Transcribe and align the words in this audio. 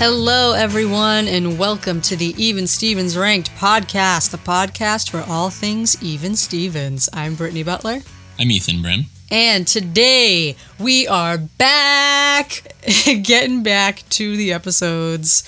Hello, 0.00 0.52
everyone, 0.52 1.26
and 1.26 1.58
welcome 1.58 2.00
to 2.02 2.14
the 2.14 2.32
Even 2.42 2.68
Stevens 2.68 3.16
Ranked 3.16 3.50
podcast, 3.56 4.30
the 4.30 4.36
podcast 4.38 5.10
for 5.10 5.24
all 5.28 5.50
things 5.50 6.00
Even 6.00 6.36
Stevens. 6.36 7.08
I'm 7.12 7.34
Brittany 7.34 7.64
Butler, 7.64 8.00
I'm 8.38 8.50
Ethan 8.50 8.76
Brem. 8.76 9.06
and 9.30 9.66
today 9.66 10.54
we 10.78 11.08
are 11.08 11.36
back, 11.38 12.62
getting 13.22 13.64
back 13.64 14.04
to 14.10 14.36
the 14.36 14.52
episodes. 14.52 15.42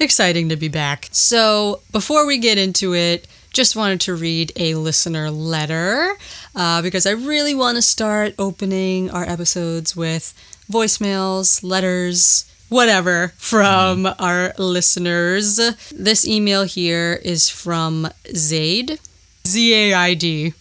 Exciting 0.00 0.48
to 0.48 0.56
be 0.56 0.68
back. 0.68 1.08
So, 1.12 1.82
before 1.92 2.26
we 2.26 2.38
get 2.38 2.56
into 2.58 2.94
it, 2.94 3.26
just 3.52 3.76
wanted 3.76 4.00
to 4.02 4.14
read 4.14 4.52
a 4.56 4.74
listener 4.74 5.30
letter 5.30 6.14
uh, 6.54 6.80
because 6.82 7.06
I 7.06 7.12
really 7.12 7.54
want 7.54 7.76
to 7.76 7.82
start 7.82 8.34
opening 8.38 9.10
our 9.10 9.24
episodes 9.24 9.94
with 9.94 10.32
voicemails, 10.70 11.62
letters, 11.62 12.44
whatever 12.68 13.32
from 13.36 14.06
our 14.18 14.52
listeners. 14.58 15.56
This 15.90 16.26
email 16.26 16.64
here 16.64 17.20
is 17.24 17.48
from 17.48 18.08
Zaid, 18.34 18.98
Z 19.46 19.74
A 19.74 19.94
I 19.94 20.14
D. 20.14 20.54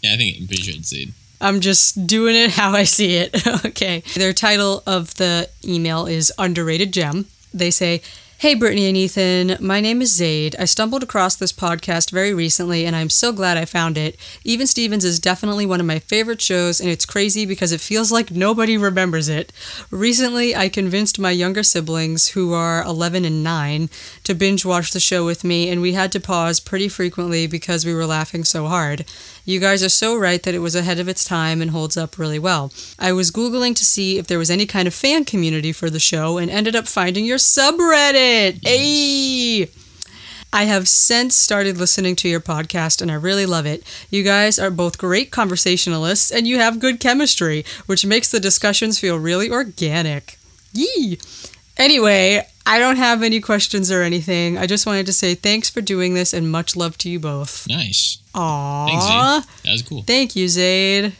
Yeah, 0.00 0.14
I 0.14 0.16
think 0.16 0.36
I'm 0.40 0.46
pretty 0.46 0.62
sure 0.62 0.74
it's 0.76 0.88
Zaid. 0.88 1.12
I'm 1.40 1.60
just 1.60 2.06
doing 2.06 2.36
it 2.36 2.50
how 2.52 2.72
I 2.72 2.84
see 2.84 3.16
it. 3.16 3.46
okay. 3.66 4.00
Their 4.14 4.32
title 4.32 4.82
of 4.86 5.14
the 5.14 5.48
email 5.64 6.06
is 6.06 6.32
Underrated 6.38 6.92
Gem. 6.92 7.26
They 7.52 7.70
say, 7.70 8.00
Hey, 8.42 8.56
Brittany 8.56 8.88
and 8.88 8.96
Ethan, 8.96 9.56
my 9.60 9.80
name 9.80 10.02
is 10.02 10.12
Zaid. 10.16 10.56
I 10.58 10.64
stumbled 10.64 11.04
across 11.04 11.36
this 11.36 11.52
podcast 11.52 12.10
very 12.10 12.34
recently 12.34 12.84
and 12.84 12.96
I'm 12.96 13.08
so 13.08 13.30
glad 13.30 13.56
I 13.56 13.64
found 13.64 13.96
it. 13.96 14.18
Even 14.42 14.66
Stevens 14.66 15.04
is 15.04 15.20
definitely 15.20 15.64
one 15.64 15.78
of 15.78 15.86
my 15.86 16.00
favorite 16.00 16.42
shows 16.42 16.80
and 16.80 16.90
it's 16.90 17.06
crazy 17.06 17.46
because 17.46 17.70
it 17.70 17.80
feels 17.80 18.10
like 18.10 18.32
nobody 18.32 18.76
remembers 18.76 19.28
it. 19.28 19.52
Recently, 19.92 20.56
I 20.56 20.68
convinced 20.68 21.20
my 21.20 21.30
younger 21.30 21.62
siblings, 21.62 22.30
who 22.30 22.52
are 22.52 22.82
11 22.82 23.24
and 23.24 23.44
9, 23.44 23.88
to 24.24 24.34
binge 24.34 24.64
watch 24.64 24.90
the 24.90 24.98
show 24.98 25.24
with 25.24 25.44
me 25.44 25.70
and 25.70 25.80
we 25.80 25.92
had 25.92 26.10
to 26.10 26.18
pause 26.18 26.58
pretty 26.58 26.88
frequently 26.88 27.46
because 27.46 27.86
we 27.86 27.94
were 27.94 28.06
laughing 28.06 28.42
so 28.42 28.66
hard. 28.66 29.04
You 29.44 29.58
guys 29.58 29.82
are 29.82 29.88
so 29.88 30.16
right 30.16 30.40
that 30.42 30.54
it 30.54 30.60
was 30.60 30.76
ahead 30.76 31.00
of 31.00 31.08
its 31.08 31.24
time 31.24 31.60
and 31.60 31.72
holds 31.72 31.96
up 31.96 32.16
really 32.18 32.38
well. 32.38 32.72
I 32.98 33.12
was 33.12 33.32
Googling 33.32 33.74
to 33.74 33.84
see 33.84 34.18
if 34.18 34.28
there 34.28 34.38
was 34.38 34.50
any 34.50 34.66
kind 34.66 34.86
of 34.86 34.94
fan 34.94 35.24
community 35.24 35.72
for 35.72 35.90
the 35.90 35.98
show 35.98 36.38
and 36.38 36.48
ended 36.50 36.76
up 36.76 36.86
finding 36.86 37.24
your 37.24 37.38
subreddit. 37.38 38.60
Hey! 38.64 39.68
I 40.54 40.64
have 40.64 40.86
since 40.86 41.34
started 41.34 41.78
listening 41.78 42.14
to 42.16 42.28
your 42.28 42.40
podcast 42.40 43.02
and 43.02 43.10
I 43.10 43.14
really 43.14 43.46
love 43.46 43.66
it. 43.66 43.82
You 44.10 44.22
guys 44.22 44.58
are 44.58 44.70
both 44.70 44.98
great 44.98 45.30
conversationalists 45.30 46.30
and 46.30 46.46
you 46.46 46.58
have 46.58 46.78
good 46.78 47.00
chemistry, 47.00 47.64
which 47.86 48.06
makes 48.06 48.30
the 48.30 48.38
discussions 48.38 49.00
feel 49.00 49.16
really 49.16 49.50
organic. 49.50 50.38
Yee! 50.72 51.18
Anyway, 51.78 52.46
I 52.64 52.78
don't 52.78 52.96
have 52.96 53.22
any 53.22 53.40
questions 53.40 53.90
or 53.90 54.02
anything. 54.02 54.56
I 54.56 54.66
just 54.66 54.86
wanted 54.86 55.06
to 55.06 55.12
say 55.12 55.34
thanks 55.34 55.68
for 55.68 55.80
doing 55.80 56.14
this 56.14 56.32
and 56.32 56.50
much 56.50 56.76
love 56.76 56.96
to 56.98 57.10
you 57.10 57.18
both. 57.18 57.66
Nice. 57.68 58.18
Aww. 58.34 58.86
Thanks, 58.86 59.04
Zaid. 59.04 59.62
That 59.64 59.72
was 59.72 59.82
cool. 59.82 60.02
Thank 60.02 60.36
you, 60.36 60.48
Zaid. 60.48 61.14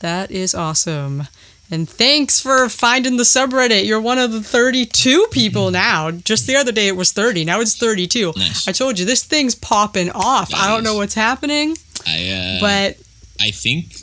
That 0.00 0.30
is 0.30 0.54
awesome. 0.54 1.28
And 1.70 1.88
thanks 1.88 2.40
for 2.40 2.68
finding 2.68 3.16
the 3.16 3.22
subreddit. 3.22 3.86
You're 3.86 4.00
one 4.00 4.18
of 4.18 4.32
the 4.32 4.42
32 4.42 5.28
people 5.30 5.70
now. 5.70 6.10
Just 6.10 6.48
the 6.48 6.56
other 6.56 6.72
day 6.72 6.88
it 6.88 6.96
was 6.96 7.12
30. 7.12 7.44
Now 7.44 7.60
it's 7.60 7.76
32. 7.76 8.32
Nice. 8.36 8.66
I 8.66 8.72
told 8.72 8.98
you 8.98 9.04
this 9.04 9.22
thing's 9.22 9.54
popping 9.54 10.10
off. 10.10 10.52
I 10.52 10.68
don't 10.68 10.82
know 10.82 10.96
what's 10.96 11.14
happening, 11.14 11.76
I 12.06 12.28
uh, 12.28 12.60
but 12.60 12.96
I 13.40 13.52
think 13.52 13.94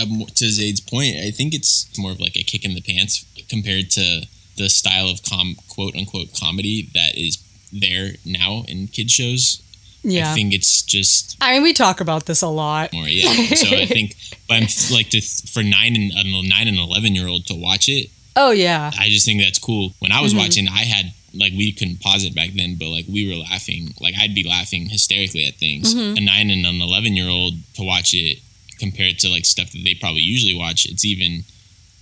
um, 0.00 0.24
to 0.34 0.50
Zaid's 0.50 0.80
point, 0.80 1.14
I 1.16 1.30
think 1.30 1.54
it's 1.54 1.86
more 1.96 2.10
of 2.10 2.18
like 2.18 2.36
a 2.36 2.42
kick 2.42 2.64
in 2.64 2.74
the 2.74 2.80
pants 2.80 3.24
compared 3.48 3.90
to 3.90 4.26
the 4.56 4.68
style 4.68 5.08
of 5.08 5.22
com 5.22 5.56
quote 5.68 5.94
unquote 5.96 6.28
comedy 6.38 6.88
that 6.94 7.16
is 7.16 7.38
there 7.72 8.10
now 8.24 8.64
in 8.68 8.86
kids 8.88 9.12
shows. 9.12 9.62
yeah. 10.02 10.30
I 10.30 10.34
think 10.34 10.52
it's 10.52 10.82
just 10.82 11.36
I 11.40 11.52
mean, 11.54 11.62
we 11.62 11.72
talk 11.72 12.00
about 12.00 12.26
this 12.26 12.42
a 12.42 12.48
lot. 12.48 12.92
more 12.92 13.08
yeah. 13.08 13.32
so 13.54 13.68
I 13.76 13.86
think, 13.86 14.14
but 14.48 14.54
I'm 14.54 14.68
like 14.92 15.08
to 15.10 15.20
for 15.20 15.62
nine 15.62 15.94
and 15.96 16.12
a 16.12 16.24
nine 16.48 16.68
and 16.68 16.78
eleven 16.78 17.14
year 17.14 17.28
old 17.28 17.46
to 17.46 17.54
watch 17.54 17.88
it. 17.88 18.10
Oh, 18.34 18.50
yeah. 18.50 18.90
I 18.98 19.08
just 19.10 19.26
think 19.26 19.42
that's 19.42 19.58
cool. 19.58 19.92
When 19.98 20.10
I 20.10 20.20
was 20.22 20.32
Mhm. 20.32 20.38
watching, 20.38 20.68
I 20.68 20.84
had 20.84 21.12
like 21.34 21.52
we 21.52 21.72
couldn't 21.72 22.00
pause 22.00 22.24
it 22.24 22.34
back 22.34 22.50
then, 22.54 22.76
but 22.78 22.88
like 22.88 23.06
we 23.08 23.28
were 23.28 23.36
laughing. 23.36 23.94
Like 24.00 24.14
I'd 24.18 24.34
be 24.34 24.44
laughing 24.44 24.88
hysterically 24.88 25.46
at 25.46 25.54
things. 25.56 25.94
Mhm. 25.94 26.16
A 26.18 26.20
nine 26.20 26.50
and 26.50 26.64
an 26.66 26.80
eleven 26.82 27.14
year 27.14 27.28
old 27.28 27.54
to 27.74 27.82
watch 27.82 28.12
it 28.14 28.38
compared 28.78 29.18
to 29.20 29.28
like 29.28 29.44
stuff 29.46 29.70
that 29.72 29.82
they 29.84 29.94
probably 29.94 30.22
usually 30.22 30.54
watch, 30.54 30.84
it's 30.86 31.04
even 31.04 31.44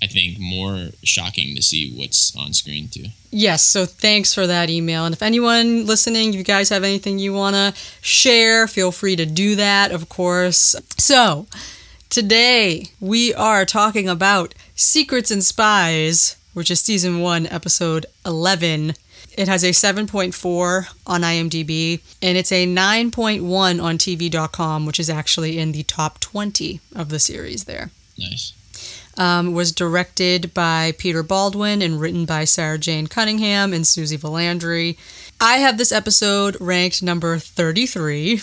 I 0.03 0.07
think 0.07 0.39
more 0.39 0.89
shocking 1.03 1.55
to 1.57 1.63
see 1.63 1.93
what's 1.95 2.35
on 2.37 2.53
screen 2.55 2.89
too. 2.89 3.07
Yes, 3.31 3.63
so 3.63 3.85
thanks 3.85 4.35
for 4.35 4.47
that 4.47 4.71
email. 4.71 5.05
And 5.05 5.15
if 5.15 5.23
anyone 5.23 5.87
listening, 5.87 6.33
you 6.33 6.43
guys 6.43 6.71
have 6.71 6.85
anything 6.85 7.19
you 7.19 7.33
want 7.33 7.55
to 7.55 7.75
share, 8.01 8.67
feel 8.67 8.93
free 8.93 9.15
to 9.17 9.27
do 9.27 9.55
that, 9.57 9.93
of 9.93 10.09
course. 10.09 10.75
So, 10.99 11.47
today 12.09 12.87
we 12.99 13.35
are 13.35 13.65
talking 13.65 14.09
about 14.09 14.55
Secrets 14.75 15.31
and 15.31 15.45
Spies, 15.45 16.37
which 16.55 16.71
is 16.71 16.81
season 16.81 17.21
1, 17.21 17.47
episode 17.47 18.07
11. 18.25 18.95
It 19.37 19.49
has 19.49 19.63
a 19.63 19.71
7.4 19.71 20.87
on 21.07 21.21
IMDb, 21.21 22.01
and 22.21 22.37
it's 22.37 22.51
a 22.51 22.67
9.1 22.67 23.83
on 23.83 23.99
TV.com, 23.99 24.87
which 24.87 24.99
is 24.99 25.09
actually 25.09 25.59
in 25.59 25.73
the 25.73 25.85
top 25.85 26.19
20 26.21 26.81
of 26.97 27.11
the 27.11 27.21
series 27.21 27.65
there 27.65 27.91
Nice. 28.19 28.53
Um, 29.19 29.53
was 29.55 29.73
directed 29.73 30.55
by 30.55 30.93
Peter 30.99 31.23
Baldwin 31.23 31.83
and 31.83 32.01
written 32.01 32.25
by 32.25 32.45
Sarah 32.45 32.79
Jane 32.79 33.07
Cunningham 33.07 33.73
and 33.73 33.87
Susie 33.87 34.17
Valandry. 34.19 34.97
I 35.41 35.57
have 35.59 35.79
this 35.79 35.93
episode 35.93 36.57
ranked 36.61 37.03
number 37.03 37.39
33. 37.39 38.41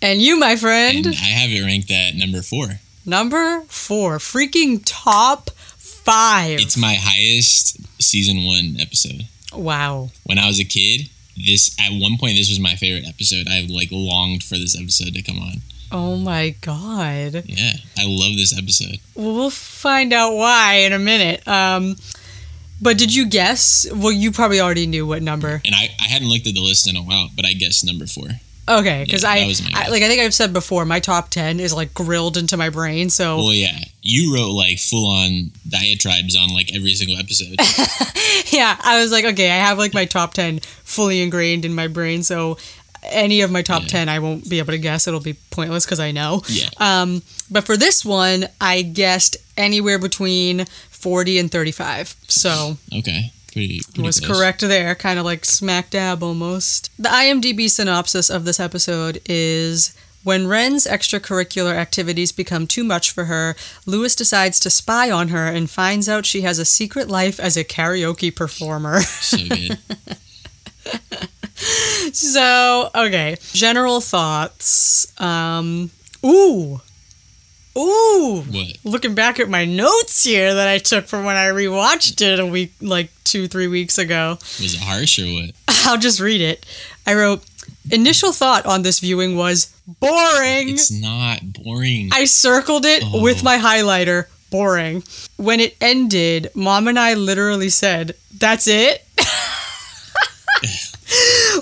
And 0.00 0.20
you, 0.20 0.38
my 0.38 0.56
friend, 0.56 1.06
And 1.06 1.14
I 1.14 1.18
have 1.18 1.50
it 1.50 1.62
ranked 1.64 1.90
at 1.90 2.14
number 2.14 2.42
four. 2.42 2.80
number 3.04 3.62
four. 3.68 4.18
Freaking 4.18 4.80
top 4.84 5.50
five. 5.50 6.60
It's 6.60 6.76
my 6.76 6.94
highest 6.98 7.78
season 8.00 8.44
one 8.44 8.76
episode. 8.80 9.26
wow. 9.52 10.10
When 10.24 10.38
I 10.38 10.46
was 10.46 10.60
a 10.60 10.64
kid, 10.64 11.08
this 11.36 11.76
at 11.80 11.90
one 11.92 12.16
point 12.18 12.36
this 12.36 12.48
was 12.48 12.60
my 12.60 12.74
favorite 12.76 13.08
episode. 13.08 13.46
I 13.48 13.66
like 13.68 13.88
longed 13.92 14.42
for 14.42 14.56
this 14.56 14.78
episode 14.78 15.14
to 15.14 15.22
come 15.22 15.38
on. 15.38 15.62
Oh 15.90 16.16
my 16.16 16.50
God. 16.60 17.44
Yeah, 17.46 17.72
I 17.96 18.04
love 18.06 18.36
this 18.36 18.56
episode. 18.56 18.98
Well, 19.14 19.34
we'll 19.34 19.50
find 19.50 20.12
out 20.12 20.34
why 20.34 20.80
in 20.86 20.92
a 20.92 20.98
minute. 20.98 21.46
Um, 21.48 21.96
but 22.80 22.98
did 22.98 23.14
you 23.14 23.26
guess? 23.28 23.86
Well, 23.92 24.12
you 24.12 24.30
probably 24.30 24.60
already 24.60 24.86
knew 24.86 25.06
what 25.06 25.22
number. 25.22 25.60
And 25.64 25.74
I, 25.74 25.88
I 26.00 26.08
hadn't 26.08 26.28
looked 26.28 26.46
at 26.46 26.54
the 26.54 26.62
list 26.62 26.88
in 26.88 26.96
a 26.96 27.02
while, 27.02 27.28
but 27.34 27.44
I 27.44 27.54
guessed 27.54 27.84
number 27.84 28.06
four. 28.06 28.28
Okay, 28.68 29.04
because 29.04 29.22
Yeah, 29.22 29.30
I, 29.30 29.46
was 29.46 29.62
my 29.62 29.70
I 29.74 29.88
like 29.88 30.02
I 30.02 30.08
think 30.08 30.20
I've 30.20 30.34
said 30.34 30.52
before, 30.52 30.84
my 30.84 31.00
top 31.00 31.30
ten 31.30 31.58
is 31.58 31.72
like 31.72 31.94
grilled 31.94 32.36
into 32.36 32.56
my 32.58 32.68
brain. 32.68 33.08
So 33.08 33.38
Well, 33.38 33.54
yeah, 33.54 33.78
you 34.02 34.34
wrote 34.34 34.50
like 34.50 34.78
full 34.78 35.06
on 35.10 35.52
diatribes 35.68 36.36
on 36.36 36.52
like 36.52 36.74
every 36.74 36.92
single 36.92 37.16
episode. 37.16 37.56
yeah, 38.52 38.76
I 38.82 39.00
was 39.00 39.10
like, 39.10 39.24
okay, 39.24 39.50
I 39.50 39.56
have 39.56 39.78
like 39.78 39.94
my 39.94 40.04
top 40.04 40.34
10 40.34 40.60
fully 40.60 41.20
ingrained 41.22 41.64
in 41.64 41.74
my 41.74 41.88
brain. 41.88 42.22
So 42.22 42.58
any 43.02 43.40
of 43.42 43.50
my 43.50 43.62
top 43.62 43.82
Yeah. 43.82 43.88
10, 43.88 44.08
I 44.08 44.18
won't 44.18 44.48
be 44.48 44.58
able 44.58 44.72
to 44.72 44.78
guess. 44.78 45.06
It'll 45.06 45.20
be 45.20 45.34
pointless 45.50 45.84
because 45.84 46.00
I 46.00 46.10
know. 46.12 46.42
yeah, 46.48 46.68
Um, 46.78 47.22
but 47.50 47.64
for 47.64 47.76
this 47.76 48.04
one, 48.04 48.46
I 48.60 48.82
guessed 48.82 49.36
anywhere 49.56 49.98
between 49.98 50.64
40 50.90 51.38
and 51.38 51.50
35. 51.50 52.16
So 52.28 52.76
okay, 52.96 53.32
pretty. 53.52 53.80
pretty 53.80 54.02
was 54.02 54.20
close. 54.20 54.38
correct 54.38 54.60
there, 54.62 54.94
kind 54.94 55.18
of 55.18 55.24
like 55.24 55.44
smack 55.44 55.90
dab 55.90 56.22
almost. 56.22 56.90
The 56.98 57.08
IMDb 57.08 57.68
synopsis 57.70 58.30
of 58.30 58.44
this 58.44 58.58
episode 58.60 59.20
is. 59.26 59.94
When 60.24 60.48
Ren's 60.48 60.84
extracurricular 60.84 61.74
activities 61.74 62.32
become 62.32 62.66
too 62.66 62.82
much 62.84 63.12
for 63.12 63.26
her, 63.26 63.54
Lewis 63.86 64.14
decides 64.16 64.58
to 64.60 64.68
spy 64.68 65.10
on 65.10 65.28
her 65.28 65.46
and 65.46 65.70
finds 65.70 66.06
out 66.08 66.26
she 66.26 66.42
has 66.42 66.58
a 66.58 66.64
secret 66.66 67.08
life 67.08 67.38
as 67.40 67.56
a 67.56 67.64
karaoke 67.64 68.34
performer. 68.34 69.00
So 69.00 69.38
good. 69.38 69.78
So, 72.12 72.90
okay. 72.94 73.36
General 73.52 74.00
thoughts. 74.00 75.12
Um, 75.20 75.90
ooh. 76.24 76.80
Ooh. 77.76 78.42
what? 78.50 78.76
Looking 78.84 79.14
back 79.14 79.38
at 79.38 79.48
my 79.48 79.64
notes 79.64 80.24
here 80.24 80.54
that 80.54 80.68
I 80.68 80.78
took 80.78 81.06
from 81.06 81.24
when 81.24 81.36
I 81.36 81.46
rewatched 81.46 82.20
it 82.22 82.40
a 82.40 82.46
week, 82.46 82.72
like 82.80 83.10
two, 83.24 83.46
three 83.46 83.68
weeks 83.68 83.98
ago. 83.98 84.30
Was 84.40 84.74
it 84.74 84.80
harsh 84.80 85.18
or 85.18 85.26
what? 85.26 85.50
I'll 85.86 85.98
just 85.98 86.18
read 86.20 86.40
it. 86.40 86.64
I 87.06 87.14
wrote, 87.14 87.44
initial 87.90 88.32
thought 88.32 88.66
on 88.66 88.82
this 88.82 88.98
viewing 89.00 89.36
was 89.36 89.72
boring. 90.00 90.70
It's 90.70 90.90
not 90.90 91.40
boring. 91.52 92.10
I 92.12 92.24
circled 92.24 92.84
it 92.84 93.02
Oh. 93.06 93.22
with 93.22 93.44
my 93.44 93.58
highlighter. 93.58 94.26
Boring. 94.50 95.02
When 95.36 95.60
it 95.60 95.76
ended, 95.80 96.50
mom 96.54 96.88
and 96.88 96.98
I 96.98 97.14
literally 97.14 97.68
said, 97.68 98.14
That's 98.36 98.66
it? 98.66 99.04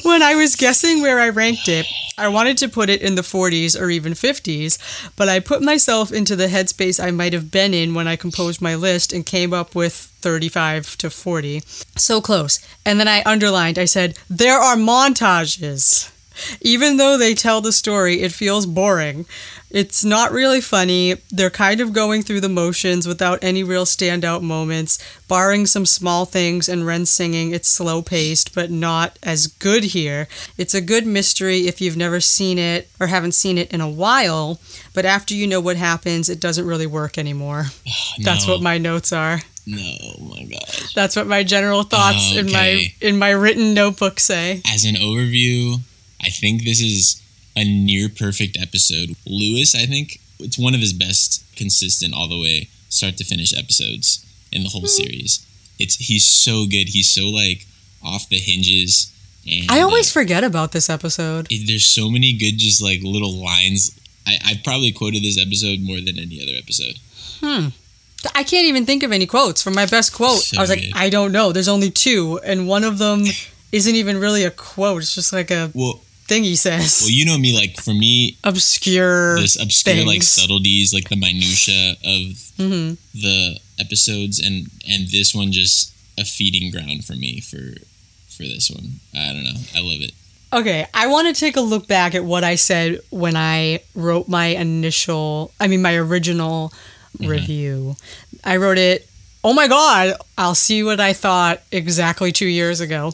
when 0.02 0.22
I 0.22 0.34
was 0.34 0.56
guessing 0.56 1.00
where 1.00 1.20
I 1.20 1.28
ranked 1.28 1.68
it, 1.68 1.86
I 2.18 2.28
wanted 2.28 2.56
to 2.58 2.68
put 2.68 2.88
it 2.88 3.02
in 3.02 3.14
the 3.14 3.22
40s 3.22 3.78
or 3.78 3.90
even 3.90 4.14
50s, 4.14 4.78
but 5.16 5.28
I 5.28 5.40
put 5.40 5.62
myself 5.62 6.12
into 6.12 6.34
the 6.34 6.46
headspace 6.46 7.02
I 7.02 7.10
might 7.10 7.32
have 7.32 7.50
been 7.50 7.74
in 7.74 7.94
when 7.94 8.08
I 8.08 8.16
composed 8.16 8.62
my 8.62 8.74
list 8.74 9.12
and 9.12 9.26
came 9.26 9.52
up 9.52 9.74
with 9.74 9.92
35 9.92 10.96
to 10.98 11.10
40. 11.10 11.62
So 11.96 12.20
close. 12.20 12.58
And 12.84 12.98
then 12.98 13.08
I 13.08 13.22
underlined, 13.26 13.78
I 13.78 13.84
said, 13.84 14.16
there 14.30 14.58
are 14.58 14.76
montages. 14.76 16.10
Even 16.60 16.96
though 16.96 17.16
they 17.16 17.34
tell 17.34 17.60
the 17.60 17.72
story, 17.72 18.22
it 18.22 18.32
feels 18.32 18.66
boring. 18.66 19.26
It's 19.70 20.04
not 20.04 20.30
really 20.32 20.60
funny. 20.60 21.16
They're 21.30 21.50
kind 21.50 21.80
of 21.80 21.92
going 21.92 22.22
through 22.22 22.40
the 22.40 22.48
motions 22.48 23.06
without 23.06 23.42
any 23.42 23.62
real 23.64 23.84
standout 23.84 24.42
moments. 24.42 24.98
Barring 25.28 25.66
some 25.66 25.84
small 25.84 26.24
things 26.24 26.68
and 26.68 26.86
Ren 26.86 27.04
singing, 27.04 27.50
it's 27.52 27.68
slow 27.68 28.00
paced, 28.00 28.54
but 28.54 28.70
not 28.70 29.18
as 29.22 29.48
good 29.48 29.84
here. 29.84 30.28
It's 30.56 30.72
a 30.74 30.80
good 30.80 31.04
mystery 31.06 31.66
if 31.66 31.80
you've 31.80 31.96
never 31.96 32.20
seen 32.20 32.58
it 32.58 32.88
or 33.00 33.08
haven't 33.08 33.32
seen 33.32 33.58
it 33.58 33.72
in 33.72 33.80
a 33.80 33.90
while, 33.90 34.60
but 34.94 35.04
after 35.04 35.34
you 35.34 35.46
know 35.46 35.60
what 35.60 35.76
happens, 35.76 36.28
it 36.30 36.40
doesn't 36.40 36.66
really 36.66 36.86
work 36.86 37.18
anymore. 37.18 37.66
That's 38.22 38.46
No. 38.46 38.54
what 38.54 38.62
my 38.62 38.78
notes 38.78 39.12
are. 39.12 39.40
No, 39.66 39.82
oh 39.82 40.22
my 40.36 40.44
gosh. 40.44 40.94
That's 40.94 41.16
what 41.16 41.26
my 41.26 41.42
general 41.42 41.82
thoughts 41.82 42.30
oh, 42.34 42.38
in 42.38 42.52
my 42.52 42.86
in 43.00 43.18
my 43.18 43.30
written 43.30 43.74
notebook 43.74 44.20
say. 44.20 44.62
As 44.72 44.84
an 44.84 44.94
overview, 44.94 45.80
I 46.20 46.30
think 46.30 46.64
this 46.64 46.80
is 46.80 47.20
a 47.54 47.64
near 47.64 48.08
perfect 48.08 48.56
episode. 48.60 49.14
Lewis, 49.26 49.74
I 49.74 49.86
think 49.86 50.20
it's 50.38 50.58
one 50.58 50.74
of 50.74 50.80
his 50.80 50.92
best 50.92 51.44
consistent 51.56 52.12
all 52.14 52.28
the 52.28 52.40
way 52.40 52.68
start 52.88 53.16
to 53.18 53.24
finish 53.24 53.56
episodes 53.56 54.24
in 54.52 54.62
the 54.62 54.68
whole 54.70 54.82
Hmm. 54.82 54.86
series. 54.86 55.40
It's 55.78 55.96
he's 55.96 56.24
so 56.26 56.66
good. 56.66 56.88
He's 56.90 57.10
so 57.10 57.28
like 57.28 57.66
off 58.02 58.28
the 58.28 58.38
hinges. 58.38 59.10
And 59.48 59.70
I 59.70 59.80
always 59.80 60.08
uh, 60.10 60.12
forget 60.20 60.44
about 60.44 60.72
this 60.72 60.88
episode. 60.90 61.46
it- 61.50 61.66
there's 61.66 61.84
so 61.86 62.10
many 62.10 62.32
good 62.32 62.58
just 62.58 62.82
like 62.82 63.00
little 63.02 63.34
lines. 63.34 63.92
I, 64.26 64.38
I've 64.44 64.64
probably 64.64 64.90
quoted 64.92 65.22
this 65.22 65.38
episode 65.40 65.80
more 65.80 66.00
than 66.00 66.18
any 66.18 66.42
other 66.42 66.56
episode. 66.58 66.98
Hmm. 67.40 67.68
I 68.34 68.42
can't 68.42 68.66
even 68.66 68.86
think 68.86 69.02
of 69.04 69.12
any 69.12 69.26
quotes 69.26 69.62
from 69.62 69.74
my 69.74 69.86
best 69.86 70.12
quote. 70.12 70.40
So 70.42 70.58
I 70.58 70.60
was 70.62 70.70
like, 70.70 70.80
good. 70.80 70.92
I 70.96 71.10
don't 71.10 71.30
know. 71.30 71.52
There's 71.52 71.68
only 71.68 71.90
two, 71.90 72.40
and 72.44 72.66
one 72.66 72.82
of 72.82 72.98
them 72.98 73.24
isn't 73.70 73.94
even 73.94 74.18
really 74.18 74.42
a 74.42 74.50
quote. 74.50 75.02
It's 75.02 75.14
just 75.14 75.32
like 75.32 75.50
a 75.52 75.70
Well, 75.74 76.00
thing 76.28 76.44
he 76.44 76.56
says. 76.56 77.00
well, 77.02 77.10
you 77.10 77.24
know 77.24 77.38
me. 77.38 77.54
Like 77.54 77.76
for 77.76 77.94
me, 77.94 78.36
Obscure. 78.44 79.36
this 79.36 79.60
obscure 79.60 80.04
like 80.04 80.22
subtleties, 80.22 80.92
like 80.92 81.08
the 81.08 81.16
minutia 81.16 81.92
of 82.04 82.52
hmm 82.56 82.94
the 83.14 83.58
episodes, 83.78 84.38
and 84.40 84.66
and 84.88 85.08
this 85.08 85.34
one 85.34 85.52
just 85.52 85.92
a 86.18 86.24
feeding 86.24 86.70
ground 86.70 87.04
for 87.04 87.14
me 87.14 87.40
for 87.40 87.58
for 88.28 88.42
this 88.42 88.70
one. 88.70 89.00
I 89.14 89.32
don't 89.32 89.44
know. 89.44 89.60
I 89.74 89.80
love 89.80 90.00
it. 90.00 90.12
Okay, 90.52 90.86
I 90.94 91.08
want 91.08 91.26
to 91.34 91.38
take 91.38 91.56
a 91.56 91.60
look 91.60 91.86
back 91.88 92.14
at 92.14 92.24
what 92.24 92.44
I 92.44 92.54
said 92.54 93.00
when 93.10 93.36
I 93.36 93.80
wrote 93.94 94.28
my 94.28 94.46
initial, 94.46 95.52
I 95.60 95.66
mean, 95.68 95.82
my 95.82 95.96
original 95.96 96.72
Mm-hmm. 97.18 97.30
review. 97.30 97.96
I 98.44 98.58
wrote 98.58 98.76
it, 98.76 99.08
oh 99.42 99.54
my 99.54 99.68
God, 99.68 100.12
I'll 100.36 100.54
see 100.54 100.82
what 100.82 101.00
I 101.00 101.14
thought 101.14 101.62
exactly 101.72 102.30
two 102.30 102.46
years 102.46 102.80
ago. 102.80 103.12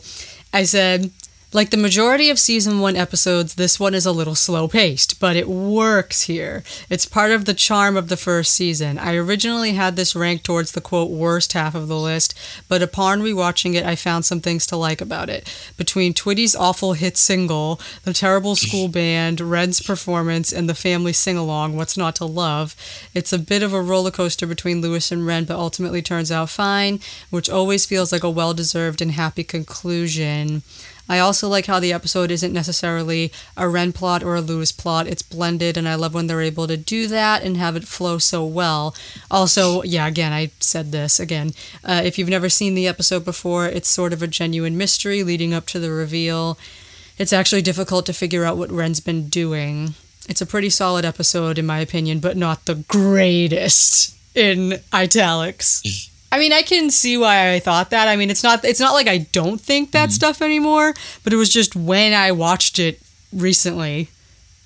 I 0.52 0.64
said, 0.64 1.08
like 1.52 1.70
the 1.70 1.76
majority 1.76 2.30
of 2.30 2.38
season 2.38 2.80
one 2.80 2.96
episodes, 2.96 3.56
this 3.56 3.78
one 3.78 3.94
is 3.94 4.06
a 4.06 4.12
little 4.12 4.34
slow 4.34 4.68
paced, 4.68 5.20
but 5.20 5.36
it 5.36 5.48
works 5.48 6.22
here. 6.22 6.62
It's 6.88 7.04
part 7.04 7.30
of 7.30 7.44
the 7.44 7.52
charm 7.52 7.96
of 7.96 8.08
the 8.08 8.16
first 8.16 8.54
season. 8.54 8.98
I 8.98 9.16
originally 9.16 9.72
had 9.72 9.96
this 9.96 10.16
ranked 10.16 10.44
towards 10.44 10.72
the 10.72 10.80
quote 10.80 11.10
worst 11.10 11.52
half 11.52 11.74
of 11.74 11.88
the 11.88 11.98
list, 11.98 12.34
but 12.68 12.82
upon 12.82 13.20
rewatching 13.20 13.74
it, 13.74 13.84
I 13.84 13.96
found 13.96 14.24
some 14.24 14.40
things 14.40 14.66
to 14.68 14.76
like 14.76 15.02
about 15.02 15.28
it. 15.28 15.52
Between 15.76 16.14
Twitty's 16.14 16.56
awful 16.56 16.94
hit 16.94 17.18
single, 17.18 17.78
the 18.04 18.14
terrible 18.14 18.56
school 18.56 18.88
band, 19.02 19.40
Red's 19.40 19.82
performance, 19.82 20.52
and 20.52 20.68
the 20.68 20.74
family 20.74 21.12
sing 21.12 21.36
along, 21.36 21.76
What's 21.76 21.98
Not 21.98 22.16
to 22.16 22.24
Love, 22.24 22.74
it's 23.12 23.32
a 23.32 23.38
bit 23.38 23.62
of 23.62 23.74
a 23.74 23.82
roller 23.82 24.10
coaster 24.10 24.46
between 24.46 24.80
Lewis 24.80 25.12
and 25.12 25.26
Ren, 25.26 25.44
but 25.44 25.58
ultimately 25.58 26.00
turns 26.00 26.32
out 26.32 26.48
fine, 26.48 27.00
which 27.28 27.50
always 27.50 27.84
feels 27.84 28.10
like 28.10 28.22
a 28.22 28.30
well 28.30 28.54
deserved 28.54 29.02
and 29.02 29.12
happy 29.12 29.44
conclusion. 29.44 30.62
I 31.08 31.18
also 31.18 31.48
like 31.48 31.66
how 31.66 31.80
the 31.80 31.92
episode 31.92 32.30
isn't 32.30 32.52
necessarily 32.52 33.32
a 33.56 33.68
Ren 33.68 33.92
plot 33.92 34.22
or 34.22 34.34
a 34.34 34.40
Lewis 34.40 34.72
plot. 34.72 35.06
It's 35.06 35.22
blended, 35.22 35.76
and 35.76 35.88
I 35.88 35.94
love 35.94 36.14
when 36.14 36.26
they're 36.26 36.40
able 36.40 36.66
to 36.66 36.76
do 36.76 37.06
that 37.08 37.42
and 37.42 37.56
have 37.56 37.76
it 37.76 37.88
flow 37.88 38.18
so 38.18 38.44
well. 38.44 38.94
Also, 39.30 39.82
yeah, 39.82 40.06
again, 40.06 40.32
I 40.32 40.50
said 40.60 40.92
this 40.92 41.20
again. 41.20 41.52
Uh, 41.84 42.02
if 42.04 42.18
you've 42.18 42.28
never 42.28 42.48
seen 42.48 42.74
the 42.74 42.88
episode 42.88 43.24
before, 43.24 43.66
it's 43.66 43.88
sort 43.88 44.12
of 44.12 44.22
a 44.22 44.26
genuine 44.26 44.76
mystery 44.76 45.22
leading 45.22 45.52
up 45.52 45.66
to 45.66 45.78
the 45.78 45.90
reveal. 45.90 46.58
It's 47.18 47.32
actually 47.32 47.62
difficult 47.62 48.06
to 48.06 48.12
figure 48.12 48.44
out 48.44 48.56
what 48.56 48.70
Ren's 48.70 49.00
been 49.00 49.28
doing. 49.28 49.94
It's 50.28 50.40
a 50.40 50.46
pretty 50.46 50.70
solid 50.70 51.04
episode, 51.04 51.58
in 51.58 51.66
my 51.66 51.80
opinion, 51.80 52.20
but 52.20 52.36
not 52.36 52.64
the 52.64 52.76
greatest 52.76 54.16
in 54.34 54.80
italics. 54.92 56.08
I 56.32 56.38
mean, 56.38 56.52
I 56.52 56.62
can 56.62 56.90
see 56.90 57.18
why 57.18 57.52
I 57.52 57.60
thought 57.60 57.90
that. 57.90 58.08
I 58.08 58.16
mean, 58.16 58.30
it's 58.30 58.42
not 58.42 58.64
it's 58.64 58.80
not 58.80 58.94
like 58.94 59.06
I 59.06 59.18
don't 59.18 59.60
think 59.60 59.90
that 59.92 60.10
stuff 60.10 60.40
anymore, 60.40 60.94
but 61.22 61.32
it 61.34 61.36
was 61.36 61.50
just 61.50 61.76
when 61.76 62.14
I 62.14 62.32
watched 62.32 62.78
it 62.78 63.00
recently, 63.34 64.08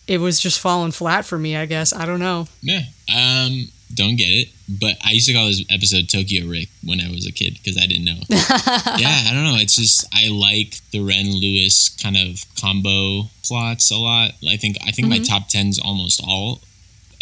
it 0.07 0.19
was 0.19 0.39
just 0.39 0.61
falling 0.61 0.93
flat 0.93 1.25
for 1.25 1.37
me, 1.37 1.57
I 1.57 1.67
guess. 1.67 1.93
I 1.93 2.07
don't 2.07 2.21
know. 2.21 2.47
Yeah. 2.63 2.83
Um. 3.13 3.69
Don't 3.95 4.17
get 4.17 4.31
it, 4.31 4.49
but 4.69 4.97
I 5.05 5.13
used 5.13 5.29
to 5.29 5.33
call 5.33 5.47
this 5.47 5.65
episode 5.71 6.09
Tokyo 6.09 6.49
Rick 6.49 6.69
when 6.85 7.01
I 7.01 7.09
was 7.09 7.25
a 7.25 7.31
kid 7.31 7.55
because 7.55 7.79
I 7.79 7.87
didn't 7.87 8.05
know. 8.05 8.19
yeah, 8.29 9.23
I 9.27 9.31
don't 9.33 9.45
know. 9.45 9.55
It's 9.57 9.77
just 9.77 10.05
I 10.12 10.29
like 10.29 10.81
the 10.91 11.01
Ren 11.01 11.31
Lewis 11.33 11.89
kind 12.03 12.17
of 12.17 12.45
combo 12.61 13.31
plots 13.45 13.93
a 13.93 13.97
lot. 13.97 14.33
I 14.47 14.57
think 14.57 14.77
I 14.85 14.91
think 14.91 15.07
my 15.09 15.19
top 15.19 15.49
ten's 15.49 15.79
almost 15.79 16.21
all 16.27 16.62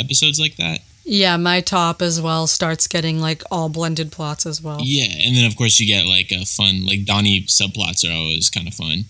episodes 0.01 0.41
like 0.41 0.57
that. 0.57 0.81
Yeah, 1.05 1.37
my 1.37 1.61
top 1.61 2.01
as 2.01 2.21
well 2.21 2.47
starts 2.47 2.87
getting 2.87 3.21
like 3.21 3.43
all 3.51 3.69
blended 3.69 4.11
plots 4.11 4.47
as 4.47 4.63
well. 4.63 4.79
Yeah, 4.83 5.05
and 5.27 5.37
then 5.37 5.45
of 5.45 5.57
course 5.57 5.79
you 5.79 5.87
get 5.87 6.07
like 6.07 6.31
a 6.33 6.45
fun 6.47 6.87
like 6.87 7.05
Donnie 7.05 7.43
subplots 7.43 8.09
are 8.09 8.13
always 8.15 8.49
kind 8.51 8.67
of 8.69 8.75
fun. 8.75 9.05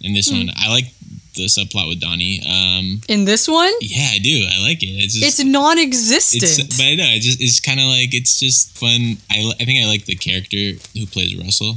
In 0.00 0.14
this 0.14 0.30
one, 0.30 0.48
I 0.56 0.68
like 0.70 0.86
the 1.34 1.46
subplot 1.46 1.88
with 1.88 2.00
Donnie. 2.00 2.40
Um, 2.46 3.02
In 3.08 3.24
this 3.26 3.46
one, 3.48 3.72
yeah, 3.80 4.08
I 4.12 4.18
do. 4.18 4.46
I 4.48 4.62
like 4.62 4.82
it. 4.82 4.86
It's 4.86 5.14
just 5.14 5.40
it's 5.40 5.44
non-existent. 5.48 6.42
It's, 6.42 6.76
but 6.78 6.84
I 6.84 6.94
know 6.94 7.04
it 7.04 7.20
just 7.20 7.40
it's 7.40 7.60
kind 7.60 7.80
of 7.80 7.86
like 7.86 8.14
it's 8.14 8.38
just 8.38 8.76
fun. 8.78 9.18
I, 9.30 9.52
I 9.60 9.64
think 9.64 9.82
I 9.82 9.86
like 9.86 10.04
the 10.06 10.14
character 10.14 10.56
who 10.94 11.06
plays 11.06 11.36
Russell 11.36 11.76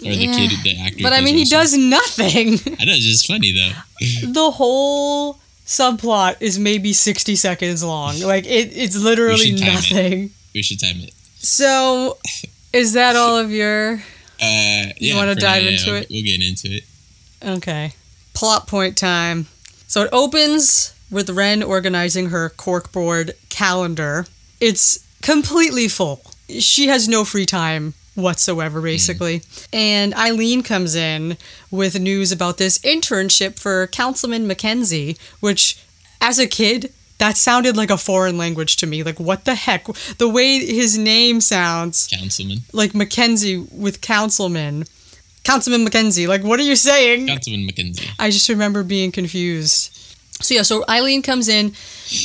or 0.00 0.12
the 0.14 0.26
Yeah. 0.26 0.36
kid, 0.36 0.50
the 0.62 0.78
actor. 0.80 1.02
but 1.02 1.12
I 1.12 1.20
mean, 1.20 1.34
he 1.34 1.42
Russell. 1.42 1.58
does 1.60 1.76
nothing. 1.76 2.48
I 2.80 2.84
know 2.84 2.94
it's 2.94 3.04
just 3.04 3.26
funny 3.26 3.52
though. 3.52 4.30
the 4.32 4.50
whole 4.52 5.38
subplot 5.68 6.36
is 6.40 6.58
maybe 6.58 6.92
60 6.94 7.36
seconds 7.36 7.84
long. 7.84 8.18
Like 8.20 8.46
it, 8.46 8.72
it's 8.74 8.96
literally 8.96 9.54
time 9.56 9.68
it. 9.68 9.72
nothing. 9.74 10.30
We 10.54 10.62
should 10.62 10.80
time 10.80 10.96
it. 11.00 11.12
So, 11.36 12.16
is 12.72 12.94
that 12.94 13.14
all 13.16 13.36
of 13.38 13.52
your 13.52 14.02
Uh, 14.40 14.86
You 14.98 15.14
wanna 15.14 15.34
dive 15.34 15.62
now, 15.64 15.68
into 15.70 15.86
we'll- 15.92 16.02
it? 16.02 16.06
We'll 16.10 16.22
get 16.24 16.40
into 16.42 16.74
it. 16.74 16.84
okay 17.44 17.92
plot 18.34 18.66
point 18.68 18.96
time? 18.96 19.46
So 19.88 20.02
it 20.02 20.08
opens 20.12 20.92
with 21.10 21.28
Ren 21.30 21.62
organizing 21.62 22.26
her 22.30 22.50
corkboard 22.56 23.32
calendar. 23.48 24.26
It's 24.60 25.00
completely 25.22 25.88
full. 25.88 26.22
She 26.60 26.86
has 26.88 27.08
no 27.08 27.24
free 27.24 27.46
time 27.46 27.94
whatsoever, 28.18 28.80
basically. 28.80 29.42
And 29.72 30.14
Eileen 30.14 30.62
comes 30.62 30.94
in 30.94 31.36
with 31.70 31.98
news 31.98 32.32
about 32.32 32.58
this 32.58 32.78
internship 32.80 33.58
for 33.58 33.86
Councilman 33.86 34.46
Mackenzie, 34.46 35.16
which, 35.40 35.82
as 36.20 36.38
a 36.38 36.46
kid, 36.46 36.92
that 37.18 37.36
sounded 37.36 37.76
like 37.76 37.90
a 37.90 37.96
foreign 37.96 38.38
language 38.38 38.76
to 38.76 38.86
me. 38.86 39.02
Like, 39.02 39.18
what 39.18 39.44
the 39.44 39.54
heck? 39.54 39.86
The 40.18 40.28
way 40.28 40.58
his 40.58 40.96
name 40.98 41.40
sounds, 41.40 42.06
Councilman, 42.06 42.58
like 42.72 42.94
Mackenzie 42.94 43.58
with 43.72 44.00
Councilman. 44.00 44.84
Councilman 45.44 45.82
Mackenzie, 45.82 46.26
like, 46.26 46.44
what 46.44 46.60
are 46.60 46.64
you 46.64 46.76
saying? 46.76 47.26
Councilman 47.26 47.64
Mackenzie. 47.64 48.06
I 48.18 48.30
just 48.30 48.48
remember 48.50 48.82
being 48.84 49.10
confused. 49.10 49.94
So 50.40 50.54
yeah, 50.54 50.62
so 50.62 50.84
Eileen 50.88 51.22
comes 51.22 51.48
in 51.48 51.72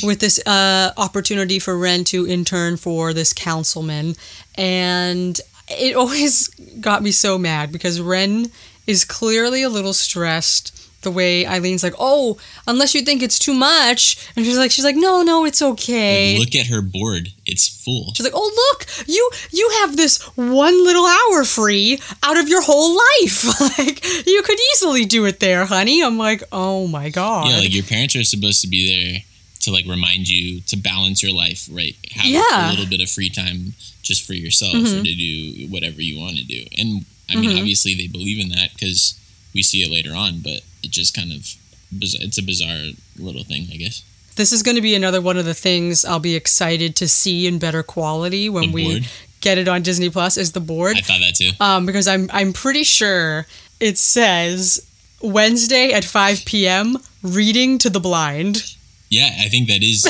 with 0.04 0.20
this 0.20 0.38
uh, 0.46 0.92
opportunity 0.96 1.58
for 1.58 1.76
Ren 1.76 2.04
to 2.04 2.28
intern 2.28 2.76
for 2.76 3.12
this 3.12 3.32
councilman, 3.32 4.14
and 4.56 5.40
it 5.68 5.96
always 5.96 6.48
got 6.80 7.02
me 7.02 7.10
so 7.10 7.38
mad 7.38 7.72
because 7.72 8.00
Ren 8.00 8.50
is 8.86 9.04
clearly 9.04 9.62
a 9.62 9.68
little 9.68 9.94
stressed. 9.94 10.72
The 11.02 11.10
way 11.10 11.44
Eileen's 11.44 11.82
like, 11.82 11.92
oh, 11.98 12.38
unless 12.66 12.94
you 12.94 13.02
think 13.02 13.22
it's 13.22 13.38
too 13.38 13.52
much, 13.52 14.26
and 14.36 14.46
she's 14.46 14.56
like, 14.56 14.70
she's 14.70 14.86
like, 14.86 14.96
no, 14.96 15.22
no, 15.22 15.44
it's 15.44 15.60
okay. 15.60 16.38
Look 16.38 16.54
at 16.54 16.68
her 16.68 16.80
board; 16.80 17.28
it's 17.44 17.68
full. 17.84 18.14
She's 18.14 18.24
like, 18.24 18.32
"Oh 18.34 18.72
look, 18.72 18.88
you 19.06 19.30
you 19.50 19.68
have 19.82 19.98
this 19.98 20.22
one 20.34 20.82
little 20.82 21.04
hour 21.04 21.44
free 21.44 22.00
out 22.22 22.38
of 22.38 22.48
your 22.48 22.62
whole 22.62 22.96
life. 22.96 23.60
like 23.78 24.26
you 24.26 24.42
could 24.42 24.58
easily 24.72 25.04
do 25.04 25.26
it 25.26 25.40
there, 25.40 25.66
honey." 25.66 26.02
I'm 26.02 26.16
like, 26.16 26.42
"Oh 26.50 26.86
my 26.86 27.10
god." 27.10 27.50
Yeah, 27.50 27.58
like 27.58 27.74
your 27.74 27.84
parents 27.84 28.16
are 28.16 28.24
supposed 28.24 28.62
to 28.62 28.68
be 28.68 29.12
there 29.12 29.33
to 29.64 29.70
like 29.72 29.86
remind 29.86 30.28
you 30.28 30.60
to 30.62 30.76
balance 30.76 31.22
your 31.22 31.32
life, 31.32 31.68
right? 31.70 31.96
Have 32.12 32.26
Yeah. 32.26 32.40
Mm-hmm. 32.42 32.66
a 32.66 32.70
little 32.70 32.86
bit 32.86 33.00
of 33.00 33.10
free 33.10 33.30
time 33.30 33.74
just 34.02 34.26
for 34.26 34.34
yourself 34.34 34.74
or 34.74 35.02
to 35.02 35.14
do 35.14 35.66
whatever 35.68 36.00
you 36.02 36.18
want 36.18 36.36
to 36.36 36.44
do. 36.44 36.64
And 36.78 37.04
I 37.30 37.36
mean, 37.36 37.56
obviously 37.58 37.94
they 37.94 38.06
believe 38.06 38.38
in 38.40 38.50
that 38.50 38.72
because 38.74 39.18
we 39.54 39.62
see 39.62 39.82
it 39.82 39.90
later 39.90 40.14
on, 40.14 40.40
but 40.40 40.60
it 40.82 40.90
just 40.90 41.14
kind 41.14 41.32
of 41.32 41.54
it's 42.00 42.38
a 42.38 42.42
bizarre 42.42 42.90
little 43.18 43.44
thing, 43.44 43.68
I 43.72 43.76
guess. 43.76 44.02
This 44.36 44.52
is 44.52 44.62
going 44.64 44.74
to 44.74 44.82
be 44.82 44.94
another 44.96 45.20
one 45.20 45.36
of 45.36 45.44
the 45.44 45.54
things 45.54 46.04
I'll 46.04 46.18
be 46.18 46.34
excited 46.34 46.96
to 46.96 47.06
see 47.08 47.46
in 47.46 47.58
better 47.60 47.82
quality 47.84 48.48
when 48.50 48.72
we 48.72 49.06
get 49.40 49.58
it 49.58 49.68
on 49.68 49.82
Disney 49.82 50.10
Plus 50.10 50.36
is 50.36 50.52
the 50.52 50.60
board. 50.60 50.96
I 50.96 51.00
thought 51.02 51.20
that 51.20 51.34
too. 51.36 51.50
um, 51.60 51.86
because 51.86 52.08
I'm 52.08 52.28
I'm 52.32 52.52
pretty 52.52 52.82
sure 52.82 53.46
it 53.80 53.96
says 53.96 54.84
Wednesday 55.22 55.92
at 55.92 56.04
5 56.04 56.44
p.m. 56.44 56.98
reading 57.22 57.78
to 57.78 57.88
the 57.90 58.00
blind. 58.00 58.74
Yeah, 59.10 59.30
I 59.40 59.48
think 59.48 59.68
that 59.68 59.82
is 59.82 60.04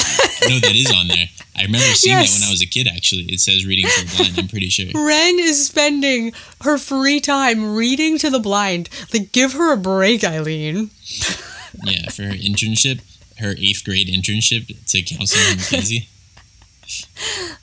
no, 0.48 0.58
that 0.60 0.74
is 0.74 0.90
on 0.94 1.08
there. 1.08 1.26
I 1.56 1.62
remember 1.62 1.86
seeing 1.94 2.16
Yes. 2.16 2.32
that 2.32 2.40
when 2.40 2.48
I 2.48 2.50
was 2.50 2.62
a 2.62 2.66
kid. 2.66 2.88
Actually, 2.88 3.24
it 3.24 3.40
says 3.40 3.66
reading 3.66 3.86
for 3.86 4.04
the 4.04 4.16
blind. 4.16 4.38
I'm 4.38 4.48
pretty 4.48 4.68
sure. 4.70 4.86
Ren 4.94 5.38
is 5.38 5.66
spending 5.66 6.32
her 6.62 6.78
free 6.78 7.20
time 7.20 7.74
reading 7.74 8.16
to 8.18 8.30
the 8.30 8.38
blind. 8.40 8.88
Like, 9.12 9.32
give 9.32 9.52
her 9.54 9.72
a 9.72 9.76
break, 9.76 10.24
Eileen. 10.24 10.90
Yeah, 11.84 12.08
for 12.10 12.22
her 12.22 12.32
internship, 12.32 13.00
her 13.38 13.56
eighth 13.58 13.82
grade 13.84 14.06
internship 14.06 14.68
to 14.86 15.02
Councilman 15.02 15.56
Mackenzie. 15.58 16.08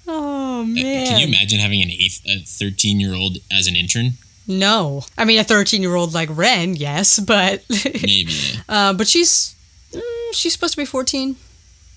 Oh 0.07 0.61
Uh, 0.61 0.63
man. 0.65 1.05
Can 1.07 1.19
you 1.19 1.27
imagine 1.27 1.59
having 1.59 1.81
an 1.81 1.89
eighth, 1.89 2.21
a 2.25 2.39
thirteen 2.39 2.99
year 2.99 3.13
old 3.15 3.37
as 3.51 3.67
an 3.67 3.75
intern? 3.77 4.13
No, 4.47 5.05
I 5.17 5.23
mean 5.23 5.39
a 5.39 5.43
13 5.45 5.81
year 5.81 5.95
old 5.95 6.13
like 6.13 6.27
Ren, 6.31 6.75
yes, 6.75 7.19
but 7.19 7.63
Maybe, 7.69 8.33
yeah. 8.33 8.59
uh, 8.67 8.93
but 8.93 9.07
she's 9.07 9.55
mm, 9.93 10.33
she's 10.33 10.53
supposed 10.53 10.73
to 10.73 10.81
be 10.81 10.85
14. 10.85 11.35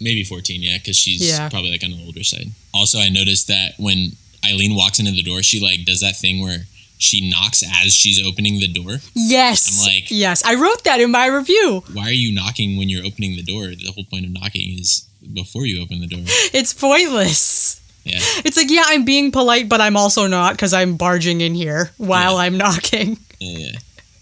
maybe 0.01 0.25
fourteen. 0.25 0.61
Yeah, 0.63 0.77
because 0.79 0.97
she's 0.97 1.27
Yeah. 1.27 1.49
probably 1.49 1.71
like 1.71 1.83
on 1.85 1.93
the 1.93 2.05
older 2.05 2.25
side. 2.25 2.51
Also, 2.75 2.99
I 2.99 3.09
noticed 3.09 3.47
that 3.49 3.75
when 3.79 4.13
Eileen 4.45 4.75
walks 4.75 4.99
into 4.99 5.13
the 5.13 5.23
door, 5.23 5.43
she 5.43 5.61
like 5.61 5.85
does 5.87 6.01
that 6.01 6.17
thing 6.17 6.43
where 6.43 6.67
she 6.99 7.29
knocks 7.31 7.63
as 7.85 7.95
she's 7.95 8.21
opening 8.25 8.61
the 8.61 8.69
door. 8.69 9.01
Yes, 9.15 9.81
I'm 9.81 9.87
like- 9.93 10.11
yes, 10.11 10.45
I 10.45 10.55
wrote 10.57 10.85
that 10.85 11.01
in 11.01 11.11
my 11.11 11.27
review. 11.27 11.83
Why 11.93 12.05
are 12.09 12.13
you 12.25 12.33
knocking 12.35 12.77
when 12.77 12.89
you're 12.89 13.05
opening 13.07 13.37
the 13.37 13.43
door? 13.43 13.67
The 13.69 13.93
whole 13.95 14.05
point 14.05 14.27
of 14.27 14.33
knocking 14.33 14.79
is 14.79 15.05
before 15.33 15.65
you 15.67 15.81
open 15.83 16.01
the 16.01 16.07
door. 16.07 16.21
It's 16.53 16.75
pointless. 16.75 17.81
Yeah. 18.05 18.19
It's 18.45 18.57
like, 18.59 18.71
yeah, 18.71 18.85
I'm 18.87 19.05
being 19.07 19.31
polite, 19.33 19.69
but 19.69 19.81
I'm 19.81 19.97
also 19.97 20.27
not 20.27 20.53
because 20.55 20.75
I'm 20.75 20.97
barging 20.97 21.41
in 21.41 21.55
here 21.55 21.93
while 21.97 22.35
Yeah. 22.35 22.41
I'm 22.43 22.59
knocking. 22.59 23.19
Yeah. 23.41 23.73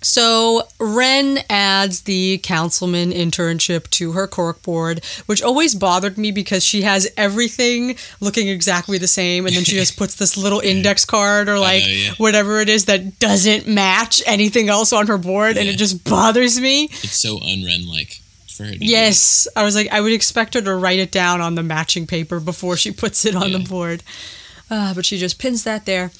So 0.02 0.68
Ren 0.78 1.38
adds 1.49 2.02
the 2.02 2.38
councilman 2.38 3.11
internship 3.11 3.88
to 3.90 4.12
her 4.12 4.26
corkboard, 4.26 5.04
which 5.26 5.42
always 5.42 5.75
bothered 5.75 6.18
me 6.18 6.32
because 6.32 6.64
she 6.64 6.82
has 6.82 7.09
everything 7.16 7.97
looking 8.21 8.49
exactly 8.49 8.99
the 8.99 9.09
same, 9.09 9.47
and 9.47 9.54
then 9.54 9.64
she 9.64 9.76
just 9.76 9.97
puts 9.97 10.16
this 10.16 10.37
little 10.37 10.61
index 10.61 11.04
card 11.12 11.49
or 11.49 11.59
like 11.59 11.82
know, 11.82 11.88
yeah. 11.88 12.12
whatever 12.18 12.61
it 12.61 12.68
is 12.68 12.87
that 12.87 13.18
doesn't 13.18 13.66
match 13.66 14.23
anything 14.26 14.68
else 14.68 14.92
on 14.92 15.06
her 15.06 15.18
board, 15.18 15.56
and 15.56 15.68
it 15.68 15.78
just 15.78 16.04
bothers 16.04 16.61
me. 16.61 16.85
It's 16.85 17.21
so 17.21 17.38
unren 17.38 17.88
like 17.88 18.21
for 18.52 18.64
her. 18.64 18.73
Do 18.73 18.78
Yes, 18.80 19.49
I 19.56 19.64
was 19.64 19.75
like, 19.75 19.88
I 19.90 20.00
would 20.00 20.12
expect 20.12 20.54
her 20.54 20.61
to 20.62 20.75
write 20.75 20.99
it 20.99 21.11
down 21.11 21.40
on 21.40 21.54
the 21.54 21.62
matching 21.62 22.06
paper 22.06 22.40
before 22.40 22.76
she 22.76 22.92
puts 22.92 23.25
it 23.25 23.35
on 23.35 23.52
the 23.52 23.59
board. 23.59 24.02
Uh, 24.71 24.94
but 24.94 25.04
she 25.04 25.18
just 25.18 25.38
pins 25.38 25.64
that 25.64 25.85
there. 25.85 26.11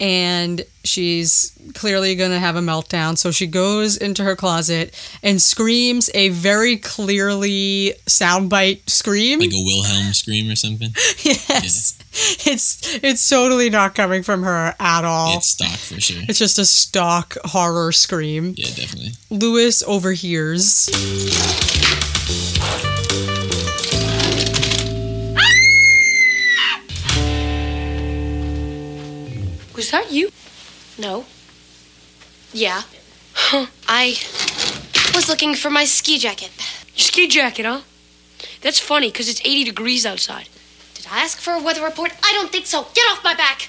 And 0.00 0.64
she's 0.84 1.58
clearly 1.74 2.14
going 2.14 2.30
to 2.30 2.38
have 2.38 2.56
a 2.56 2.60
meltdown. 2.60 3.18
So 3.18 3.30
she 3.30 3.46
goes 3.46 3.96
into 3.96 4.22
her 4.24 4.36
closet 4.36 4.94
and 5.22 5.40
screams 5.42 6.08
a 6.14 6.28
very 6.30 6.76
clearly 6.76 7.94
soundbite 8.06 8.88
scream. 8.88 9.40
like 9.40 9.50
a 9.52 9.64
Wilhelm 9.64 10.12
scream 10.12 10.50
or 10.50 10.56
something. 10.56 10.90
yes. 11.22 11.98
It's 12.46 12.96
it's 13.04 13.28
totally 13.28 13.70
not 13.70 13.94
coming 13.94 14.22
from 14.22 14.42
her 14.42 14.74
at 14.80 15.04
all. 15.04 15.36
It's 15.36 15.50
stock 15.50 15.78
for 15.78 16.00
sure. 16.00 16.22
it's 16.28 16.38
just 16.38 16.58
a 16.58 16.64
stock 16.64 17.36
horror 17.44 17.92
scream. 17.92 18.54
Yeah, 18.56 18.68
definitely. 18.74 19.10
Lewis 19.30 19.82
overhears. 19.86 20.88
Was 29.78 29.92
that 29.92 30.10
you? 30.10 30.30
No. 30.98 31.24
Yeah. 32.52 32.82
I 33.86 34.18
was 35.14 35.28
looking 35.28 35.54
for 35.54 35.70
my 35.70 35.84
ski 35.84 36.18
jacket. 36.18 36.50
Your 36.96 37.04
ski 37.04 37.28
jacket, 37.28 37.64
huh? 37.64 37.82
That's 38.60 38.80
funny, 38.80 39.12
because 39.12 39.28
it's 39.28 39.40
80 39.42 39.62
degrees 39.62 40.04
outside. 40.04 40.48
Did 40.94 41.06
I 41.08 41.20
ask 41.20 41.38
for 41.38 41.52
a 41.52 41.62
weather 41.62 41.84
report? 41.84 42.10
I 42.24 42.32
don't 42.32 42.50
think 42.50 42.66
so. 42.66 42.88
Get 42.92 43.04
off 43.12 43.22
my 43.22 43.34
back. 43.34 43.68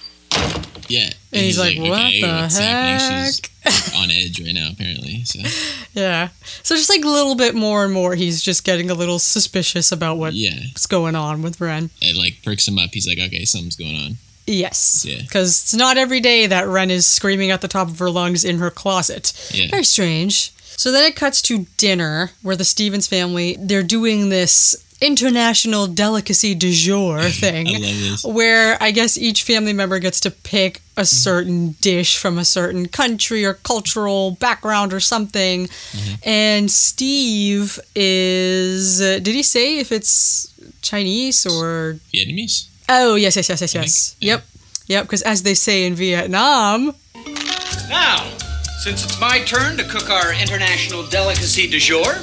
Yeah. 0.88 1.12
And 1.32 1.46
he's 1.46 1.60
like, 1.60 1.78
"What 1.78 2.10
the 2.12 2.22
what's 2.24 2.58
happening?" 2.58 3.32
She's 3.32 3.96
on 3.96 4.10
edge 4.10 4.42
right 4.42 4.56
now, 4.56 4.72
apparently. 4.74 5.24
So 5.26 5.42
Yeah. 5.94 6.30
So 6.64 6.76
just 6.76 6.90
like 6.90 7.06
a 7.06 7.08
little 7.08 7.36
bit 7.36 7.54
more 7.54 7.84
and 7.84 7.94
more, 7.94 8.16
he's 8.16 8.42
just 8.42 8.64
getting 8.64 8.90
a 8.90 8.96
little 8.96 9.20
suspicious 9.20 9.92
about 9.92 10.18
what's 10.18 10.36
yeah, 10.36 10.60
going 10.90 11.16
on 11.16 11.44
with 11.44 11.62
Ren. 11.62 11.92
it 12.02 12.16
like 12.16 12.42
perks 12.44 12.68
him 12.68 12.80
up. 12.80 12.90
He's 12.94 13.08
like, 13.08 13.20
okay, 13.20 13.46
something's 13.46 13.76
going 13.76 13.96
on. 13.96 14.18
Yes. 14.50 15.06
Yeah. 15.08 15.22
Because 15.22 15.62
it's 15.62 15.76
not 15.76 15.98
every 15.98 16.20
day 16.20 16.48
that 16.48 16.68
Ren 16.68 16.90
is 16.92 17.06
screaming 17.06 17.52
at 17.52 17.62
the 17.62 17.68
top 17.68 17.88
of 17.90 18.00
her 18.00 18.10
lungs 18.10 18.44
in 18.44 18.58
her 18.58 18.72
closet. 18.72 19.32
Yeah. 19.54 19.70
Very 19.70 19.84
strange. 19.84 20.52
So 20.78 20.92
then 20.92 21.04
it 21.06 21.16
cuts 21.16 21.42
to 21.44 21.66
dinner 21.78 22.32
where 22.42 22.56
the 22.56 22.64
Stevens 22.66 23.06
family, 23.08 23.58
they're 23.60 23.84
doing 23.84 24.30
this 24.30 24.76
international 25.02 25.88
delicacy 25.88 26.54
du 26.56 26.72
jour 26.74 27.22
thing. 27.30 27.68
I 27.68 27.72
love 27.72 27.82
this. 27.82 28.24
where 28.26 28.78
I 28.82 28.92
guess 28.92 29.18
each 29.18 29.44
family 29.44 29.72
member 29.74 30.00
gets 30.00 30.20
to 30.22 30.32
pick 30.32 30.82
a 30.98 31.06
certain 31.06 31.72
dish 31.82 32.18
from 32.18 32.38
a 32.38 32.44
certain 32.46 32.88
country 32.88 33.46
or 33.46 33.54
cultural 33.54 34.32
background 34.32 34.92
or 34.94 35.00
something. 35.00 35.70
And 36.26 36.70
Steve 36.72 37.80
is. 37.96 39.02
Uh, 39.02 39.20
did 39.20 39.36
he 39.36 39.44
say 39.44 39.80
if 39.80 39.92
it's 39.92 40.54
Chinese 40.82 41.46
or. 41.46 42.00
Vietnamese. 42.14 42.68
Oh, 42.92 43.14
yes, 43.14 43.36
yes, 43.36 43.48
yes, 43.50 43.62
yes, 43.62 43.76
yes. 43.76 44.16
Yep. 44.20 44.44
Yep, 44.88 45.04
because 45.04 45.22
as 45.22 45.44
they 45.44 45.54
say 45.54 45.86
in 45.86 45.94
Vietnam. 45.94 46.96
Now, 47.88 48.28
since 48.82 49.06
it's 49.06 49.22
my 49.22 49.42
turn 49.46 49.78
to 49.78 49.84
cook 49.84 50.10
our 50.10 50.34
international 50.34 51.06
delicacy 51.06 51.68
du 51.68 51.78
jour, 51.78 52.16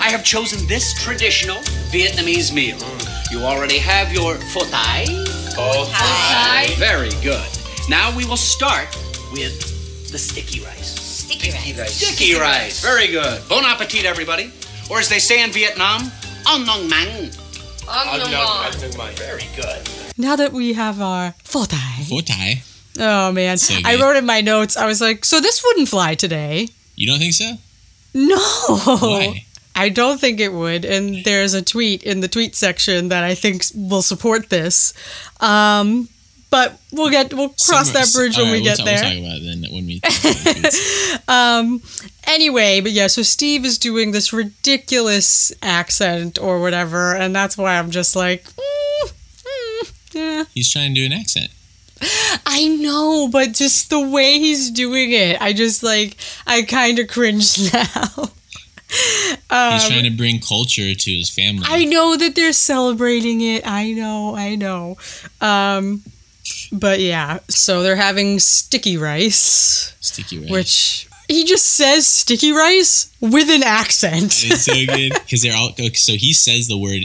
I 0.00 0.08
have 0.08 0.24
chosen 0.24 0.66
this 0.66 0.94
traditional 1.04 1.58
Vietnamese 1.92 2.54
meal. 2.54 2.78
You 3.30 3.44
already 3.44 3.76
have 3.76 4.14
your 4.14 4.36
pho 4.36 4.60
thai. 4.64 5.04
Pho 5.54 5.84
thai. 5.92 6.74
Very 6.76 7.10
good. 7.22 7.46
Now 7.90 8.16
we 8.16 8.24
will 8.24 8.38
start 8.38 8.88
with 9.30 9.60
the 10.10 10.18
sticky 10.18 10.64
rice. 10.64 10.98
Sticky 10.98 11.50
rice. 11.76 11.92
Sticky 11.92 12.34
rice. 12.40 12.82
Very 12.82 13.08
good. 13.08 13.46
Bon 13.46 13.64
appetit, 13.66 14.06
everybody. 14.06 14.50
Or 14.90 15.00
as 15.00 15.10
they 15.10 15.18
say 15.18 15.44
in 15.44 15.50
Vietnam, 15.50 16.10
on 16.48 16.64
nong 16.64 16.88
mang. 16.88 17.30
Very 19.16 19.44
good. 19.54 20.03
Now 20.16 20.36
that 20.36 20.52
we 20.52 20.74
have 20.74 21.00
our. 21.00 21.34
Pho 21.44 21.64
Thai. 22.20 22.62
Oh, 22.98 23.32
man. 23.32 23.58
So 23.58 23.74
I 23.84 23.96
wrote 24.00 24.16
in 24.16 24.26
my 24.26 24.40
notes, 24.40 24.76
I 24.76 24.86
was 24.86 25.00
like, 25.00 25.24
so 25.24 25.40
this 25.40 25.62
wouldn't 25.64 25.88
fly 25.88 26.14
today. 26.14 26.68
You 26.94 27.08
don't 27.08 27.18
think 27.18 27.34
so? 27.34 27.54
No. 28.14 28.38
Why? 28.38 29.44
I 29.74 29.88
don't 29.88 30.20
think 30.20 30.38
it 30.38 30.52
would. 30.52 30.84
And 30.84 31.24
there's 31.24 31.54
a 31.54 31.62
tweet 31.62 32.04
in 32.04 32.20
the 32.20 32.28
tweet 32.28 32.54
section 32.54 33.08
that 33.08 33.24
I 33.24 33.34
think 33.34 33.64
will 33.74 34.02
support 34.02 34.48
this. 34.48 34.94
Um, 35.40 36.08
but 36.54 36.78
we'll 36.92 37.10
get 37.10 37.34
we'll 37.34 37.48
cross 37.48 37.90
that 37.90 38.12
bridge 38.14 38.36
when 38.36 38.46
all 38.46 38.52
we 38.52 38.58
right, 38.58 38.64
get 38.64 38.78
we'll, 38.78 38.86
there. 38.86 39.02
We'll 39.02 39.10
talk 39.10 39.18
about 39.18 39.38
it 39.38 39.60
then 39.60 39.74
when 39.74 39.86
we. 39.86 40.00
talk 40.00 40.24
about 40.24 40.54
foods. 40.54 41.18
Um, 41.26 41.82
anyway, 42.28 42.80
but 42.80 42.92
yeah, 42.92 43.08
so 43.08 43.22
Steve 43.22 43.64
is 43.64 43.76
doing 43.76 44.12
this 44.12 44.32
ridiculous 44.32 45.52
accent 45.62 46.38
or 46.40 46.60
whatever, 46.60 47.16
and 47.16 47.34
that's 47.34 47.58
why 47.58 47.76
I'm 47.76 47.90
just 47.90 48.14
like, 48.14 48.44
mm, 48.44 48.83
yeah, 50.14 50.44
He's 50.54 50.70
trying 50.72 50.94
to 50.94 51.00
do 51.00 51.06
an 51.06 51.12
accent. 51.12 51.50
I 52.46 52.68
know, 52.80 53.28
but 53.28 53.52
just 53.52 53.88
the 53.88 54.00
way 54.00 54.38
he's 54.38 54.70
doing 54.70 55.12
it, 55.12 55.40
I 55.40 55.52
just 55.52 55.82
like 55.82 56.16
I 56.46 56.62
kind 56.62 56.98
of 56.98 57.08
cringe 57.08 57.72
now. 57.72 58.30
He's 58.88 59.88
trying 59.88 60.04
to 60.04 60.16
bring 60.16 60.40
culture 60.40 60.94
to 60.94 61.10
his 61.12 61.30
family. 61.30 61.64
Um, 61.66 61.72
I 61.72 61.84
know 61.84 62.16
that 62.16 62.34
they're 62.34 62.52
celebrating 62.52 63.40
it. 63.40 63.66
I 63.66 63.92
know, 63.92 64.36
I 64.36 64.54
know. 64.54 64.96
Um, 65.40 66.02
but 66.72 67.00
yeah, 67.00 67.38
so 67.48 67.82
they're 67.82 67.96
having 67.96 68.38
sticky 68.38 68.96
rice, 68.96 69.94
Sticky 70.00 70.40
rice. 70.40 70.50
which 70.50 71.08
he 71.28 71.44
just 71.44 71.64
says 71.64 72.06
sticky 72.06 72.52
rice 72.52 73.10
with 73.20 73.48
an 73.50 73.62
accent. 73.62 74.32
it's 74.44 74.62
so 74.64 74.74
good 74.86 75.12
because 75.14 75.42
they're 75.42 75.56
all 75.56 75.70
okay, 75.70 75.92
so 75.94 76.12
he 76.12 76.32
says 76.32 76.68
the 76.68 76.76
word 76.78 77.02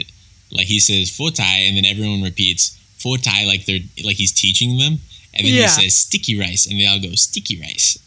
like 0.52 0.66
he 0.66 0.78
says 0.80 1.16
thai 1.16 1.44
and 1.66 1.76
then 1.76 1.86
everyone 1.86 2.22
repeats 2.22 2.76
pho 3.00 3.16
thai 3.16 3.44
like 3.44 3.64
they're 3.66 3.80
like 4.04 4.16
he's 4.16 4.32
teaching 4.32 4.78
them 4.78 4.98
and 5.34 5.46
then 5.46 5.54
Yeah. 5.54 5.62
he 5.62 5.82
says 5.82 5.96
sticky 5.96 6.38
rice 6.38 6.66
and 6.66 6.78
they 6.78 6.86
all 6.86 7.00
go 7.00 7.14
sticky 7.14 7.60
rice 7.60 7.98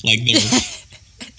like 0.04 0.20
they're 0.24 0.60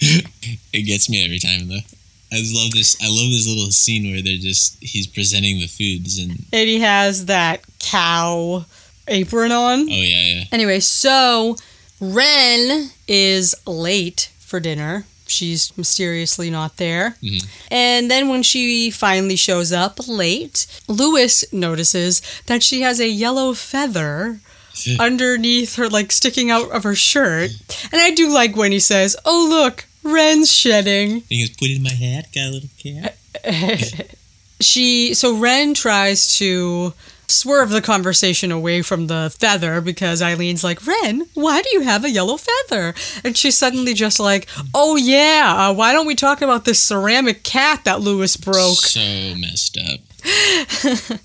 it 0.72 0.82
gets 0.86 1.08
me 1.08 1.24
every 1.24 1.38
time 1.38 1.68
though 1.68 1.84
I 2.32 2.38
just 2.38 2.54
love 2.54 2.72
this 2.72 2.96
I 3.00 3.06
love 3.08 3.30
this 3.30 3.46
little 3.46 3.70
scene 3.70 4.10
where 4.10 4.22
they're 4.22 4.36
just 4.38 4.82
he's 4.82 5.06
presenting 5.06 5.60
the 5.60 5.66
foods 5.68 6.18
and 6.18 6.32
and 6.52 6.68
he 6.68 6.80
has 6.80 7.26
that 7.26 7.60
cow 7.78 8.64
apron 9.06 9.52
on. 9.52 9.80
oh 9.82 9.86
yeah 9.86 10.34
yeah 10.34 10.44
Anyway, 10.50 10.80
so 10.80 11.56
Ren 12.00 12.90
is 13.06 13.54
late 13.66 14.30
for 14.40 14.58
dinner 14.60 15.04
she's 15.26 15.76
mysteriously 15.76 16.50
not 16.50 16.76
there. 16.76 17.16
Mm-hmm. 17.22 17.48
And 17.70 18.10
then 18.10 18.28
when 18.28 18.42
she 18.42 18.90
finally 18.90 19.36
shows 19.36 19.72
up 19.72 20.06
late, 20.08 20.66
Lewis 20.88 21.44
notices 21.52 22.22
that 22.46 22.62
she 22.62 22.82
has 22.82 23.00
a 23.00 23.08
yellow 23.08 23.54
feather 23.54 24.40
underneath 25.00 25.76
her, 25.76 25.88
like 25.88 26.12
sticking 26.12 26.50
out 26.50 26.70
of 26.70 26.82
her 26.84 26.94
shirt. 26.94 27.50
And 27.92 28.00
I 28.00 28.10
do 28.10 28.32
like 28.32 28.56
when 28.56 28.72
he 28.72 28.80
says, 28.80 29.16
Oh, 29.24 29.46
look, 29.48 29.86
Ren's 30.02 30.52
shedding. 30.52 31.22
He 31.28 31.40
goes, 31.40 31.56
put 31.56 31.70
it 31.70 31.76
in 31.76 31.82
my 31.82 31.90
hat, 31.90 32.26
got 32.34 32.48
a 32.48 32.50
little 32.50 32.68
cat. 32.78 33.16
she 34.60 35.14
so 35.14 35.36
Ren 35.36 35.74
tries 35.74 36.36
to 36.38 36.92
swerve 37.28 37.70
the 37.70 37.80
conversation 37.80 38.52
away 38.52 38.82
from 38.82 39.06
the 39.06 39.34
feather 39.38 39.80
because 39.80 40.22
Eileen's 40.22 40.64
like, 40.64 40.86
Ren, 40.86 41.26
why 41.34 41.62
do 41.62 41.68
you 41.72 41.80
have 41.82 42.04
a 42.04 42.10
yellow 42.10 42.36
feather? 42.36 42.94
And 43.24 43.36
she's 43.36 43.56
suddenly 43.56 43.94
just 43.94 44.20
like, 44.20 44.48
Oh 44.74 44.96
yeah, 44.96 45.68
uh, 45.70 45.74
why 45.74 45.92
don't 45.92 46.06
we 46.06 46.14
talk 46.14 46.42
about 46.42 46.64
this 46.64 46.82
ceramic 46.82 47.42
cat 47.42 47.84
that 47.84 48.00
Lewis 48.00 48.36
broke? 48.36 48.78
So 48.78 49.34
messed 49.36 49.76
up. 49.78 50.00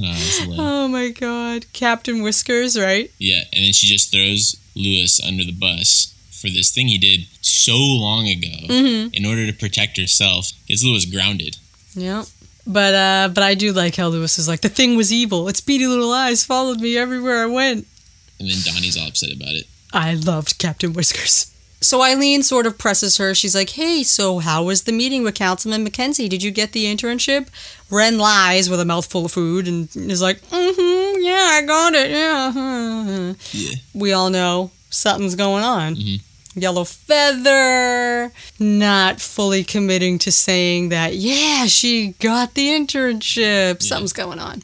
oh. 0.00 0.54
Oh 0.58 0.88
my 0.88 1.08
god, 1.10 1.66
Captain 1.72 2.22
Whiskers, 2.22 2.78
right? 2.78 3.10
Yeah, 3.18 3.42
and 3.52 3.64
then 3.64 3.72
she 3.72 3.86
just 3.86 4.12
throws 4.12 4.56
Lewis 4.74 5.20
under 5.24 5.44
the 5.44 5.52
bus 5.52 6.14
for 6.30 6.48
this 6.48 6.70
thing 6.70 6.88
he 6.88 6.98
did 6.98 7.26
so 7.40 7.76
long 7.76 8.28
ago 8.28 8.66
in 8.68 9.24
order 9.24 9.46
to 9.46 9.52
protect 9.52 9.96
herself. 9.96 10.50
Gets 10.66 10.84
Lewis 10.84 11.04
grounded. 11.06 11.56
Yeah. 11.94 12.24
But 12.66 12.94
uh, 12.94 13.28
but 13.34 13.42
I 13.44 13.54
do 13.54 13.72
like 13.72 13.94
how 13.96 14.08
Lewis 14.08 14.38
is 14.38 14.48
like 14.48 14.60
the 14.62 14.68
thing 14.68 14.96
was 14.96 15.12
evil. 15.12 15.48
Its 15.48 15.60
beady 15.60 15.86
little 15.86 16.12
eyes 16.12 16.44
followed 16.44 16.80
me 16.80 16.96
everywhere 16.96 17.42
I 17.42 17.46
went. 17.46 17.86
And 18.40 18.48
then 18.50 18.56
Donnie's 18.64 18.96
all 18.96 19.08
upset 19.08 19.30
about 19.32 19.54
it. 19.54 19.66
I 19.92 20.14
loved 20.14 20.58
Captain 20.58 20.92
Whiskers. 20.92 21.50
So 21.80 22.02
Eileen 22.02 22.42
sort 22.42 22.66
of 22.66 22.78
presses 22.78 23.18
her. 23.18 23.34
She's 23.34 23.54
like, 23.54 23.70
"Hey, 23.70 24.02
so 24.02 24.38
how 24.38 24.64
was 24.64 24.84
the 24.84 24.92
meeting 24.92 25.22
with 25.22 25.34
Councilman 25.34 25.86
McKenzie? 25.86 26.28
Did 26.30 26.42
you 26.42 26.50
get 26.50 26.72
the 26.72 26.86
internship?" 26.86 27.48
Ren 27.90 28.16
lies 28.16 28.70
with 28.70 28.80
a 28.80 28.86
mouthful 28.86 29.26
of 29.26 29.32
food 29.32 29.68
and 29.68 29.94
is 29.94 30.22
like, 30.22 30.40
"Mm-hmm, 30.48 31.22
yeah, 31.22 31.50
I 31.52 31.62
got 31.66 31.92
it. 31.94 32.10
Yeah." 32.10 33.34
Yeah. 33.52 33.74
We 33.92 34.12
all 34.14 34.30
know 34.30 34.70
something's 34.88 35.34
going 35.34 35.62
on. 35.62 35.96
Mhm. 35.96 36.20
Yellow 36.54 36.84
feather, 36.84 38.32
not 38.58 39.20
fully 39.20 39.64
committing 39.64 40.18
to 40.20 40.30
saying 40.32 40.90
that, 40.90 41.14
yeah, 41.14 41.66
she 41.66 42.12
got 42.20 42.54
the 42.54 42.68
internship. 42.68 43.82
Something's 43.82 44.12
going 44.12 44.38
on. 44.38 44.62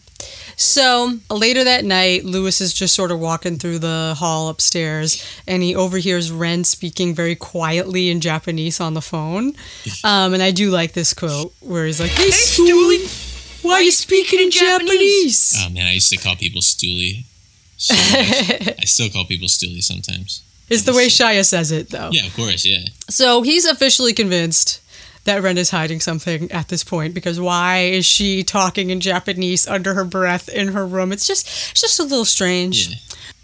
So 0.57 1.19
later 1.31 1.65
that 1.65 1.87
night, 1.87 2.25
Lewis 2.25 2.61
is 2.61 2.75
just 2.75 2.95
sort 2.95 3.11
of 3.11 3.19
walking 3.19 3.57
through 3.57 3.79
the 3.79 4.15
hall 4.19 4.51
upstairs 4.51 5.25
and 5.47 5.63
he 5.63 5.75
overhears 5.75 6.31
Ren 6.31 6.65
speaking 6.65 7.15
very 7.15 7.35
quietly 7.35 8.11
in 8.11 8.21
Japanese 8.21 8.79
on 8.79 8.95
the 8.95 9.01
phone. 9.01 9.55
Um, 10.05 10.33
and 10.35 10.43
I 10.43 10.51
do 10.51 10.71
like 10.71 10.93
this 10.93 11.13
quote 11.15 11.53
where 11.61 11.85
he's 11.87 12.01
like, 12.01 12.11
Hey, 12.11 12.29
Stoolie, 12.31 13.63
why 13.63 13.73
are 13.75 13.83
you 13.83 13.91
speaking 13.91 14.41
in 14.41 14.51
Japanese? 14.51 15.55
Oh 15.59 15.71
man, 15.71 15.87
I 15.87 15.93
used 15.93 16.11
to 16.11 16.17
call 16.17 16.37
people 16.37 16.61
Stoolie. 16.61 17.25
So. 17.81 17.95
I 17.95 18.85
still 18.85 19.09
call 19.09 19.25
people 19.25 19.49
Stoolie 19.49 19.83
sometimes. 19.83 20.43
It's 20.71 20.85
the 20.85 20.95
way 20.95 21.09
Shia 21.09 21.45
says 21.45 21.73
it, 21.73 21.91
though. 21.91 22.11
Yeah, 22.13 22.27
of 22.27 22.35
course, 22.35 22.65
yeah. 22.65 22.85
So 23.09 23.43
he's 23.43 23.67
officially 23.67 24.13
convinced 24.13 24.81
that 25.25 25.43
Ren 25.43 25.59
is 25.59 25.71
hiding 25.71 26.01
something 26.01 26.51
at 26.51 26.69
this 26.69 26.85
point 26.85 27.13
because 27.13 27.41
why 27.41 27.79
is 27.79 28.07
she 28.07 28.43
talking 28.43 28.91
in 28.91 29.01
Japanese 29.01 29.67
under 29.67 29.95
her 29.95 30.05
breath 30.05 30.49
in 30.49 30.69
her 30.69 30.87
room? 30.87 31.13
It's 31.13 31.27
just 31.27 31.47
it's 31.73 31.81
just 31.81 32.01
a 32.01 32.05
little 32.05 32.25
strange. 32.25 32.89
Yeah. 32.89 32.97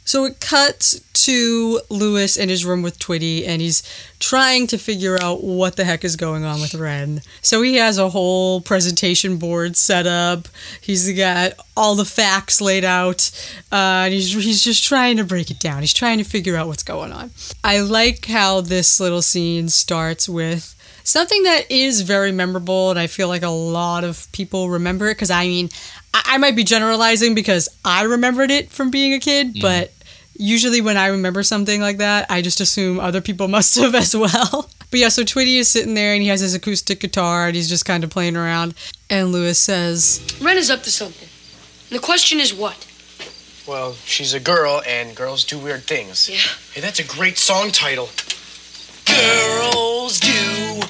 So 0.06 0.24
it 0.24 0.40
cuts 0.40 1.00
to 1.24 1.80
Lewis 1.90 2.36
in 2.36 2.48
his 2.48 2.64
room 2.64 2.82
with 2.82 3.00
Twitty, 3.00 3.46
and 3.46 3.60
he's 3.60 3.82
trying 4.20 4.68
to 4.68 4.78
figure 4.78 5.18
out 5.20 5.42
what 5.42 5.74
the 5.74 5.84
heck 5.84 6.04
is 6.04 6.14
going 6.14 6.44
on 6.44 6.60
with 6.60 6.76
Ren. 6.76 7.22
So 7.42 7.60
he 7.60 7.74
has 7.74 7.98
a 7.98 8.10
whole 8.10 8.60
presentation 8.60 9.36
board 9.36 9.76
set 9.76 10.06
up. 10.06 10.46
He's 10.80 11.12
got 11.12 11.54
all 11.76 11.96
the 11.96 12.04
facts 12.04 12.60
laid 12.60 12.84
out, 12.84 13.32
uh, 13.72 14.06
and 14.06 14.14
he's 14.14 14.32
he's 14.32 14.62
just 14.62 14.84
trying 14.84 15.16
to 15.16 15.24
break 15.24 15.50
it 15.50 15.58
down. 15.58 15.80
He's 15.80 15.92
trying 15.92 16.18
to 16.18 16.24
figure 16.24 16.56
out 16.56 16.68
what's 16.68 16.84
going 16.84 17.12
on. 17.12 17.32
I 17.64 17.80
like 17.80 18.26
how 18.26 18.60
this 18.60 19.00
little 19.00 19.22
scene 19.22 19.68
starts 19.68 20.28
with 20.28 20.72
something 21.02 21.42
that 21.42 21.68
is 21.68 22.02
very 22.02 22.30
memorable, 22.30 22.90
and 22.90 22.98
I 22.98 23.08
feel 23.08 23.26
like 23.26 23.42
a 23.42 23.48
lot 23.48 24.04
of 24.04 24.30
people 24.30 24.70
remember 24.70 25.08
it. 25.08 25.14
Because 25.14 25.32
I 25.32 25.46
mean, 25.46 25.68
I, 26.14 26.22
I 26.26 26.38
might 26.38 26.54
be 26.54 26.62
generalizing 26.62 27.34
because 27.34 27.68
I 27.84 28.04
remembered 28.04 28.52
it 28.52 28.70
from 28.70 28.92
being 28.92 29.12
a 29.12 29.18
kid, 29.18 29.56
but 29.60 29.92
usually 30.38 30.80
when 30.80 30.96
I 30.96 31.08
remember 31.08 31.42
something 31.42 31.80
like 31.80 31.98
that, 31.98 32.26
I 32.30 32.42
just 32.42 32.60
assume 32.60 32.98
other 33.00 33.20
people 33.20 33.48
must 33.56 33.74
have 33.76 33.94
as 33.94 34.16
well. 34.16 34.70
But 34.90 35.00
yeah, 35.00 35.08
so 35.08 35.22
Twitty 35.22 35.56
is 35.58 35.68
sitting 35.68 35.94
there 35.94 36.12
and 36.12 36.22
he 36.22 36.28
has 36.28 36.40
his 36.40 36.54
acoustic 36.54 37.00
guitar 37.00 37.46
and 37.46 37.56
he's 37.56 37.68
just 37.68 37.84
kind 37.84 38.04
of 38.04 38.10
playing 38.10 38.36
around. 38.36 38.74
And 39.10 39.32
Lewis 39.32 39.58
says, 39.58 40.20
Ren 40.40 40.56
is 40.56 40.70
up 40.70 40.82
to 40.84 40.90
something. 40.90 41.28
And 41.90 41.98
the 41.98 42.02
question 42.02 42.40
is 42.40 42.54
what? 42.54 42.86
Well, 43.66 43.94
she's 44.04 44.32
a 44.32 44.38
girl, 44.38 44.80
and 44.86 45.16
girls 45.16 45.42
do 45.42 45.58
weird 45.58 45.82
things. 45.84 46.28
Yeah. 46.28 46.36
Hey, 46.72 46.80
that's 46.80 47.00
a 47.00 47.04
great 47.04 47.36
song 47.36 47.72
title. 47.72 48.08
Girls 49.06 50.20
do 50.20 50.80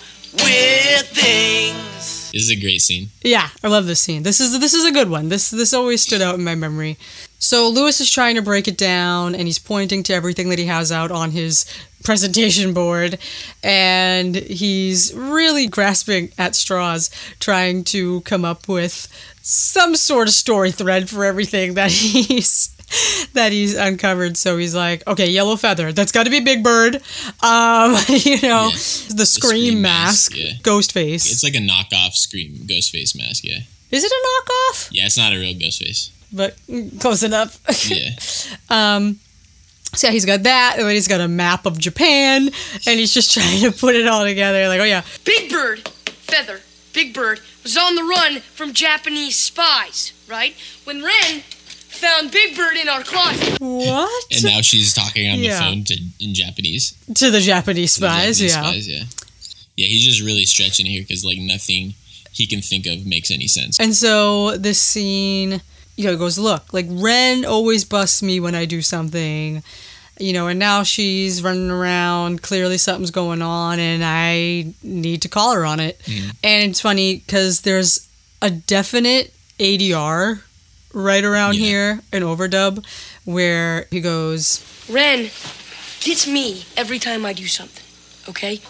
weird 0.44 1.06
things. 1.06 2.30
This 2.32 2.42
is 2.42 2.50
a 2.50 2.56
great 2.60 2.82
scene. 2.82 3.08
Yeah, 3.22 3.48
I 3.64 3.68
love 3.68 3.86
this 3.86 4.00
scene. 4.00 4.24
This 4.24 4.40
is 4.40 4.58
this 4.60 4.74
is 4.74 4.84
a 4.84 4.92
good 4.92 5.08
one. 5.08 5.30
This 5.30 5.50
this 5.50 5.72
always 5.72 6.02
stood 6.02 6.20
out 6.20 6.34
in 6.34 6.44
my 6.44 6.54
memory. 6.54 6.98
So 7.38 7.68
Lewis 7.68 8.00
is 8.00 8.10
trying 8.10 8.34
to 8.36 8.42
break 8.42 8.66
it 8.66 8.78
down 8.78 9.34
and 9.34 9.46
he's 9.46 9.58
pointing 9.58 10.02
to 10.04 10.14
everything 10.14 10.48
that 10.48 10.58
he 10.58 10.66
has 10.66 10.90
out 10.90 11.10
on 11.10 11.30
his 11.32 11.64
presentation 12.04 12.72
board 12.72 13.18
and 13.64 14.34
he's 14.36 15.12
really 15.14 15.66
grasping 15.66 16.30
at 16.38 16.54
straws 16.54 17.10
trying 17.40 17.82
to 17.84 18.20
come 18.22 18.44
up 18.44 18.68
with 18.68 19.08
some 19.42 19.94
sort 19.96 20.28
of 20.28 20.34
story 20.34 20.70
thread 20.70 21.08
for 21.08 21.24
everything 21.24 21.74
that 21.74 21.90
he's 21.90 22.68
that 23.32 23.50
he's 23.50 23.74
uncovered 23.74 24.36
so 24.36 24.56
he's 24.56 24.72
like 24.74 25.04
okay 25.08 25.28
yellow 25.28 25.56
feather 25.56 25.90
that's 25.92 26.12
got 26.12 26.22
to 26.24 26.30
be 26.30 26.38
big 26.38 26.62
bird 26.62 26.94
um 27.42 27.96
you 28.08 28.40
know 28.42 28.68
Yeah. 28.70 28.76
the 29.16 29.26
scream, 29.26 29.50
Scream 29.50 29.82
mask, 29.82 30.30
mask, 30.32 30.36
yeah. 30.36 30.52
ghost 30.62 30.92
face 30.92 31.30
It's 31.32 31.42
like 31.42 31.56
a 31.56 31.58
knockoff 31.58 32.12
Scream 32.12 32.52
Ghostface 32.68 33.16
mask, 33.18 33.42
yeah. 33.42 33.58
is 33.90 34.04
it 34.04 34.12
a 34.12 34.26
knockoff 34.28 34.88
Yeah, 34.92 35.06
it's 35.06 35.18
not 35.18 35.32
a 35.32 35.36
real 35.38 35.54
Ghostface. 35.54 36.10
But 36.32 36.56
close 37.00 37.22
enough 37.22 37.60
Yeah. 37.90 38.10
Um, 38.70 39.18
so 39.94 40.08
yeah, 40.08 40.12
he's 40.12 40.26
got 40.26 40.42
that, 40.42 40.74
and 40.76 40.86
then 40.86 40.94
he's 40.94 41.08
got 41.08 41.20
a 41.20 41.28
map 41.28 41.64
of 41.64 41.78
Japan, 41.78 42.50
and 42.86 42.98
he's 43.00 43.14
just 43.14 43.32
trying 43.38 43.60
to 43.62 43.72
put 43.72 43.94
it 43.94 44.06
all 44.06 44.24
together. 44.24 44.68
Like, 44.68 44.80
oh 44.80 44.84
yeah, 44.84 45.02
Big 45.24 45.50
Bird, 45.50 45.88
Feather, 45.88 46.60
Big 46.92 47.14
Bird 47.14 47.40
was 47.62 47.76
on 47.78 47.94
the 47.94 48.02
run 48.02 48.40
from 48.40 48.72
Japanese 48.74 49.36
spies, 49.38 50.12
right? 50.28 50.54
When 50.84 51.02
Ren 51.02 51.40
found 51.40 52.30
Big 52.30 52.54
Bird 52.56 52.76
in 52.76 52.88
our 52.90 53.02
closet. 53.04 53.58
what? 53.60 54.24
And 54.34 54.44
now 54.44 54.60
she's 54.60 54.92
talking 54.92 55.30
on 55.30 55.38
Yeah. 55.38 55.54
the 55.58 55.64
phone 55.64 55.84
to 55.84 55.98
in 56.20 56.34
Japanese. 56.34 56.94
to 57.14 57.30
the 57.30 57.40
Japanese 57.40 57.94
to 57.94 58.00
the 58.00 58.06
spies, 58.08 58.38
Japanese 58.38 58.54
yeah. 58.54 58.62
spies, 58.62 58.88
yeah. 58.88 59.04
Yeah, 59.76 59.86
he's 59.86 60.04
just 60.04 60.20
really 60.20 60.44
stretching 60.44 60.84
here 60.86 61.02
because 61.02 61.24
like 61.24 61.38
nothing 61.38 61.94
he 62.32 62.46
can 62.46 62.60
think 62.60 62.86
of 62.86 63.06
makes 63.06 63.30
any 63.30 63.46
sense. 63.48 63.78
And 63.80 63.94
so 63.94 64.56
this 64.58 64.78
scene, 64.80 65.62
you 65.96 66.04
know, 66.04 66.16
goes, 66.16 66.38
look, 66.38 66.72
like 66.72 66.86
Ren 66.88 67.44
always 67.44 67.84
busts 67.84 68.22
me 68.22 68.38
when 68.40 68.54
I 68.54 68.64
do 68.66 68.82
something, 68.82 69.62
you 70.18 70.32
know, 70.32 70.46
and 70.48 70.58
now 70.58 70.82
she's 70.82 71.42
running 71.42 71.70
around. 71.70 72.42
Clearly 72.42 72.78
something's 72.78 73.10
going 73.10 73.42
on, 73.42 73.78
and 73.78 74.02
I 74.04 74.72
need 74.82 75.22
to 75.22 75.28
call 75.28 75.54
her 75.54 75.64
on 75.64 75.80
it. 75.80 75.98
Mm-hmm. 76.00 76.30
And 76.44 76.70
it's 76.70 76.80
funny 76.80 77.16
because 77.16 77.62
there's 77.62 78.06
a 78.42 78.50
definite 78.50 79.32
ADR 79.58 80.42
right 80.92 81.24
around 81.24 81.54
Yeah. 81.56 81.66
here, 81.66 82.00
an 82.12 82.22
overdub, 82.22 82.84
where 83.24 83.86
he 83.90 84.00
goes, 84.00 84.62
Ren 84.88 85.30
gets 86.00 86.26
me 86.26 86.64
every 86.76 86.98
time 86.98 87.24
I 87.26 87.32
do 87.32 87.46
something, 87.46 87.84
okay? 88.28 88.60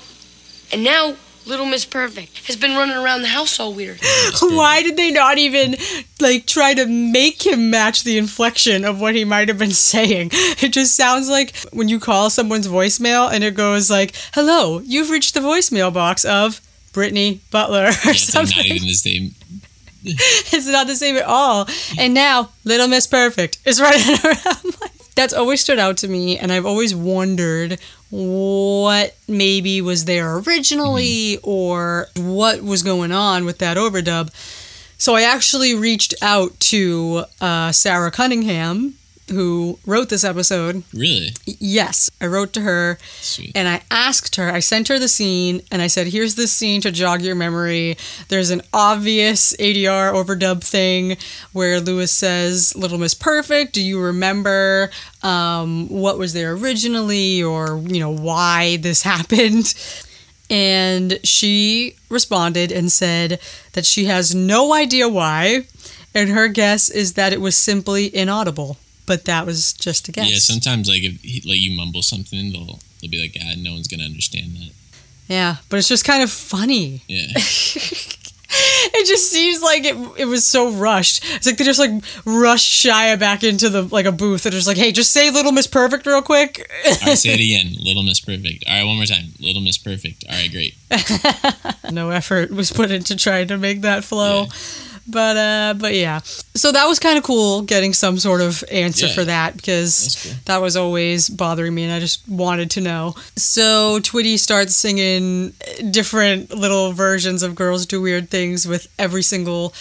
And 0.72 0.82
now, 0.82 1.16
Little 1.46 1.66
Miss 1.66 1.84
Perfect 1.84 2.46
has 2.46 2.56
been 2.56 2.76
running 2.76 2.96
around 2.96 3.22
the 3.22 3.28
house 3.28 3.60
all 3.60 3.72
weird. 3.72 4.00
Why 4.42 4.82
did 4.82 4.96
they 4.96 5.12
not 5.12 5.38
even 5.38 5.76
like 6.20 6.46
try 6.46 6.74
to 6.74 6.86
make 6.86 7.46
him 7.46 7.70
match 7.70 8.02
the 8.02 8.18
inflection 8.18 8.84
of 8.84 9.00
what 9.00 9.14
he 9.14 9.24
might 9.24 9.48
have 9.48 9.58
been 9.58 9.70
saying? 9.92 10.30
It 10.32 10.72
just 10.72 10.96
sounds 10.96 11.28
like 11.28 11.56
when 11.72 11.88
you 11.88 12.00
call 12.00 12.30
someone's 12.30 12.66
voicemail 12.68 13.30
and 13.32 13.44
it 13.44 13.54
goes 13.54 13.90
like, 13.90 14.14
"Hello, 14.34 14.80
you've 14.80 15.10
reached 15.10 15.34
the 15.34 15.40
voicemail 15.40 15.92
box 15.94 16.24
of 16.24 16.60
Brittany 16.92 17.40
Butler" 17.52 17.84
or 17.86 18.10
Yeah, 18.10 18.12
something. 18.14 18.56
not 18.56 18.66
even 18.66 18.88
the 18.88 18.94
same. 18.94 19.34
it's 20.04 20.66
not 20.68 20.86
the 20.88 20.94
same 20.96 21.16
at 21.16 21.24
all. 21.24 21.68
And 21.98 22.12
now, 22.14 22.50
Little 22.64 22.88
Miss 22.88 23.06
Perfect 23.06 23.58
is 23.64 23.80
running 23.80 24.18
around. 24.24 24.76
That's 25.16 25.32
always 25.32 25.60
stood 25.62 25.78
out 25.78 25.96
to 25.98 26.08
me, 26.08 26.38
and 26.38 26.52
I've 26.52 26.66
always 26.66 26.94
wondered 26.94 27.80
what 28.10 29.16
maybe 29.26 29.80
was 29.80 30.04
there 30.04 30.36
originally 30.36 31.38
or 31.42 32.08
what 32.16 32.62
was 32.62 32.82
going 32.82 33.12
on 33.12 33.44
with 33.44 33.58
that 33.58 33.76
overdub. 33.76 34.30
So 34.98 35.14
I 35.14 35.22
actually 35.22 35.74
reached 35.74 36.14
out 36.22 36.58
to 36.60 37.24
uh, 37.40 37.72
Sarah 37.72 38.10
Cunningham, 38.10 38.94
who 39.30 39.78
wrote 39.84 40.08
this 40.08 40.22
episode. 40.24 40.84
Really? 40.94 41.30
Yes, 41.44 42.08
I 42.20 42.26
wrote 42.26 42.52
to 42.54 42.60
her 42.60 42.98
Sweet. 43.20 43.52
and 43.56 43.66
I 43.68 43.82
asked 43.90 44.36
her, 44.36 44.50
I 44.50 44.60
sent 44.60 44.88
her 44.88 44.98
the 44.98 45.08
scene 45.08 45.62
and 45.72 45.82
I 45.82 45.88
said, 45.88 46.06
here's 46.08 46.36
this 46.36 46.52
scene 46.52 46.80
to 46.82 46.90
jog 46.92 47.22
your 47.22 47.34
memory. 47.34 47.96
There's 48.28 48.50
an 48.50 48.62
obvious 48.72 49.54
ADR 49.56 50.12
overdub 50.12 50.62
thing 50.62 51.16
where 51.52 51.80
Lewis 51.80 52.12
says, 52.12 52.76
Little 52.76 52.98
Miss 52.98 53.14
Perfect, 53.14 53.72
do 53.72 53.82
you 53.82 54.00
remember 54.00 54.90
um, 55.22 55.88
what 55.88 56.18
was 56.18 56.32
there 56.32 56.52
originally 56.52 57.42
or, 57.42 57.78
you 57.86 57.98
know, 58.00 58.10
why 58.10 58.76
this 58.76 59.02
happened? 59.12 59.74
And 60.48 61.18
she 61.24 61.96
responded 62.08 62.70
and 62.70 62.92
said 62.92 63.40
that 63.72 63.84
she 63.84 64.04
has 64.04 64.34
no 64.34 64.72
idea 64.72 65.08
why. 65.08 65.66
And 66.14 66.30
her 66.30 66.46
guess 66.48 66.88
is 66.88 67.14
that 67.14 67.32
it 67.32 67.40
was 67.40 67.56
simply 67.56 68.14
inaudible. 68.14 68.78
But 69.06 69.24
that 69.26 69.46
was 69.46 69.72
just 69.72 70.08
a 70.08 70.12
guess. 70.12 70.30
Yeah, 70.30 70.38
sometimes 70.38 70.88
like 70.88 71.02
if 71.02 71.20
he, 71.22 71.40
like 71.48 71.58
you 71.58 71.76
mumble 71.76 72.02
something, 72.02 72.52
they'll 72.52 72.80
they'll 73.00 73.10
be 73.10 73.20
like, 73.20 73.36
"Ah, 73.40 73.54
no 73.56 73.72
one's 73.72 73.88
gonna 73.88 74.04
understand 74.04 74.56
that." 74.56 74.70
Yeah, 75.28 75.56
but 75.68 75.78
it's 75.78 75.88
just 75.88 76.04
kind 76.04 76.22
of 76.22 76.30
funny. 76.30 77.02
Yeah, 77.08 77.26
It 78.98 79.06
just 79.06 79.30
seems 79.30 79.62
like 79.62 79.84
it 79.84 79.96
it 80.18 80.24
was 80.24 80.46
so 80.46 80.70
rushed. 80.70 81.22
It's 81.34 81.46
like 81.46 81.56
they 81.56 81.64
just 81.64 81.78
like 81.80 81.90
rushed 82.24 82.84
Shia 82.84 83.18
back 83.18 83.42
into 83.44 83.68
the 83.68 83.82
like 83.82 84.06
a 84.06 84.12
booth 84.12 84.46
and 84.46 84.52
just 84.54 84.66
like, 84.66 84.76
hey, 84.76 84.92
just 84.92 85.12
say 85.12 85.30
Little 85.30 85.52
Miss 85.52 85.66
Perfect 85.66 86.06
real 86.06 86.22
quick. 86.22 86.70
All 86.86 86.92
right, 87.08 87.18
say 87.18 87.30
it 87.30 87.40
again. 87.40 87.76
Little 87.78 88.02
Miss 88.02 88.20
Perfect. 88.20 88.64
All 88.66 88.74
right, 88.74 88.84
one 88.84 88.96
more 88.96 89.04
time. 89.04 89.26
Little 89.40 89.60
Miss 89.60 89.78
Perfect. 89.78 90.24
All 90.28 90.34
right, 90.34 90.50
great. 90.50 90.74
no 91.92 92.10
effort 92.10 92.50
was 92.50 92.72
put 92.72 92.90
into 92.90 93.16
trying 93.16 93.48
to 93.48 93.58
make 93.58 93.82
that 93.82 94.04
flow. 94.04 94.42
Yeah. 94.44 94.48
But 95.08 95.36
uh 95.36 95.74
but 95.78 95.94
yeah. 95.94 96.20
So 96.54 96.72
that 96.72 96.86
was 96.86 96.98
kind 96.98 97.16
of 97.18 97.24
cool 97.24 97.62
getting 97.62 97.92
some 97.92 98.18
sort 98.18 98.40
of 98.40 98.64
answer 98.70 99.06
Yeah. 99.06 99.14
for 99.14 99.24
that 99.24 99.56
because 99.56 100.18
cool. 100.22 100.32
that 100.46 100.58
was 100.60 100.76
always 100.76 101.28
bothering 101.28 101.74
me 101.74 101.84
and 101.84 101.92
I 101.92 102.00
just 102.00 102.26
wanted 102.28 102.70
to 102.72 102.80
know. 102.80 103.14
So 103.36 104.00
Twitty 104.00 104.38
starts 104.38 104.74
singing 104.76 105.52
different 105.90 106.54
little 106.56 106.92
versions 106.92 107.42
of 107.42 107.54
Girls 107.54 107.86
Do 107.86 108.00
Weird 108.00 108.30
Things 108.30 108.66
with 108.66 108.88
every 108.98 109.22
single 109.22 109.72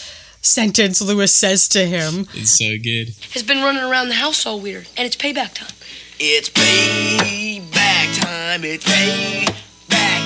sentence 0.41 1.01
Lewis 1.01 1.33
says 1.33 1.67
to 1.69 1.85
him. 1.87 2.27
It's 2.35 2.51
so 2.51 2.77
good. 2.77 3.15
Has 3.33 3.41
been 3.43 3.63
running 3.63 3.83
around 3.83 4.09
the 4.09 4.15
house 4.15 4.45
all 4.45 4.59
weird, 4.59 4.87
and 4.95 5.07
it's 5.07 5.15
payback 5.15 5.53
time. 5.55 5.73
It's 6.19 6.49
payback 6.49 8.21
time. 8.21 8.63
It's 8.63 8.85
payback 8.85 9.55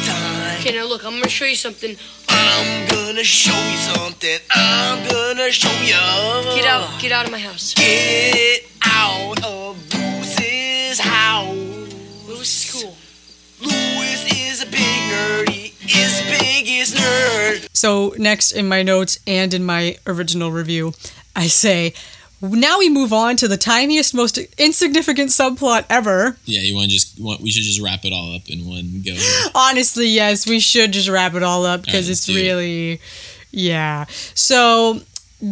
time. 0.05 0.59
Okay, 0.59 0.75
now 0.75 0.85
look, 0.85 1.03
I'm 1.05 1.13
gonna 1.13 1.29
show 1.29 1.45
you 1.45 1.55
something. 1.55 1.95
I'm 2.27 2.87
gonna 2.89 3.23
show 3.23 3.57
you 3.71 3.77
something. 3.77 4.39
I'm 4.51 5.07
gonna 5.09 5.51
show 5.51 5.71
you. 5.81 6.55
Get 6.55 6.65
out, 6.65 6.99
get 6.99 7.11
out 7.11 7.25
of 7.25 7.31
my 7.31 7.39
house. 7.39 7.73
Get 7.73 8.65
out 8.83 9.43
of 9.43 9.77
Lewis's 9.93 10.99
house. 10.99 11.55
Lewis 12.27 12.65
is 12.65 12.71
cool. 12.71 12.95
Lewis 13.61 14.25
is 14.33 14.63
a 14.63 14.65
big 14.65 14.79
nerd. 14.79 15.49
He 15.49 15.73
is 15.99 16.19
the 16.19 16.37
biggest 16.39 16.95
nerd. 16.95 17.67
So 17.73 18.13
next 18.17 18.51
in 18.51 18.67
my 18.67 18.83
notes 18.83 19.19
and 19.27 19.53
in 19.53 19.63
my 19.63 19.97
original 20.05 20.51
review, 20.51 20.93
I 21.35 21.47
say, 21.47 21.93
now 22.41 22.79
we 22.79 22.89
move 22.89 23.11
on 23.13 23.35
to 23.37 23.47
the 23.47 23.57
tiniest, 23.57 24.13
most 24.13 24.37
insignificant 24.57 25.29
subplot 25.29 25.85
ever. 25.89 26.37
Yeah, 26.45 26.61
you 26.61 26.75
want 26.75 26.85
to 26.85 26.91
just 26.91 27.19
want, 27.19 27.41
we 27.41 27.51
should 27.51 27.63
just 27.63 27.81
wrap 27.81 28.05
it 28.05 28.13
all 28.13 28.35
up 28.35 28.49
in 28.49 28.67
one 28.67 29.01
go. 29.05 29.15
Honestly, 29.55 30.07
yes, 30.07 30.47
we 30.47 30.59
should 30.59 30.91
just 30.93 31.09
wrap 31.09 31.33
it 31.33 31.43
all 31.43 31.65
up 31.65 31.81
because 31.81 32.05
Alright, 32.05 32.09
it's 32.11 32.27
let's 32.27 32.29
it. 32.29 32.41
really, 32.41 33.01
yeah. 33.51 34.05
So 34.35 35.01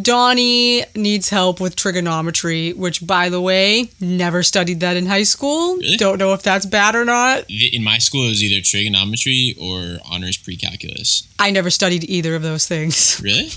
Donnie 0.02 0.84
needs 0.94 1.30
help 1.30 1.60
with 1.60 1.74
trigonometry, 1.74 2.72
which, 2.74 3.06
by 3.06 3.28
the 3.30 3.40
way, 3.40 3.90
never 4.00 4.42
studied 4.42 4.80
that 4.80 4.96
in 4.96 5.06
high 5.06 5.22
school. 5.22 5.76
Really? 5.76 5.96
Don't 5.96 6.18
know 6.18 6.34
if 6.34 6.42
that's 6.42 6.66
bad 6.66 6.94
or 6.94 7.04
not. 7.06 7.44
In 7.48 7.82
my 7.82 7.98
school, 7.98 8.26
it 8.26 8.28
was 8.30 8.42
either 8.44 8.62
trigonometry 8.62 9.54
or 9.58 9.98
honors 10.10 10.36
pre-calculus. 10.36 11.26
I 11.38 11.50
never 11.52 11.70
studied 11.70 12.04
either 12.04 12.34
of 12.34 12.42
those 12.42 12.66
things. 12.66 13.20
Really? 13.28 13.50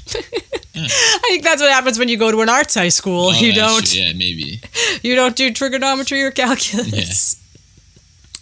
I 0.73 1.19
think 1.27 1.43
that's 1.43 1.61
what 1.61 1.69
happens 1.69 1.99
when 1.99 2.07
you 2.07 2.17
go 2.17 2.31
to 2.31 2.41
an 2.41 2.49
arts 2.49 2.75
high 2.75 2.87
school. 2.89 3.27
Oh, 3.27 3.39
you 3.39 3.53
don't. 3.53 3.85
true. 3.85 3.99
Yeah, 3.99 4.13
maybe. 4.13 4.61
You 5.03 5.15
don't 5.15 5.35
do 5.35 5.51
trigonometry 5.51 6.21
or 6.23 6.31
calculus. 6.31 7.40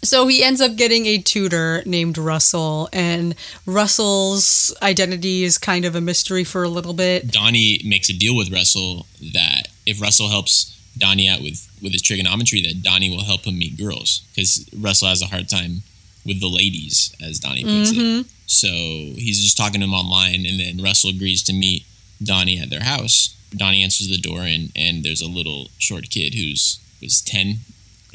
So 0.01 0.27
he 0.27 0.43
ends 0.43 0.61
up 0.61 0.75
getting 0.75 1.05
a 1.07 1.17
tutor 1.17 1.83
named 1.85 2.17
Russell, 2.17 2.89
and 2.93 3.35
Russell's 3.65 4.73
identity 4.81 5.43
is 5.43 5.57
kind 5.57 5.85
of 5.85 5.95
a 5.95 6.01
mystery 6.01 6.43
for 6.43 6.63
a 6.63 6.69
little 6.69 6.93
bit. 6.93 7.31
Donnie 7.31 7.81
makes 7.85 8.09
a 8.09 8.13
deal 8.13 8.35
with 8.35 8.51
Russell 8.51 9.07
that 9.33 9.67
if 9.85 10.01
Russell 10.01 10.29
helps 10.29 10.75
Donnie 10.97 11.27
out 11.27 11.41
with 11.41 11.67
with 11.81 11.93
his 11.93 12.01
trigonometry, 12.01 12.61
that 12.61 12.81
Donnie 12.81 13.09
will 13.09 13.23
help 13.23 13.45
him 13.45 13.57
meet 13.57 13.77
girls 13.77 14.21
because 14.29 14.69
Russell 14.77 15.09
has 15.09 15.21
a 15.21 15.27
hard 15.27 15.49
time 15.49 15.83
with 16.25 16.39
the 16.39 16.47
ladies, 16.47 17.15
as 17.21 17.39
Donnie 17.39 17.63
puts 17.63 17.91
it. 17.91 17.97
Mm-hmm. 17.97 18.29
So 18.47 18.67
he's 18.67 19.41
just 19.41 19.57
talking 19.57 19.81
to 19.81 19.85
him 19.85 19.93
online, 19.93 20.45
and 20.45 20.59
then 20.59 20.83
Russell 20.83 21.11
agrees 21.11 21.43
to 21.43 21.53
meet 21.53 21.85
Donnie 22.23 22.59
at 22.59 22.69
their 22.69 22.83
house. 22.83 23.35
Donnie 23.55 23.83
answers 23.83 24.09
the 24.09 24.17
door, 24.17 24.41
and 24.41 24.71
and 24.75 25.03
there's 25.03 25.21
a 25.21 25.29
little 25.29 25.67
short 25.77 26.09
kid 26.09 26.35
who's 26.35 26.79
was 27.01 27.21
ten 27.21 27.59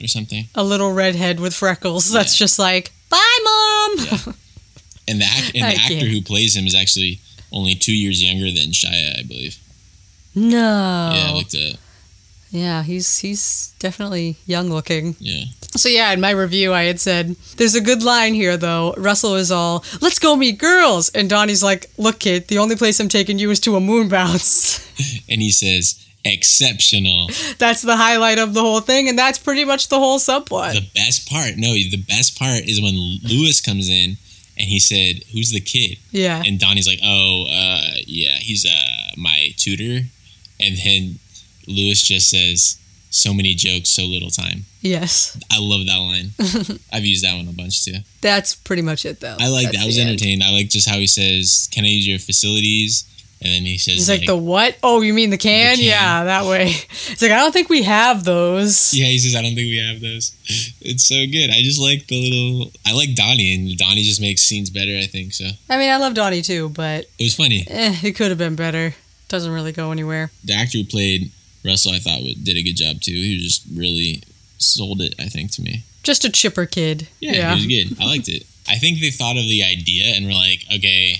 or 0.03 0.09
something. 0.09 0.47
A 0.55 0.65
little 0.65 0.93
redhead 0.93 1.41
with 1.41 1.55
freckles 1.55 2.11
that's 2.11 2.35
Yeah. 2.35 2.45
just 2.45 2.59
like, 2.59 2.93
bye, 3.11 3.39
mom. 3.45 3.97
Yeah. 3.99 4.33
And 5.07 5.21
the, 5.21 5.25
act, 5.27 5.53
and 5.55 5.63
the 5.77 5.81
actor 5.81 5.95
can't. 5.95 6.09
who 6.09 6.23
plays 6.23 6.57
him 6.57 6.67
is 6.67 6.75
actually 6.75 7.21
only 7.53 7.75
two 7.75 7.95
years 7.95 8.23
younger 8.23 8.47
than 8.47 8.71
Shia, 8.73 9.19
I 9.19 9.23
believe. 9.23 9.59
No. 10.35 11.13
Yeah, 11.15 11.31
I 11.31 11.33
looked 11.33 11.55
at 11.55 11.77
Yeah, 12.51 12.83
he's 12.83 13.19
he's 13.19 13.73
definitely 13.79 14.37
young 14.47 14.71
looking. 14.71 15.17
yeah. 15.21 15.45
So 15.77 15.89
yeah, 15.89 16.13
in 16.13 16.21
my 16.21 16.31
review 16.31 16.73
I 16.73 16.85
had 16.85 17.01
said 17.01 17.35
there's 17.57 17.75
a 17.75 17.81
good 17.81 18.03
line 18.03 18.35
here 18.35 18.57
though. 18.57 18.95
Russell 18.97 19.35
is 19.35 19.51
all, 19.51 19.85
"Let's 20.01 20.19
go 20.21 20.37
meet 20.37 20.59
girls." 20.59 21.09
And 21.11 21.29
Donnie's 21.29 21.63
like, 21.65 21.91
"Look, 21.99 22.21
kid, 22.21 22.47
the 22.49 22.59
only 22.59 22.77
place 22.77 22.99
I'm 23.01 23.09
taking 23.09 23.39
you 23.41 23.51
is 23.51 23.61
to 23.61 23.77
a 23.77 23.81
moon 23.81 24.09
bounce." 24.09 24.81
And 25.29 25.43
he 25.43 25.51
says 25.51 25.99
exceptional. 26.25 27.29
that's 27.59 27.83
the 27.83 27.97
highlight 27.97 28.39
of 28.39 28.55
the 28.55 28.61
whole 28.61 28.81
thing 28.81 29.09
and 29.09 29.19
that's 29.19 29.39
pretty 29.39 29.65
much 29.65 29.89
the 29.89 29.99
whole 29.99 30.19
subplot. 30.19 30.75
The 30.75 30.89
best 30.95 31.29
part, 31.29 31.57
no, 31.57 31.73
the 31.75 32.03
best 32.09 32.39
part 32.39 32.65
is 32.65 32.81
when 32.81 32.95
Lewis 33.23 33.61
comes 33.61 33.89
in 33.89 34.17
and 34.57 34.69
he 34.69 34.79
said, 34.79 35.23
"Who's 35.33 35.51
the 35.51 35.61
kid?" 35.61 35.99
yeah. 36.11 36.43
And 36.45 36.59
Donnie's 36.61 36.87
like, 36.87 37.01
"Oh, 37.03 37.45
uh, 37.51 37.97
yeah, 38.07 38.37
he's 38.37 38.65
uh 38.65 39.11
my 39.17 39.51
tutor." 39.57 40.07
And 40.61 40.77
then 40.79 41.19
Lewis 41.67 42.03
just 42.03 42.31
says, 42.31 42.79
"So 43.11 43.35
many 43.35 43.55
jokes, 43.55 43.91
so 43.91 44.05
little 44.05 44.31
time." 44.31 44.65
yes. 44.81 45.37
I 45.51 45.59
love 45.59 45.87
that 45.87 45.97
line. 45.97 46.31
I've 46.93 47.05
used 47.05 47.25
that 47.25 47.37
one 47.37 47.49
a 47.49 47.53
bunch 47.53 47.85
too. 47.85 47.97
That's 48.21 48.55
pretty 48.55 48.83
much 48.83 49.05
it 49.07 49.21
though. 49.21 49.37
I 49.41 49.49
like 49.49 49.73
that. 49.73 49.81
I 49.81 49.87
was 49.87 49.97
the 49.97 50.03
end. 50.03 50.43
I 50.45 50.51
like 50.51 50.69
just 50.69 50.89
how 50.89 50.99
he 50.99 51.07
says, 51.07 51.69
"Can 51.73 51.85
I 51.85 51.89
use 51.89 52.07
your 52.07 52.19
facilities?" 52.19 53.05
And 53.45 53.53
then 53.53 53.63
he 53.63 53.77
says, 53.77 53.95
He's 53.95 54.09
like, 54.09 54.25
the 54.27 54.37
what? 54.37 54.79
Oh, 54.83 55.03
you 55.03 55.13
mean 55.13 55.29
the 55.29 55.37
can? 55.37 55.77
The 55.77 55.83
can. 55.83 55.85
Yeah, 55.85 56.25
that 56.25 56.47
way. 56.47 56.69
It's 57.11 57.21
like 57.21 57.31
I 57.31 57.37
don't 57.37 57.53
think 57.53 57.69
we 57.69 57.83
have 57.83 58.25
those. 58.25 58.95
Yeah, 58.95 59.05
he 59.07 59.19
says, 59.19 59.37
I 59.37 59.43
don't 59.43 59.55
think 59.55 59.69
we 59.69 59.77
have 59.87 60.01
those. 60.01 60.35
It's 60.81 61.05
so 61.07 61.27
good. 61.31 61.51
I 61.51 61.61
just 61.63 61.79
like 61.81 62.07
the 62.07 62.17
little. 62.19 62.73
I 62.87 62.93
like 62.95 63.15
Donnie, 63.15 63.55
and 63.55 63.77
Donnie 63.77 64.03
just 64.03 64.21
makes 64.21 64.41
scenes 64.43 64.71
better, 64.71 64.97
I 64.97 65.07
think. 65.07 65.35
So 65.35 65.45
I 65.69 65.77
mean, 65.77 65.91
I 65.91 65.99
love 65.99 66.15
Donnie 66.15 66.41
too, 66.43 66.71
but 66.71 67.05
It 67.19 67.25
was 67.25 67.35
funny. 67.37 67.65
eh, 67.69 67.97
it 68.03 68.13
could 68.17 68.31
have 68.31 68.39
been 68.39 68.57
better. 68.57 68.95
Doesn't 69.29 69.53
really 69.53 69.73
go 69.73 69.93
anywhere. 69.93 70.31
The 70.45 70.55
actor 70.55 70.79
who 70.79 70.85
played 70.85 71.31
Russell, 71.65 71.93
I 71.93 71.99
thought, 71.99 72.23
did 72.43 72.57
a 72.57 72.63
good 72.63 72.77
job 72.77 73.01
too. 73.03 73.13
He 73.13 73.35
was 73.35 73.45
just 73.45 73.67
really 73.77 74.23
sold 74.59 75.03
it, 75.03 75.15
I 75.19 75.25
think, 75.29 75.51
to 75.53 75.63
me. 75.63 75.85
Just 76.03 76.25
a 76.25 76.31
chipper 76.31 76.65
kid. 76.67 77.09
Yeah, 77.21 77.55
he 77.55 77.67
was 77.67 77.67
good. 77.67 78.01
I 78.01 78.07
liked 78.07 78.29
it. 78.29 78.45
I 78.69 78.77
think 78.77 79.01
they 79.01 79.11
thought 79.11 79.37
of 79.37 79.45
the 79.45 79.63
idea 79.65 80.15
and 80.17 80.25
were 80.27 80.33
like, 80.33 80.61
okay, 80.75 81.17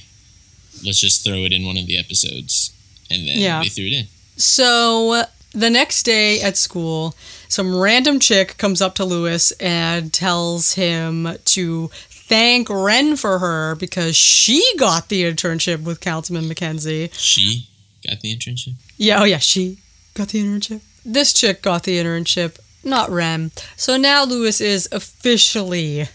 let's 0.85 1.01
just 1.01 1.25
throw 1.25 1.39
it 1.45 1.53
in 1.53 1.65
one 1.65 1.77
of 1.77 1.87
the 1.87 1.99
episodes. 1.99 2.73
And 3.11 3.27
then 3.29 3.39
Yeah. 3.39 3.63
they 3.63 3.69
threw 3.69 3.87
it 3.87 3.93
in. 3.93 4.07
So 4.37 5.25
the 5.53 5.71
next 5.71 6.03
day 6.05 6.41
at 6.41 6.57
school, 6.57 7.15
some 7.49 7.75
random 7.75 8.19
chick 8.19 8.57
comes 8.57 8.83
up 8.83 8.95
to 8.97 9.05
Lewis 9.05 9.53
and 9.53 10.13
tells 10.13 10.73
him 10.75 11.37
to 11.45 11.91
thank 12.11 12.69
Ren 12.71 13.17
for 13.17 13.39
her 13.39 13.75
because 13.77 14.17
she 14.17 14.63
got 14.79 15.09
the 15.09 15.23
internship 15.25 15.83
with 15.83 16.01
Councilman 16.01 16.49
Mackenzie. 16.49 17.11
She 17.17 17.69
got 18.07 18.21
the 18.21 18.35
internship. 18.35 18.75
Yeah, 18.97 19.21
oh 19.21 19.25
yeah, 19.25 19.39
she 19.39 19.79
got 20.15 20.29
the 20.29 20.43
internship. 20.43 20.81
This 21.05 21.33
chick 21.35 21.61
got 21.63 21.85
the 21.85 21.99
internship, 21.99 22.57
not 22.83 23.11
Ren. 23.11 23.53
So 23.77 23.97
now 23.97 24.25
Lewis 24.25 24.61
is 24.61 24.89
officially 24.91 26.09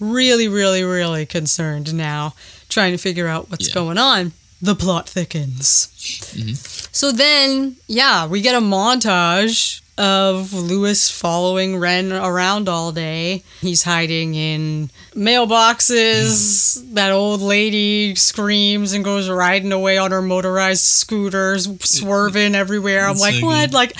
really, 0.00 0.48
really, 0.48 0.82
really 0.84 1.24
concerned 1.26 1.94
now, 1.94 2.34
trying 2.74 2.92
to 2.92 2.98
figure 2.98 3.26
out 3.28 3.50
what's 3.50 3.68
Yeah. 3.68 3.74
going 3.74 3.96
on. 3.98 4.32
The 4.60 4.74
plot 4.74 5.08
thickens. 5.08 5.88
Mm-hmm. 6.34 6.54
So 6.92 7.12
then, 7.12 7.76
yeah, 7.86 8.26
we 8.26 8.40
get 8.40 8.54
a 8.54 8.60
montage 8.60 9.80
of 9.96 10.52
Lewis 10.52 11.10
following 11.10 11.76
Ren 11.76 12.12
around 12.12 12.68
all 12.68 12.90
day. 12.90 13.42
He's 13.60 13.82
hiding 13.84 14.34
in 14.34 14.90
mailboxes. 15.14 16.94
that 16.94 17.12
old 17.12 17.40
lady 17.40 18.14
screams 18.14 18.92
and 18.92 19.04
goes 19.04 19.28
riding 19.28 19.72
away 19.72 19.98
on 19.98 20.10
her 20.10 20.22
motorized 20.22 20.84
scooters, 20.84 21.68
swerving 21.84 22.54
everywhere. 22.54 23.06
I'm 23.06 23.18
like, 23.18 23.34
so 23.36 23.46
what? 23.46 23.66
good. 23.66 23.74
Like, 23.74 23.92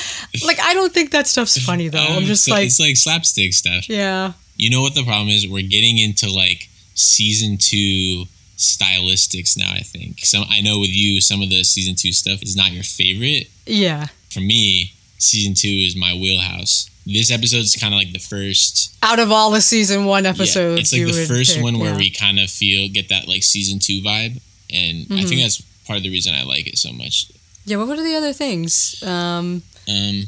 like 0.45 0.61
I 0.61 0.75
don't 0.75 0.93
think 0.93 1.11
that 1.13 1.27
stuff's 1.27 1.59
funny 1.65 1.89
though. 1.89 1.99
I'm 1.99 2.25
just 2.25 2.49
like, 2.51 2.67
it's 2.67 2.81
like 2.81 2.97
slapstick 2.97 3.53
stuff. 3.53 3.89
yeah. 3.89 4.33
You 4.57 4.71
know 4.71 4.83
what 4.83 4.95
the 4.95 5.03
problem 5.05 5.29
is? 5.31 5.49
We're 5.49 5.63
getting 5.69 5.99
into 5.99 6.31
like 6.33 6.69
season 6.95 7.57
two 7.59 8.25
stylistics 8.57 9.57
now. 9.57 9.71
I 9.73 9.81
think 9.81 10.21
some. 10.21 10.45
I 10.49 10.61
know 10.61 10.81
with 10.81 10.91
you, 10.93 11.21
some 11.21 11.43
of 11.43 11.51
the 11.51 11.63
season 11.65 11.95
two 11.97 12.13
stuff 12.13 12.43
is 12.43 12.57
not 12.57 12.73
your 12.73 12.85
favorite. 12.85 13.49
Yeah. 13.67 14.07
For 14.31 14.41
me, 14.41 14.93
season 15.19 15.55
two 15.55 15.69
is 15.69 15.97
my 15.97 16.13
wheelhouse. 16.15 16.91
This 17.07 17.31
episode 17.31 17.59
is 17.59 17.77
kind 17.77 17.93
of 17.93 17.99
like 17.99 18.13
the 18.13 18.19
first. 18.19 18.97
Out 19.03 19.19
of 19.19 19.31
all 19.31 19.51
the 19.51 19.61
season 19.61 20.07
one 20.07 20.25
episodes, 20.27 20.93
yeah, 20.93 21.01
it's 21.05 21.09
like 21.09 21.29
the 21.29 21.35
first 21.35 21.55
pick, 21.57 21.63
one 21.63 21.79
where 21.79 21.93
yeah. 21.93 21.99
we 21.99 22.11
kind 22.11 22.39
of 22.41 22.49
feel 22.51 22.89
get 22.89 23.09
that 23.11 23.29
like 23.29 23.43
season 23.43 23.79
two 23.79 24.01
vibe, 24.01 24.41
and 24.71 25.07
I 25.11 25.15
Mm-hmm. 25.21 25.27
think 25.29 25.41
that's 25.43 25.61
part 25.87 25.99
of 25.99 26.03
the 26.03 26.11
reason 26.11 26.35
I 26.35 26.45
like 26.45 26.67
it 26.67 26.79
so 26.79 26.93
much. 26.93 27.31
Yeah, 27.67 27.77
what 27.77 27.89
were 27.89 27.97
the 27.97 28.15
other 28.15 28.33
things? 28.33 29.03
Um, 29.03 29.63
Um, 29.89 30.25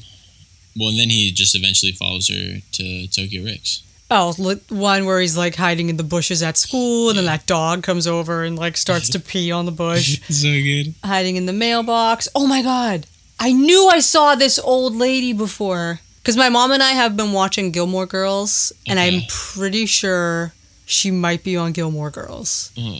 well, 0.78 0.90
and 0.90 0.98
then 0.98 1.08
he 1.08 1.32
just 1.32 1.54
eventually 1.54 1.92
follows 1.92 2.28
her 2.28 2.60
to 2.72 3.08
Tokyo 3.08 3.42
Ricks. 3.44 3.82
Oh, 4.10 4.32
one 4.68 5.04
where 5.06 5.20
he's 5.20 5.36
like 5.36 5.54
hiding 5.56 5.88
in 5.88 5.96
the 5.96 6.04
bushes 6.04 6.42
at 6.42 6.56
school, 6.56 7.08
and 7.10 7.18
then 7.18 7.24
that 7.26 7.46
dog 7.46 7.82
comes 7.82 8.06
over 8.06 8.44
and 8.44 8.58
like 8.58 8.76
starts 8.76 9.08
to 9.10 9.20
pee 9.20 9.50
on 9.52 9.66
the 9.66 9.72
bush. 9.72 10.20
so 10.28 10.48
good. 10.48 10.94
hiding 11.04 11.36
in 11.36 11.46
the 11.46 11.52
mailbox. 11.52 12.28
Oh 12.34 12.46
my 12.46 12.62
god. 12.62 13.06
I 13.38 13.52
knew 13.52 13.86
I 13.88 14.00
saw 14.00 14.34
this 14.34 14.58
old 14.58 14.94
lady 14.96 15.32
before. 15.32 16.00
Because 16.22 16.36
my 16.36 16.48
mom 16.48 16.72
and 16.72 16.82
I 16.82 16.90
have 16.90 17.16
been 17.16 17.32
watching 17.32 17.70
Gilmore 17.70 18.06
Girls, 18.06 18.72
and 18.88 18.98
I'm 18.98 19.20
pretty 19.28 19.86
sure 19.86 20.52
she 20.84 21.10
might 21.12 21.44
be 21.44 21.56
on 21.56 21.70
Gilmore 21.72 22.10
Girls. 22.10 22.72
Uh, 22.76 22.96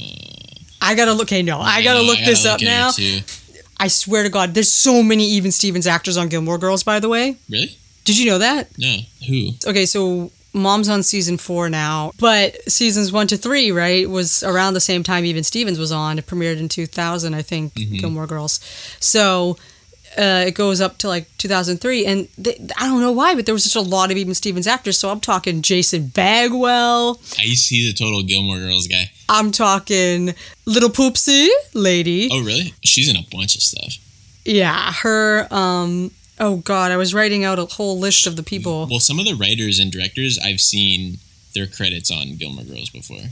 I 0.80 0.94
gotta 0.94 1.12
look. 1.12 1.26
Okay, 1.28 1.42
no, 1.42 1.58
I 1.60 1.82
gotta 1.82 2.02
look 2.02 2.18
this 2.18 2.44
up 2.46 2.60
now. 2.60 2.90
I 3.78 3.88
swear 3.88 4.22
to 4.22 4.28
God, 4.28 4.54
there's 4.54 4.70
so 4.70 5.02
many 5.02 5.24
Even 5.30 5.50
Stevens 5.52 5.86
actors 5.86 6.16
on 6.16 6.28
Gilmore 6.28 6.58
Girls. 6.58 6.82
By 6.84 7.00
the 7.00 7.08
way, 7.08 7.36
Really? 7.50 7.76
did 8.04 8.16
you 8.18 8.26
know 8.26 8.38
that? 8.38 8.68
No. 8.78 8.96
Who? 9.26 9.50
Okay, 9.66 9.86
so 9.86 10.30
Mom's 10.56 10.88
on 10.88 11.02
season 11.02 11.36
four 11.38 11.68
now, 11.68 12.12
but 12.18 12.56
seasons 12.70 13.12
one 13.12 13.26
to 13.28 13.36
three, 13.36 13.70
right, 13.70 14.08
was 14.08 14.42
around 14.42 14.74
the 14.74 14.80
same 14.80 15.02
time 15.02 15.24
Even 15.24 15.44
Stevens 15.44 15.78
was 15.78 15.92
on. 15.92 16.18
It 16.18 16.26
premiered 16.26 16.58
in 16.58 16.68
2000, 16.68 17.34
I 17.34 17.42
think, 17.42 17.74
Gilmore 17.74 18.26
Girls. 18.26 18.60
So 18.98 19.56
uh, 20.18 20.44
it 20.46 20.54
goes 20.54 20.80
up 20.80 20.96
to 20.98 21.08
like 21.08 21.28
2003, 21.38 22.06
and 22.06 22.28
th- 22.42 22.58
I 22.78 22.86
don't 22.86 23.00
know 23.00 23.12
why, 23.12 23.34
but 23.34 23.44
there 23.44 23.54
was 23.54 23.64
such 23.70 23.76
a 23.76 23.86
lot 23.86 24.10
of 24.10 24.16
Even 24.16 24.34
Stevens 24.34 24.66
actors. 24.66 24.98
So 24.98 25.10
I'm 25.10 25.20
talking 25.20 25.60
Jason 25.62 26.08
Bagwell, 26.08 27.20
I 27.38 27.42
used 27.42 27.68
to, 27.68 27.74
he's 27.74 27.92
a 27.92 27.94
total 27.94 28.22
Gilmore 28.22 28.58
Girls 28.58 28.86
guy. 28.86 29.10
I'm 29.28 29.50
talking 29.52 30.34
Little 30.64 30.88
Poopsie 30.88 31.48
lady. 31.74 32.28
Oh, 32.32 32.42
really? 32.42 32.72
She's 32.82 33.08
in 33.10 33.16
a 33.16 33.26
bunch 33.30 33.56
of 33.56 33.62
stuff. 33.62 33.94
Yeah, 34.44 34.92
her. 34.92 35.48
Um, 35.50 36.12
oh 36.38 36.56
God, 36.58 36.90
I 36.92 36.96
was 36.96 37.14
writing 37.14 37.44
out 37.44 37.58
a 37.58 37.66
whole 37.66 37.98
list 37.98 38.26
of 38.26 38.36
the 38.36 38.42
people. 38.42 38.86
Well, 38.90 39.00
some 39.00 39.18
of 39.18 39.24
the 39.26 39.34
writers 39.34 39.78
and 39.78 39.90
directors 39.92 40.38
I've 40.38 40.60
seen 40.60 41.18
their 41.54 41.66
credits 41.66 42.10
on 42.10 42.36
Gilmore 42.36 42.64
Girls 42.64 42.90
before. 42.90 43.30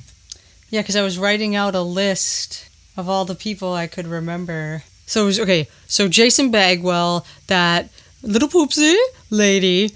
Yeah, 0.70 0.80
because 0.82 0.96
I 0.96 1.02
was 1.02 1.18
writing 1.18 1.54
out 1.54 1.74
a 1.74 1.82
list 1.82 2.68
of 2.96 3.08
all 3.08 3.24
the 3.24 3.34
people 3.34 3.72
I 3.72 3.86
could 3.86 4.06
remember. 4.06 4.82
So 5.06 5.22
it 5.22 5.26
was 5.26 5.40
okay. 5.40 5.68
So 5.86 6.08
Jason 6.08 6.50
Bagwell, 6.50 7.26
that 7.48 7.90
little 8.22 8.48
poopsie 8.48 8.96
lady, 9.30 9.90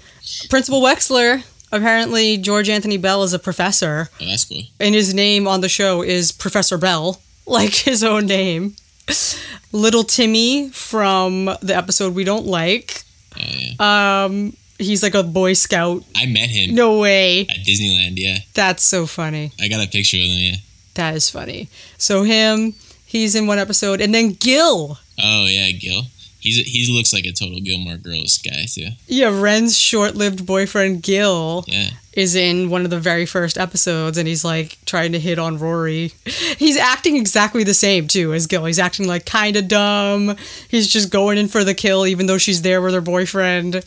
Principal 0.49 0.81
Wexler. 0.81 1.43
Apparently, 1.71 2.37
George 2.37 2.67
Anthony 2.69 2.97
Bell 2.97 3.21
is 3.23 3.31
a 3.33 3.37
professor, 3.39 4.09
Oh, 4.19 4.25
that's 4.25 4.45
cool. 4.45 4.63
and 4.79 4.95
his 4.95 5.13
name 5.13 5.47
on 5.47 5.61
the 5.61 5.69
show 5.69 6.01
is 6.01 6.31
Professor 6.31 6.79
Bell, 6.79 7.21
like 7.45 7.73
his 7.73 8.03
own 8.03 8.25
name. 8.25 8.75
Little 9.71 10.03
Timmy 10.03 10.69
from 10.69 11.45
the 11.61 11.75
episode 11.75 12.15
we 12.15 12.23
don't 12.23 12.45
like. 12.45 13.01
Oh, 13.35 13.41
yeah. 13.45 14.23
Um, 14.25 14.55
he's 14.77 15.03
like 15.03 15.13
a 15.15 15.23
Boy 15.23 15.53
Scout. 15.53 16.03
I 16.15 16.25
met 16.25 16.49
him 16.49 16.75
No 16.75 16.99
way. 16.99 17.41
at 17.41 17.57
Disneyland. 17.65 18.13
Yeah, 18.17 18.39
That's 18.53 18.83
so 18.83 19.05
funny. 19.05 19.51
I 19.59 19.67
got 19.67 19.85
a 19.85 19.89
picture 19.89 20.17
with 20.17 20.27
him. 20.27 20.53
Yeah. 20.53 20.55
That 20.95 21.15
is 21.15 21.29
funny. 21.29 21.69
So 21.97 22.23
him, 22.23 22.73
he's 23.05 23.35
in 23.35 23.47
one 23.47 23.59
episode, 23.59 24.01
and 24.01 24.13
then 24.13 24.33
Gil. 24.33 24.97
Oh 25.21 25.45
yeah, 25.47 25.71
Gil. 25.71 26.03
He's 26.51 26.65
he 26.67 26.93
looks 26.95 27.13
like 27.13 27.25
a 27.25 27.31
total 27.31 27.59
Gilmore 27.61 27.97
Girls 27.97 28.37
guy 28.39 28.65
too. 28.65 28.87
Yeah, 29.07 29.29
Ren's 29.39 29.77
short-lived 29.77 30.45
boyfriend 30.45 31.03
Gil 31.03 31.63
Yeah. 31.67 31.89
is 32.13 32.35
in 32.35 32.69
one 32.69 32.83
of 32.85 32.89
the 32.89 32.99
very 32.99 33.25
first 33.25 33.57
episodes, 33.57 34.17
and 34.17 34.27
he's 34.27 34.43
like 34.43 34.77
trying 34.85 35.11
to 35.11 35.19
hit 35.19 35.37
on 35.39 35.57
Rory. 35.59 36.11
He's 36.57 36.77
acting 36.77 37.15
exactly 37.17 37.63
the 37.63 37.73
same 37.73 38.07
too 38.07 38.33
as 38.33 38.47
Gil. 38.47 38.65
He's 38.65 38.79
acting 38.79 39.07
like 39.07 39.25
kind 39.25 39.55
of 39.55 39.67
dumb. 39.67 40.35
He's 40.69 40.87
just 40.91 41.11
going 41.11 41.37
in 41.37 41.47
for 41.47 41.63
the 41.63 41.73
kill, 41.73 42.07
even 42.07 42.25
though 42.25 42.37
she's 42.37 42.61
there 42.61 42.81
with 42.81 42.93
her 42.93 43.01
boyfriend. 43.01 43.83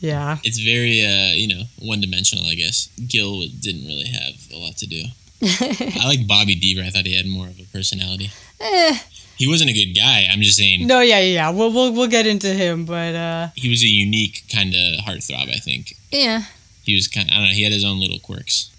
Yeah, 0.00 0.38
It's 0.44 0.58
very 0.58 1.04
uh 1.04 1.32
you 1.34 1.48
know 1.48 1.62
one 1.78 2.00
dimensional. 2.00 2.44
I 2.46 2.54
guess 2.54 2.88
Gil 3.08 3.44
didn't 3.60 3.86
really 3.86 4.06
have 4.08 4.34
a 4.52 4.56
lot 4.56 4.76
to 4.78 4.86
do. 4.86 5.02
I 5.42 6.02
like 6.06 6.26
Bobby 6.26 6.54
Deaver. 6.56 6.86
I 6.86 6.90
thought 6.90 7.06
he 7.06 7.14
had 7.16 7.26
more 7.26 7.46
of 7.46 7.58
a 7.58 7.64
personality. 7.72 8.30
Eh. 8.60 8.98
He 9.36 9.46
wasn't 9.46 9.70
a 9.70 9.72
good 9.72 9.92
guy. 9.94 10.26
I'm 10.30 10.40
just 10.40 10.56
saying 10.56 10.86
no, 10.86 11.00
yeah, 11.00 11.18
yeah. 11.20 11.34
yeah. 11.34 11.50
We'll 11.50 11.72
we'll 11.72 11.92
we'll 11.92 12.08
get 12.08 12.26
into 12.26 12.48
him, 12.48 12.84
but 12.84 13.14
uh, 13.14 13.48
he 13.54 13.68
was 13.68 13.82
a 13.82 13.86
unique 13.86 14.44
kind 14.52 14.74
of 14.74 15.04
heartthrob. 15.04 15.50
I 15.50 15.58
think 15.58 15.96
yeah. 16.10 16.44
he 16.82 16.94
was 16.94 17.08
kind. 17.08 17.28
Of, 17.28 17.34
I 17.34 17.38
don't 17.38 17.48
know. 17.48 17.54
He 17.54 17.62
had 17.62 17.72
his 17.72 17.84
own 17.84 18.00
little 18.00 18.18
quirks. 18.18 18.70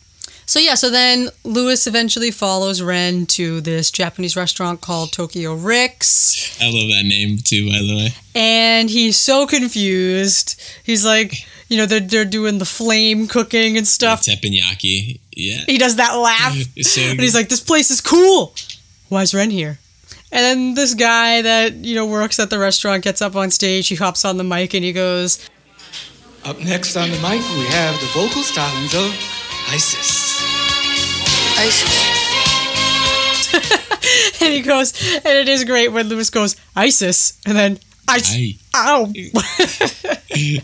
So 0.45 0.59
yeah, 0.59 0.75
so 0.75 0.89
then 0.89 1.29
Lewis 1.43 1.87
eventually 1.87 2.31
follows 2.31 2.81
Ren 2.81 3.25
to 3.27 3.59
this 3.59 3.91
Japanese 3.91 4.37
restaurant 4.37 4.79
called 4.79 5.11
Tokyo 5.11 5.53
Ricks. 5.53 6.57
I 6.61 6.71
love 6.71 6.87
that 6.87 7.03
name 7.05 7.37
too. 7.43 7.69
By 7.69 7.79
the 7.79 7.95
way, 7.95 8.09
and 8.33 8.89
he's 8.89 9.17
so 9.17 9.45
confused. 9.45 10.61
He's 10.83 11.05
like, 11.05 11.45
you 11.67 11.77
know, 11.77 11.85
they're, 11.85 11.99
they're 11.99 12.25
doing 12.25 12.59
the 12.59 12.65
flame 12.65 13.27
cooking 13.27 13.77
and 13.77 13.87
stuff. 13.87 14.23
teppanyaki. 14.23 15.19
Yeah. 15.35 15.63
He 15.65 15.77
does 15.77 15.97
that 15.97 16.13
laugh. 16.13 16.55
So 16.81 17.01
And 17.01 17.19
he's 17.19 17.35
like, 17.35 17.49
this 17.49 17.63
place 17.63 17.91
is 17.91 18.01
cool. 18.01 18.53
Why 19.09 19.23
is 19.23 19.33
Ren 19.33 19.49
here? 19.49 19.79
And 20.31 20.43
then 20.43 20.73
this 20.73 20.93
guy 20.93 21.41
that, 21.41 21.73
you 21.75 21.95
know, 21.95 22.05
works 22.05 22.39
at 22.39 22.49
the 22.49 22.59
restaurant 22.59 23.03
gets 23.03 23.21
up 23.21 23.35
on 23.35 23.49
stage. 23.49 23.87
He 23.87 23.95
hops 23.95 24.25
on 24.25 24.37
the 24.37 24.43
mic 24.43 24.73
and 24.73 24.83
he 24.83 24.91
goes, 24.91 25.49
Up 26.43 26.59
next 26.59 26.95
on 26.97 27.09
the 27.09 27.15
mic, 27.17 27.41
we 27.55 27.65
have 27.67 27.99
the 27.99 28.07
vocal 28.07 28.41
stylings 28.43 28.93
of 28.93 29.13
Isis. 29.69 30.37
ISIS. 31.59 32.27
and 34.41 34.53
he 34.53 34.61
goes, 34.61 34.93
and 35.15 35.25
it 35.37 35.49
is 35.49 35.63
great 35.63 35.89
when 35.89 36.07
Lewis 36.07 36.29
goes, 36.29 36.55
ISIS. 36.75 37.39
And 37.45 37.57
then, 37.57 37.79
I, 38.07 38.19
Aye. 38.23 38.57
ow. 38.75 39.11
Yeah, 40.37 40.59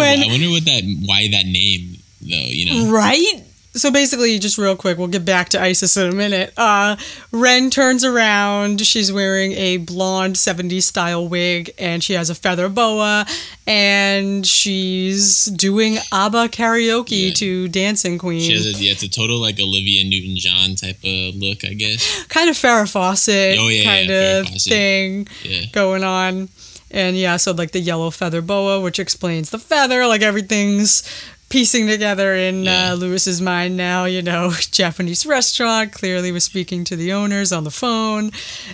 When- 0.00 0.20
well, 0.20 0.24
I 0.24 0.26
wonder 0.28 0.50
what 0.50 0.64
that 0.64 0.82
why 1.06 1.28
that 1.30 1.46
name 1.46 1.96
though. 2.20 2.48
You 2.50 2.66
know. 2.86 2.90
Right? 2.92 3.42
So 3.76 3.90
basically, 3.90 4.38
just 4.38 4.58
real 4.58 4.74
quick, 4.76 4.98
we'll 4.98 5.06
get 5.08 5.24
back 5.24 5.50
to 5.50 5.60
Isis 5.60 5.96
in 5.96 6.10
a 6.10 6.14
minute. 6.14 6.52
Uh, 6.56 6.96
Ren 7.30 7.70
turns 7.70 8.04
around. 8.04 8.80
She's 8.80 9.12
wearing 9.12 9.52
a 9.52 9.76
blonde 9.76 10.36
70s 10.36 10.82
style 10.82 11.28
wig 11.28 11.70
and 11.78 12.02
she 12.02 12.14
has 12.14 12.30
a 12.30 12.34
feather 12.34 12.68
boa 12.68 13.26
and 13.66 14.46
she's 14.46 15.44
doing 15.46 15.98
ABBA 16.12 16.48
karaoke 16.48 17.28
Yeah. 17.28 17.34
to 17.34 17.68
Dancing 17.68 18.18
Queen. 18.18 18.40
She 18.40 18.52
has 18.54 18.66
a 18.66 18.72
yeah, 18.72 18.92
it's 18.92 19.02
a 19.02 19.08
total 19.08 19.38
like 19.38 19.58
Olivia 19.60 20.04
Newton 20.04 20.36
John 20.36 20.74
type 20.74 20.98
of 21.04 21.34
look, 21.36 21.64
I 21.64 21.74
guess. 21.74 22.24
kind 22.26 22.48
of 22.48 22.56
Farrah 22.56 22.90
Fawcett 22.90 23.58
Oh, 23.58 23.68
yeah, 23.68 23.80
yeah, 23.80 23.84
kind 23.84 24.08
Farrah 24.10 24.56
of 24.56 24.62
thing 24.62 25.28
Yeah. 25.44 25.66
going 25.72 26.04
on. 26.04 26.48
And 26.90 27.16
yeah, 27.16 27.36
so 27.36 27.52
like 27.52 27.72
the 27.72 27.80
yellow 27.80 28.10
feather 28.10 28.40
boa, 28.40 28.80
which 28.80 28.98
explains 29.00 29.50
the 29.50 29.58
feather, 29.58 30.06
like 30.06 30.22
everything's 30.22 31.02
piecing 31.48 31.86
together 31.86 32.34
in 32.34 32.64
Yeah. 32.64 32.92
uh, 32.92 32.94
Lewis's 32.96 33.40
mind 33.40 33.76
now. 33.76 34.04
You 34.04 34.22
know, 34.22 34.52
Japanese 34.70 35.24
restaurant, 35.26 35.92
clearly 35.92 36.32
was 36.32 36.44
speaking 36.44 36.84
to 36.84 36.96
the 36.96 37.12
owners 37.12 37.52
on 37.52 37.64
the 37.64 37.70
phone. 37.70 38.30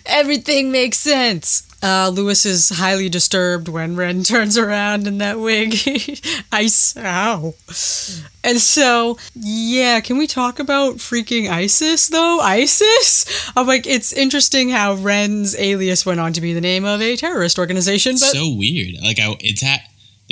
Everything 0.06 0.70
makes 0.72 0.98
sense. 0.98 1.68
Uh, 1.84 2.08
Lewis 2.14 2.46
is 2.46 2.68
highly 2.68 3.08
disturbed 3.08 3.66
when 3.66 3.96
Ren 3.96 4.22
turns 4.32 4.56
around 4.56 5.08
in 5.08 5.18
that 5.18 5.40
wig. 5.40 5.74
Ice, 6.52 6.96
ow. 6.96 7.54
And 8.44 8.58
so, 8.60 9.18
yeah, 9.34 9.98
can 9.98 10.16
we 10.16 10.28
talk 10.28 10.60
about 10.60 10.96
freaking 10.98 11.50
ISIS 11.50 12.08
though? 12.08 12.38
ISIS? 12.40 13.50
I'm 13.56 13.66
like, 13.66 13.86
it's 13.88 14.12
interesting 14.12 14.68
how 14.70 14.94
Ren's 14.94 15.56
alias 15.58 16.06
went 16.06 16.20
on 16.20 16.32
to 16.34 16.40
be 16.40 16.52
the 16.54 16.60
name 16.60 16.84
of 16.84 17.00
a 17.02 17.16
terrorist 17.16 17.58
organization, 17.58 18.12
but 18.12 18.30
so 18.30 18.54
weird. 18.54 19.02
Like 19.02 19.18
I, 19.18 19.34
it's 19.40 19.62
ha- 19.62 19.82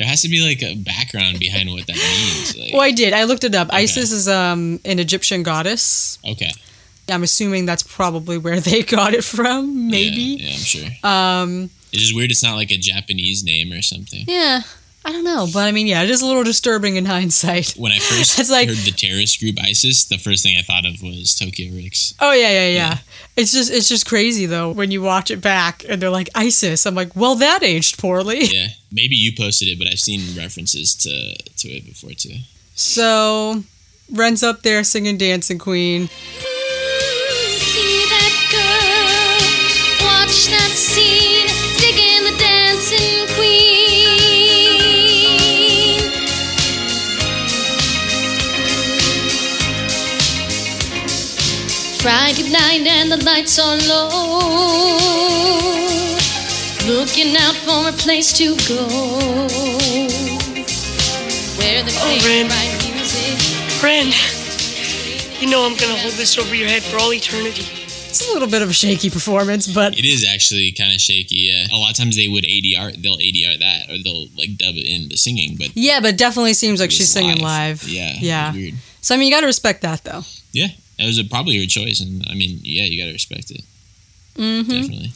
there 0.00 0.08
has 0.08 0.22
to 0.22 0.28
be 0.30 0.40
like 0.40 0.62
a 0.62 0.74
background 0.76 1.38
behind 1.38 1.68
what 1.70 1.86
that 1.86 1.96
means. 1.96 2.56
Like, 2.56 2.72
well, 2.72 2.80
I 2.80 2.90
did. 2.90 3.12
I 3.12 3.24
looked 3.24 3.44
it 3.44 3.54
up. 3.54 3.68
ISIS 3.70 4.10
is 4.10 4.28
um 4.28 4.80
an 4.86 4.98
Egyptian 4.98 5.42
goddess, 5.42 6.18
okay, 6.24 6.50
I'm 7.08 7.22
assuming 7.22 7.66
that's 7.66 7.82
probably 7.82 8.38
where 8.38 8.60
they 8.60 8.82
got 8.96 9.12
it 9.12 9.22
from, 9.24 9.90
maybe. 9.90 10.16
Yeah, 10.40 10.46
yeah, 10.48 10.54
I'm 10.54 10.60
sure. 10.74 10.88
Um, 11.04 11.70
It's 11.92 12.00
just 12.02 12.14
weird. 12.16 12.30
It's 12.30 12.42
not 12.42 12.56
like 12.56 12.70
a 12.72 12.78
Japanese 12.78 13.44
name 13.44 13.72
or 13.72 13.82
something. 13.82 14.24
yeah, 14.26 14.62
I 15.04 15.12
don't 15.12 15.24
know, 15.24 15.46
but 15.52 15.60
I 15.68 15.72
mean, 15.72 15.86
yeah, 15.86 16.02
it 16.02 16.10
is 16.10 16.22
a 16.22 16.26
little 16.26 16.44
disturbing 16.44 16.96
in 16.96 17.04
hindsight. 17.06 17.74
When 17.76 17.90
I 17.92 17.98
first 17.98 18.50
like- 18.56 18.68
heard 18.68 18.76
the 18.78 18.92
terrorist 18.92 19.40
group 19.40 19.56
ISIS, 19.60 20.04
the 20.06 20.18
first 20.18 20.42
thing 20.44 20.56
I 20.58 20.62
thought 20.62 20.86
of 20.86 21.02
was 21.02 21.34
Tokyo 21.34 21.74
Ricks. 21.74 22.14
Oh 22.20 22.32
yeah, 22.32 22.50
yeah, 22.50 22.68
yeah. 22.68 22.98
It's 23.36 23.52
just 23.52 23.70
it's 23.72 23.88
just 23.88 24.06
crazy 24.06 24.44
though 24.46 24.70
when 24.70 24.90
you 24.90 25.00
watch 25.02 25.30
it 25.30 25.40
back 25.40 25.84
and 25.88 26.02
they're 26.02 26.10
like 26.10 26.28
ISIS. 26.34 26.84
I'm 26.84 26.94
like, 26.94 27.14
well, 27.16 27.36
that 27.36 27.62
aged 27.62 27.98
poorly. 27.98 28.40
Yeah, 28.44 28.68
maybe 28.92 29.14
you 29.14 29.32
posted 29.34 29.68
it, 29.68 29.78
but 29.78 29.88
I've 29.88 30.00
seen 30.00 30.36
references 30.36 30.94
to 30.96 31.36
to 31.36 31.68
it 31.68 31.86
before 31.86 32.10
too. 32.12 32.36
So, 32.74 33.62
Ren's 34.12 34.42
up 34.42 34.62
there 34.62 34.82
singing 34.84 35.16
"Dancing 35.16 35.58
Queen." 35.58 36.08
See 36.08 38.04
that 38.10 38.34
girl, 38.50 40.06
watch 40.06 40.48
that 40.48 40.72
scene, 40.74 41.29
Friday 52.00 52.48
night 52.50 52.86
and 52.86 53.12
the 53.12 53.22
lights 53.24 53.58
are 53.58 53.76
low, 53.76 54.08
looking 56.88 57.36
out 57.36 57.54
for 57.56 57.88
a 57.88 57.92
place 57.92 58.32
to 58.32 58.56
go. 58.66 58.86
Where 61.58 61.82
the 61.84 61.92
Oh, 62.00 62.18
Ren. 62.26 62.48
right 62.48 62.94
music. 62.94 63.82
Ren, 63.82 64.06
you 65.40 65.48
know 65.50 65.66
I'm 65.66 65.76
gonna 65.76 65.96
hold 65.98 66.14
this 66.14 66.38
over 66.38 66.54
your 66.54 66.68
head 66.68 66.82
for 66.82 66.96
all 66.98 67.12
eternity. 67.12 67.66
It's 68.08 68.26
a 68.28 68.32
little 68.32 68.48
bit 68.48 68.62
of 68.62 68.70
a 68.70 68.72
shaky 68.72 69.10
performance, 69.10 69.66
but 69.66 69.96
It 69.98 70.04
is 70.06 70.24
actually 70.26 70.72
kind 70.72 70.94
of 70.94 71.00
shaky. 71.02 71.50
Yeah, 71.52 71.66
a 71.70 71.76
lot 71.76 71.90
of 71.90 71.96
times 71.96 72.16
they 72.16 72.28
would 72.28 72.44
ADR, 72.44 72.92
they'll 73.00 73.18
ADR 73.18 73.58
that, 73.58 73.90
or 73.90 73.98
they'll 74.02 74.26
like 74.36 74.56
dub 74.56 74.74
it 74.76 74.86
in 74.86 75.10
the 75.10 75.16
singing. 75.18 75.56
But 75.58 75.72
yeah, 75.76 76.00
but 76.00 76.16
definitely 76.16 76.54
seems 76.54 76.80
like 76.80 76.90
she's 76.90 77.10
singing 77.10 77.40
live. 77.40 77.84
Yeah, 77.86 78.14
yeah. 78.18 78.52
weird. 78.54 78.74
So 79.02 79.14
I 79.14 79.18
mean, 79.18 79.28
you 79.28 79.34
got 79.34 79.40
to 79.42 79.46
respect 79.46 79.82
that 79.82 80.02
though. 80.04 80.22
Yeah, 80.52 80.68
that 81.00 81.06
was 81.06 81.18
a, 81.18 81.24
probably 81.24 81.58
her 81.58 81.66
choice, 81.66 82.00
and 82.00 82.24
I 82.28 82.34
mean, 82.34 82.60
yeah, 82.62 82.84
you 82.84 83.00
got 83.00 83.06
to 83.06 83.12
respect 83.12 83.50
it. 83.50 83.64
Mm-hmm. 84.34 84.70
Definitely. 84.70 85.10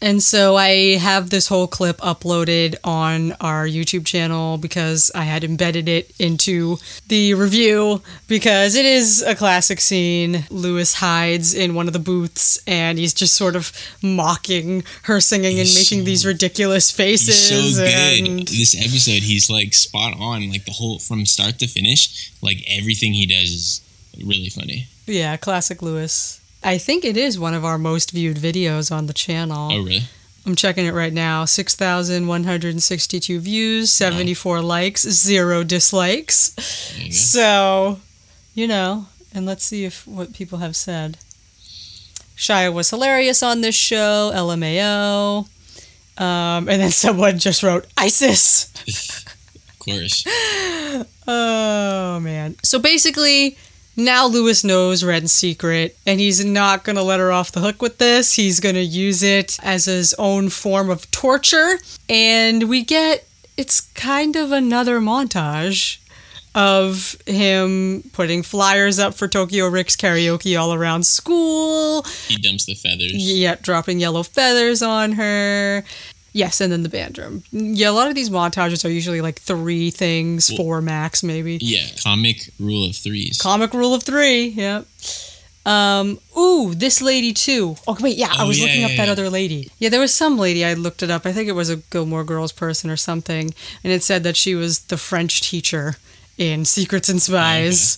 And 0.00 0.20
so 0.20 0.56
I 0.56 0.96
have 0.98 1.30
this 1.30 1.46
whole 1.46 1.68
clip 1.68 1.98
uploaded 1.98 2.74
on 2.82 3.32
our 3.40 3.68
YouTube 3.68 4.04
channel 4.04 4.58
because 4.58 5.12
I 5.14 5.22
had 5.22 5.44
embedded 5.44 5.88
it 5.88 6.10
into 6.18 6.78
the 7.06 7.34
review 7.34 8.02
because 8.26 8.74
it 8.74 8.84
is 8.84 9.22
a 9.22 9.36
classic 9.36 9.80
scene. 9.80 10.44
Lewis 10.50 10.94
hides 10.94 11.54
in 11.54 11.76
one 11.76 11.86
of 11.86 11.92
the 11.92 12.00
booths 12.00 12.58
and 12.66 12.98
he's 12.98 13.14
just 13.14 13.36
sort 13.36 13.54
of 13.54 13.70
mocking 14.02 14.82
her 15.04 15.20
singing 15.20 15.60
and 15.60 15.68
making 15.72 16.00
so- 16.00 16.04
these 16.04 16.26
ridiculous 16.26 16.90
faces. 16.90 17.48
He's 17.48 17.76
so 17.76 17.84
good. 17.84 18.28
and- 18.28 18.48
This 18.48 18.74
episode, 18.76 19.22
he's 19.22 19.48
like 19.48 19.72
spot 19.72 20.14
on, 20.18 20.50
like 20.50 20.64
the 20.64 20.72
whole 20.72 20.98
from 20.98 21.26
start 21.26 21.60
to 21.60 21.68
finish. 21.68 22.32
Like 22.42 22.64
everything 22.68 23.12
he 23.12 23.26
does 23.26 23.50
is 23.52 23.80
really 24.18 24.48
funny. 24.48 24.86
yeah, 25.06 25.36
classic 25.36 25.82
Lewis. 25.82 26.40
I 26.64 26.78
think 26.78 27.04
it 27.04 27.16
is 27.16 27.38
one 27.38 27.54
of 27.54 27.64
our 27.64 27.78
most 27.78 28.12
viewed 28.12 28.36
videos 28.36 28.92
on 28.92 29.06
the 29.06 29.12
channel. 29.12 29.70
Oh, 29.72 29.82
really? 29.82 30.02
I'm 30.46 30.54
checking 30.56 30.86
it 30.86 30.92
right 30.94 31.12
now. 31.12 31.44
6,162 31.44 33.38
views, 33.40 33.90
74 33.90 34.60
likes, 34.60 35.02
zero 35.02 35.62
dislikes. 35.64 36.54
You. 36.98 37.12
So, 37.12 38.00
you 38.54 38.66
know, 38.66 39.06
and 39.34 39.46
let's 39.46 39.64
see 39.64 39.84
if 39.84 40.06
what 40.06 40.34
people 40.34 40.58
have 40.58 40.74
said. 40.76 41.16
Shia 42.36 42.72
was 42.72 42.90
hilarious 42.90 43.42
on 43.42 43.60
this 43.60 43.74
show, 43.76 44.30
LMAO. 44.34 45.46
Um, 46.18 46.68
and 46.68 46.80
then 46.82 46.90
someone 47.04 47.38
just 47.38 47.62
wrote 47.62 47.86
ISIS. 47.96 48.68
Of 49.68 49.78
course. 49.86 50.24
Oh 51.26 52.18
man. 52.20 52.56
So 52.64 52.78
basically, 52.78 53.56
now 53.96 54.26
Lewis 54.26 54.64
knows 54.64 55.04
Red's 55.04 55.32
secret, 55.32 55.96
and 56.06 56.20
he's 56.20 56.44
not 56.44 56.84
gonna 56.84 57.02
let 57.02 57.20
her 57.20 57.32
off 57.32 57.52
the 57.52 57.60
hook 57.60 57.82
with 57.82 57.98
this. 57.98 58.34
He's 58.34 58.60
gonna 58.60 58.80
use 58.80 59.22
it 59.22 59.58
as 59.62 59.86
his 59.86 60.14
own 60.18 60.48
form 60.48 60.90
of 60.90 61.10
torture, 61.10 61.78
and 62.08 62.64
we 62.68 62.82
get 62.82 63.26
it's 63.56 63.82
kind 63.94 64.34
of 64.36 64.50
another 64.52 65.00
montage 65.00 65.98
of 66.54 67.16
him 67.26 68.02
putting 68.12 68.42
flyers 68.42 68.98
up 68.98 69.14
for 69.14 69.26
Tokyo 69.26 69.68
Rick's 69.68 69.96
karaoke 69.96 70.58
all 70.58 70.74
around 70.74 71.06
school. 71.06 72.02
He 72.28 72.36
dumps 72.36 72.66
the 72.66 72.74
feathers. 72.74 73.14
Yeah, 73.14 73.56
dropping 73.60 74.00
yellow 74.00 74.22
feathers 74.22 74.82
on 74.82 75.12
her. 75.12 75.84
Yes, 76.34 76.60
and 76.60 76.72
then 76.72 76.82
the 76.82 76.88
band 76.88 77.18
room. 77.18 77.42
Yeah, 77.52 77.90
a 77.90 77.92
lot 77.92 78.08
of 78.08 78.14
these 78.14 78.30
montages 78.30 78.84
are 78.84 78.88
usually 78.90 79.20
like 79.20 79.38
three 79.38 79.90
things, 79.90 80.54
four 80.56 80.80
max, 80.80 81.22
maybe. 81.22 81.58
Yeah, 81.60 81.86
comic 82.02 82.50
rule 82.58 82.88
of 82.88 82.96
threes. 82.96 83.38
Comic 83.40 83.74
rule 83.74 83.94
of 83.94 84.02
three. 84.02 84.46
Yep. 84.48 84.86
Um. 85.64 86.18
Ooh, 86.36 86.74
this 86.74 87.00
lady 87.00 87.32
too. 87.32 87.76
Oh 87.86 87.96
wait, 88.00 88.16
yeah, 88.16 88.30
I 88.32 88.42
Oh, 88.44 88.48
was 88.48 88.58
yeah, 88.58 88.64
looking 88.66 88.80
yeah, 88.80 88.86
up 88.88 88.96
that 88.96 89.08
other 89.08 89.30
lady. 89.30 89.70
Yeah, 89.78 89.90
there 89.90 90.00
was 90.00 90.12
some 90.12 90.36
lady 90.36 90.64
I 90.64 90.74
looked 90.74 91.04
it 91.04 91.10
up. 91.10 91.24
I 91.24 91.32
think 91.32 91.48
it 91.48 91.52
was 91.52 91.70
a 91.70 91.76
Gilmore 91.76 92.24
Girls 92.24 92.50
person 92.50 92.90
or 92.90 92.96
something, 92.96 93.54
and 93.84 93.92
it 93.92 94.02
said 94.02 94.24
that 94.24 94.36
she 94.36 94.56
was 94.56 94.80
the 94.86 94.96
French 94.96 95.40
teacher 95.42 95.96
in 96.36 96.64
Secrets 96.64 97.08
and 97.08 97.22
Spies. 97.22 97.96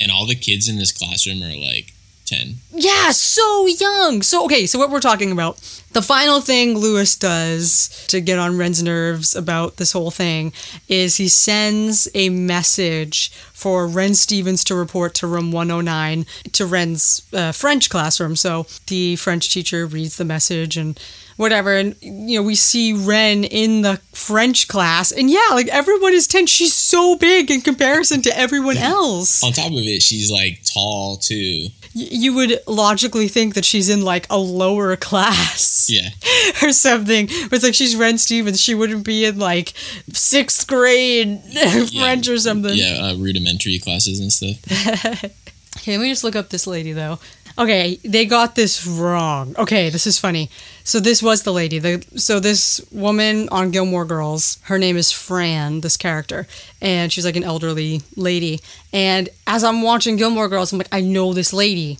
and 0.00 0.10
all 0.10 0.26
the 0.26 0.34
kids 0.34 0.68
in 0.68 0.76
this 0.76 0.90
classroom 0.90 1.40
are 1.44 1.54
like 1.54 1.93
10. 2.24 2.56
Yeah, 2.72 3.10
so 3.10 3.66
young. 3.66 4.22
So 4.22 4.44
okay, 4.46 4.66
so 4.66 4.78
what 4.78 4.90
we're 4.90 5.00
talking 5.00 5.30
about. 5.32 5.60
The 5.92 6.02
final 6.02 6.40
thing 6.40 6.76
Lewis 6.76 7.16
does 7.16 8.04
to 8.08 8.20
get 8.20 8.38
on 8.38 8.58
Ren's 8.58 8.82
nerves 8.82 9.36
about 9.36 9.76
this 9.76 9.92
whole 9.92 10.10
thing 10.10 10.52
is 10.88 11.16
he 11.16 11.28
sends 11.28 12.08
a 12.14 12.30
message 12.30 13.30
for 13.52 13.86
Ren 13.86 14.14
Stevens 14.14 14.64
to 14.64 14.74
report 14.74 15.14
to 15.14 15.26
room 15.26 15.52
109 15.52 16.26
to 16.52 16.66
Ren's 16.66 17.22
uh, 17.32 17.52
French 17.52 17.88
classroom. 17.90 18.34
So 18.34 18.66
the 18.88 19.16
French 19.16 19.52
teacher 19.52 19.86
reads 19.86 20.16
the 20.16 20.24
message 20.24 20.76
and 20.76 20.98
whatever 21.36 21.74
and 21.74 21.94
you 22.00 22.38
know 22.38 22.42
we 22.42 22.54
see 22.54 22.92
Ren 22.92 23.44
in 23.44 23.82
the 23.82 24.00
French 24.12 24.68
class 24.68 25.10
and 25.12 25.30
yeah, 25.30 25.48
like 25.52 25.68
everyone 25.68 26.12
is 26.14 26.26
10. 26.26 26.46
She's 26.46 26.74
so 26.74 27.16
big 27.16 27.50
in 27.50 27.60
comparison 27.60 28.22
to 28.22 28.38
everyone 28.38 28.76
else. 28.76 29.42
On 29.44 29.52
top 29.52 29.66
of 29.72 29.78
it, 29.78 30.02
she's 30.02 30.30
like 30.30 30.60
tall 30.72 31.16
too. 31.16 31.68
Y- 31.94 32.08
you 32.10 32.34
would 32.34 32.58
logically 32.66 33.28
think 33.28 33.54
that 33.54 33.64
she's 33.64 33.88
in 33.88 34.02
like 34.02 34.26
a 34.30 34.38
lower 34.38 34.96
class 34.96 35.86
Yeah. 35.88 36.08
or 36.62 36.72
something. 36.72 37.26
But 37.26 37.52
it's 37.54 37.64
like 37.64 37.74
she's 37.74 37.94
Ren 37.96 38.18
Stevens. 38.18 38.60
She 38.60 38.74
wouldn't 38.74 39.04
be 39.04 39.24
in 39.24 39.38
like 39.38 39.74
sixth 40.12 40.66
grade 40.66 41.40
French 41.94 42.28
or 42.28 42.38
something. 42.38 42.72
Yeah, 42.74 42.98
uh, 43.12 43.16
rudimentary 43.16 43.78
classes 43.78 44.20
and 44.20 44.32
stuff. 44.32 45.30
Okay, 45.78 45.98
let 45.98 46.04
me 46.04 46.08
just 46.10 46.24
look 46.24 46.36
up 46.36 46.48
this 46.48 46.66
lady 46.68 46.92
though. 46.92 47.18
Okay, 47.56 48.00
they 48.02 48.26
got 48.26 48.56
this 48.56 48.84
wrong. 48.84 49.54
Okay, 49.56 49.88
this 49.88 50.06
is 50.06 50.18
funny. 50.18 50.50
So 50.82 50.98
this 50.98 51.22
was 51.22 51.44
the 51.44 51.52
lady. 51.52 51.78
The 51.78 52.04
so 52.16 52.40
this 52.40 52.84
woman 52.90 53.48
on 53.50 53.70
Gilmore 53.70 54.04
Girls, 54.04 54.58
her 54.64 54.78
name 54.78 54.96
is 54.96 55.12
Fran, 55.12 55.80
this 55.80 55.96
character, 55.96 56.48
and 56.80 57.12
she's 57.12 57.24
like 57.24 57.36
an 57.36 57.44
elderly 57.44 58.02
lady. 58.16 58.60
And 58.92 59.28
as 59.46 59.62
I'm 59.62 59.82
watching 59.82 60.16
Gilmore 60.16 60.48
Girls, 60.48 60.72
I'm 60.72 60.78
like, 60.78 60.88
I 60.90 61.00
know 61.00 61.32
this 61.32 61.52
lady. 61.52 61.98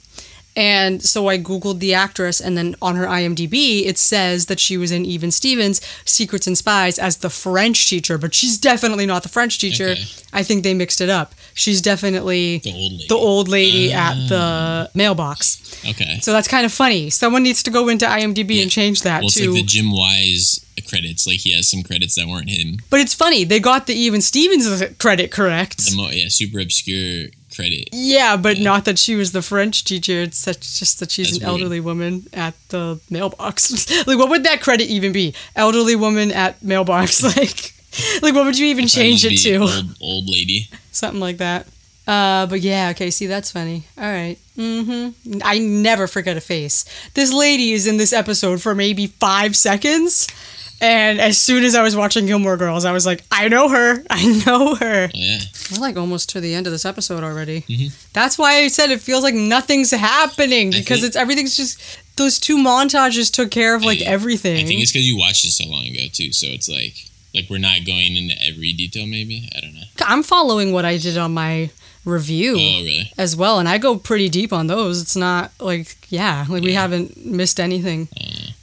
And 0.57 1.03
so 1.03 1.29
I 1.29 1.39
Googled 1.39 1.81
the 1.81 1.95
actress, 1.95 2.41
and 2.41 2.57
then 2.57 2.77
on 2.81 2.95
her 2.95 3.07
IMDb, 3.07 3.87
it 3.87 3.99
says 3.99 4.47
that 4.47 4.61
she 4.61 4.77
was 4.77 4.93
in 4.93 5.05
Even 5.05 5.33
Stevens' 5.33 5.81
Secrets 6.05 6.47
and 6.47 6.57
Spies 6.57 6.97
as 6.97 7.19
the 7.19 7.31
French 7.31 7.89
teacher, 7.89 8.19
but 8.19 8.35
she's 8.35 8.57
definitely 8.57 9.05
not 9.05 9.25
the 9.25 9.29
French 9.29 9.59
teacher. 9.59 9.91
Okay. 9.91 10.05
I 10.33 10.45
think 10.45 10.63
they 10.63 10.75
mixed 10.75 11.01
it 11.01 11.11
up. 11.11 11.35
She's 11.55 11.81
definitely 11.81 12.59
The 12.59 12.73
old 12.75 12.93
lady. 12.93 13.07
the 13.09 13.15
old 13.15 13.49
lady 13.49 13.93
ah. 13.95 14.11
at 14.11 14.29
the 14.29 14.91
mailbox. 14.95 15.61
Okay. 15.89 16.19
So 16.21 16.33
that's 16.33 16.49
kind 16.49 16.67
of 16.67 16.73
funny. 16.73 17.11
Someone 17.11 17.43
needs 17.43 17.63
to 17.63 17.71
go 17.71 17.89
into 17.89 18.07
IMDb 18.07 18.61
and 18.63 18.71
change 18.71 19.03
that 19.03 19.21
well, 19.21 19.29
it's 19.29 19.37
to. 19.37 19.51
like 19.51 19.61
the 19.63 19.67
Jim 19.67 19.91
Wise 19.93 20.65
credits. 20.89 21.27
Like 21.27 21.39
he 21.41 21.53
has 21.55 21.69
some 21.69 21.83
credits 21.83 22.15
that 22.17 22.27
weren't 22.27 22.51
him. 22.51 22.79
but 22.91 23.01
it's 23.01 23.15
funny. 23.15 23.45
They 23.45 23.61
got 23.61 23.87
the 23.87 23.95
Even 23.95 24.21
Stevens 24.21 24.83
credit 24.99 25.31
correct. 25.31 25.79
The 25.91 25.97
mo- 25.97 26.11
yeah, 26.11 26.27
super 26.29 26.59
obscure 26.61 27.29
credit. 27.55 27.89
yeah, 27.93 28.37
but 28.37 28.59
not 28.59 28.85
that 28.85 28.99
she 28.99 29.15
was 29.15 29.31
the 29.33 29.41
French 29.43 29.85
teacher. 29.85 30.23
It's 30.23 30.39
such, 30.39 30.79
just 30.79 30.99
that 31.01 31.11
she's 31.13 31.31
That's 31.31 31.39
an 31.43 31.49
weird. 31.49 31.61
elderly 31.63 31.81
woman 31.81 32.25
at 32.33 32.55
the 32.71 33.01
mailbox. 33.11 34.07
like, 34.07 34.19
what 34.19 34.29
would 34.29 34.45
that 34.45 34.61
credit 34.61 34.87
even 34.89 35.13
be? 35.13 35.35
Elderly 35.55 35.95
woman 35.97 36.33
at 36.33 36.63
mailbox. 36.63 37.23
Like, 37.37 37.74
like 38.23 38.35
what 38.35 38.45
would 38.47 38.59
you 38.59 38.67
even 38.67 38.85
Probably 38.87 39.03
change 39.17 39.25
it 39.25 39.37
to? 39.43 39.57
Old, 39.59 39.97
old 40.01 40.29
lady. 40.29 40.69
Something 40.93 41.21
like 41.21 41.39
that. 41.39 41.67
Uh, 42.07 42.47
but 42.47 42.61
yeah, 42.61 42.91
okay, 42.91 43.11
see, 43.11 43.27
that's 43.27 43.51
funny. 43.51 43.85
All 43.97 44.05
right. 44.05 44.37
Mm-hmm. 44.59 45.39
I 45.43 45.59
never 45.59 46.07
forget 46.07 46.37
a 46.37 46.41
face. 46.41 46.85
This 47.15 47.33
lady 47.33 47.73
is 47.73 47.87
in 47.87 47.97
this 47.97 48.13
episode 48.13 48.61
for 48.61 48.75
maybe 48.75 49.07
five 49.07 49.57
seconds, 49.57 50.29
And 50.83 51.19
as 51.19 51.39
soon 51.39 51.65
as 51.65 51.75
I 51.75 51.83
was 51.83 51.97
watching 51.97 52.27
Gilmore 52.27 52.59
Girls, 52.59 52.85
I 52.85 52.93
was 52.93 53.07
like, 53.07 53.23
I 53.31 53.49
know 53.49 53.69
her. 53.71 54.05
I 54.11 54.43
know 54.45 54.75
her. 54.75 55.07
Oh, 55.07 55.11
yeah. 55.15 55.39
We're 55.73 55.81
like 55.81 55.97
almost 55.97 56.29
to 56.31 56.41
the 56.41 56.55
end 56.55 56.67
of 56.67 56.73
this 56.73 56.85
episode 56.85 57.25
already. 57.25 57.63
Mhm. 57.63 57.91
That's 58.13 58.37
why 58.37 58.57
I 58.57 58.69
said 58.69 58.91
it 58.91 59.01
feels 59.01 59.23
like 59.23 59.35
nothing's 59.35 59.91
happening 59.93 60.71
because 60.71 60.99
think- 61.01 61.07
it's 61.07 61.17
everything's 61.17 61.57
just 61.57 61.81
those 62.17 62.39
two 62.39 62.59
montages 62.59 63.33
took 63.33 63.51
care 63.51 63.75
of 63.75 63.83
like 63.83 64.01
I- 64.03 64.05
everything. 64.05 64.59
I 64.63 64.65
think 64.69 64.83
it's 64.83 64.93
because 64.93 65.07
you 65.07 65.17
watched 65.17 65.45
it 65.47 65.53
so 65.53 65.65
long 65.69 65.87
ago 65.87 66.03
too, 66.13 66.33
so 66.33 66.49
it's 66.49 66.69
like 66.69 66.95
like 67.35 67.47
we're 67.51 67.59
not 67.59 67.85
going 67.85 68.17
into 68.17 68.35
every 68.43 68.73
detail. 68.73 69.07
Maybe 69.07 69.49
I 69.57 69.61
don't 69.61 69.75
know. 69.75 69.81
I'm 70.07 70.23
following 70.23 70.73
what 70.73 70.85
I 70.85 70.97
did 70.99 71.19
on 71.19 71.35
my 71.35 71.71
review 72.05 72.53
Oh, 72.53 72.83
really? 72.85 73.11
as 73.17 73.35
well, 73.35 73.59
and 73.59 73.67
I 73.69 73.79
go 73.79 73.97
pretty 73.97 74.29
deep 74.29 74.53
on 74.53 74.67
those. 74.67 75.01
It's 75.01 75.17
not 75.17 75.53
like 75.59 75.97
yeah, 76.11 76.45
like 76.49 76.63
we 76.63 76.75
haven't 76.75 77.17
missed 77.25 77.59
anything. 77.59 78.09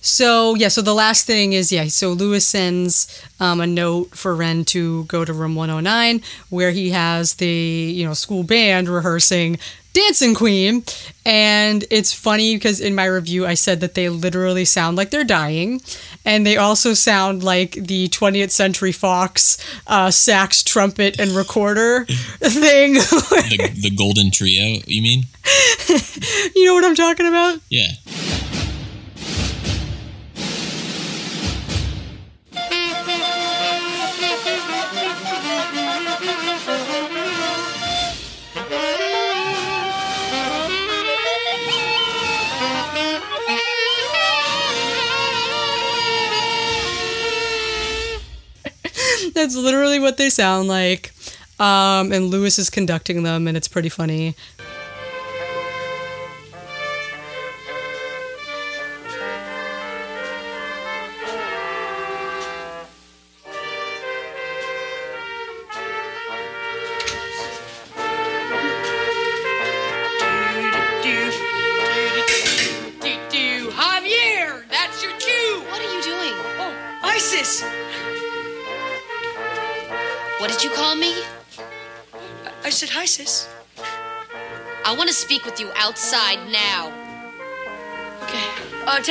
So 0.02 0.56
yeah, 0.56 0.68
so 0.70 0.82
the 0.82 0.94
last 0.94 1.26
thing 1.28 1.54
is 1.54 1.72
yeah, 1.72 1.86
so 1.88 2.12
Lewis 2.12 2.46
sends 2.48 3.24
um, 3.40 3.60
a 3.62 3.68
note 3.68 4.16
for 4.16 4.36
Ren 4.36 4.64
to 4.66 5.04
go 5.06 5.26
to 5.26 5.34
room 5.34 5.56
109 5.56 6.22
where 6.50 6.72
he 6.72 6.92
has 6.92 7.36
the 7.36 7.48
you 7.48 8.06
know 8.06 8.14
school 8.14 8.44
band 8.44 8.88
rehearsing 8.90 9.58
Dancing 9.94 10.34
Queen, 10.36 10.84
and 11.26 11.84
it's 11.92 12.14
funny 12.14 12.56
because 12.56 12.80
in 12.80 12.96
my 12.96 13.06
review 13.06 13.46
I 13.46 13.56
said 13.56 13.82
that 13.82 13.94
they 13.94 14.08
literally 14.08 14.64
sound 14.64 14.96
like 14.96 15.10
they're 15.10 15.26
dying, 15.26 15.82
and 16.24 16.46
they 16.46 16.56
also 16.56 16.94
sound 16.94 17.44
like 17.44 17.74
the 17.74 18.08
20th 18.08 18.52
Century 18.52 18.94
Fox 18.94 19.58
uh, 19.88 20.10
sax, 20.10 20.64
trumpet, 20.64 21.20
and 21.20 21.32
recorder 21.32 22.06
thing. 22.40 22.94
the 22.94 23.72
the 23.82 23.92
golden 23.96 24.32
trio. 24.32 24.82
You 24.86 25.02
mean? 25.02 25.24
you 26.56 26.66
know 26.66 26.74
what 26.74 26.86
I'm 26.86 26.96
talking 26.96 27.28
about? 27.28 27.60
Yeah. 27.70 27.92
That's 49.42 49.56
literally 49.56 49.98
what 49.98 50.18
they 50.18 50.30
sound 50.30 50.68
like. 50.68 51.12
Um, 51.60 52.12
and 52.12 52.26
Lewis 52.26 52.60
is 52.60 52.70
conducting 52.70 53.24
them, 53.24 53.48
and 53.48 53.58
it's 53.58 53.68
pretty 53.68 53.90
funny. 53.90 54.36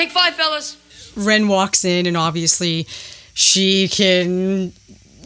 Take 0.01 0.11
five, 0.11 0.34
fellas. 0.34 0.76
Ren 1.16 1.48
walks 1.48 1.84
in, 1.84 2.07
and 2.07 2.16
obviously, 2.16 2.86
she 3.34 3.88
can 3.88 4.72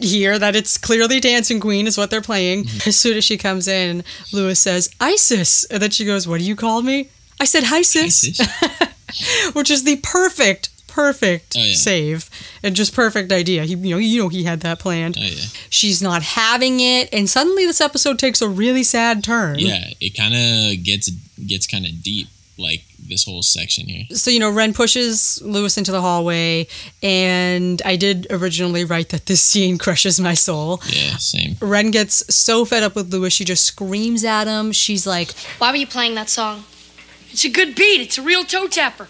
hear 0.01 0.37
that 0.37 0.55
it's 0.55 0.77
clearly 0.77 1.19
Dancing 1.19 1.59
Queen 1.59 1.87
is 1.87 1.97
what 1.97 2.09
they're 2.11 2.21
playing. 2.21 2.65
Mm-hmm. 2.65 2.89
As 2.89 2.99
soon 2.99 3.17
as 3.17 3.23
she 3.23 3.37
comes 3.37 3.67
in, 3.67 4.03
Lewis 4.33 4.59
says, 4.59 4.89
Isis. 4.99 5.63
And 5.65 5.81
then 5.81 5.91
she 5.91 6.05
goes, 6.05 6.27
What 6.27 6.39
do 6.39 6.43
you 6.45 6.55
call 6.55 6.81
me? 6.81 7.09
I 7.39 7.45
said, 7.45 7.63
Hi, 7.65 7.81
sis. 7.81 8.39
Isis? 8.41 9.53
Which 9.53 9.71
is 9.71 9.83
the 9.85 9.97
perfect, 9.97 10.69
perfect 10.87 11.55
Oh, 11.57 11.61
yeah. 11.63 11.75
save 11.75 12.29
and 12.63 12.75
just 12.75 12.93
perfect 12.93 13.31
idea. 13.31 13.63
He, 13.63 13.75
you 13.75 13.91
know, 13.91 13.97
you 13.97 14.23
know, 14.23 14.29
he 14.29 14.43
had 14.43 14.59
that 14.61 14.79
planned. 14.79 15.15
Oh 15.17 15.23
yeah. 15.23 15.45
She's 15.69 16.01
not 16.01 16.23
having 16.23 16.79
it, 16.81 17.07
and 17.13 17.29
suddenly 17.29 17.65
this 17.65 17.79
episode 17.79 18.19
takes 18.19 18.41
a 18.41 18.49
really 18.49 18.83
sad 18.83 19.23
turn. 19.23 19.59
Yeah. 19.59 19.91
It 20.01 20.17
kind 20.17 20.33
of 20.33 20.83
gets 20.83 21.09
gets 21.45 21.67
kind 21.67 21.85
of 21.85 22.03
deep, 22.03 22.27
like 22.57 22.83
this 23.09 23.25
whole 23.25 23.41
section 23.43 23.87
here. 23.87 24.05
so 24.11 24.29
you 24.31 24.39
know 24.39 24.49
ren 24.51 24.73
pushes 24.73 25.41
lewis 25.43 25.77
into 25.77 25.91
the 25.91 26.01
hallway 26.01 26.67
and 27.03 27.81
i 27.85 27.95
did 27.95 28.27
originally 28.29 28.83
write 28.85 29.09
that 29.09 29.25
this 29.27 29.41
scene 29.41 29.77
crushes 29.85 30.19
my 30.19 30.33
soul 30.33 30.81
Yeah. 30.87 31.17
Same. 31.17 31.55
ren 31.61 31.91
gets 31.91 32.33
so 32.33 32.65
fed 32.65 32.83
up 32.83 32.95
with 32.95 33.11
lewis 33.13 33.33
she 33.33 33.43
just 33.45 33.63
screams 33.65 34.23
at 34.23 34.47
him 34.47 34.71
she's 34.71 35.05
like 35.07 35.31
Why 35.59 35.71
were 35.71 35.77
you 35.77 35.87
playing 35.87 36.15
that 36.15 36.29
song? 36.29 36.63
It's 37.31 37.43
a 37.43 37.49
good 37.49 37.75
beat. 37.75 37.99
It's 37.99 38.17
a 38.17 38.21
real 38.21 38.45
toe 38.45 38.67
tapper. 38.67 39.09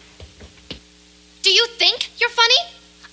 Do 1.44 1.52
you 1.52 1.68
think 1.78 2.10
you're 2.20 2.30
funny? 2.30 2.56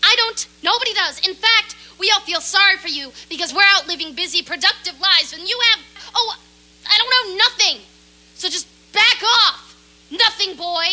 I 0.03 0.14
don't. 0.16 0.47
Nobody 0.62 0.95
does. 0.95 1.18
In 1.28 1.35
fact, 1.35 1.76
we 2.01 2.11
all 2.11 2.20
feel 2.20 2.41
sorry 2.41 2.76
for 2.78 2.89
you 2.89 3.12
because 3.28 3.53
we're 3.53 3.68
out 3.76 3.87
living 3.87 4.14
busy, 4.14 4.43
productive 4.43 4.99
lives, 5.01 5.35
and 5.35 5.43
you 5.47 5.59
have, 5.72 5.80
oh, 6.14 6.37
I 6.91 6.97
don't 6.97 7.11
know, 7.28 7.37
nothing. 7.45 7.83
So 8.37 8.49
just 8.49 8.66
back 8.95 9.22
off. 9.22 9.72
Nothing, 10.13 10.57
boy. 10.57 10.85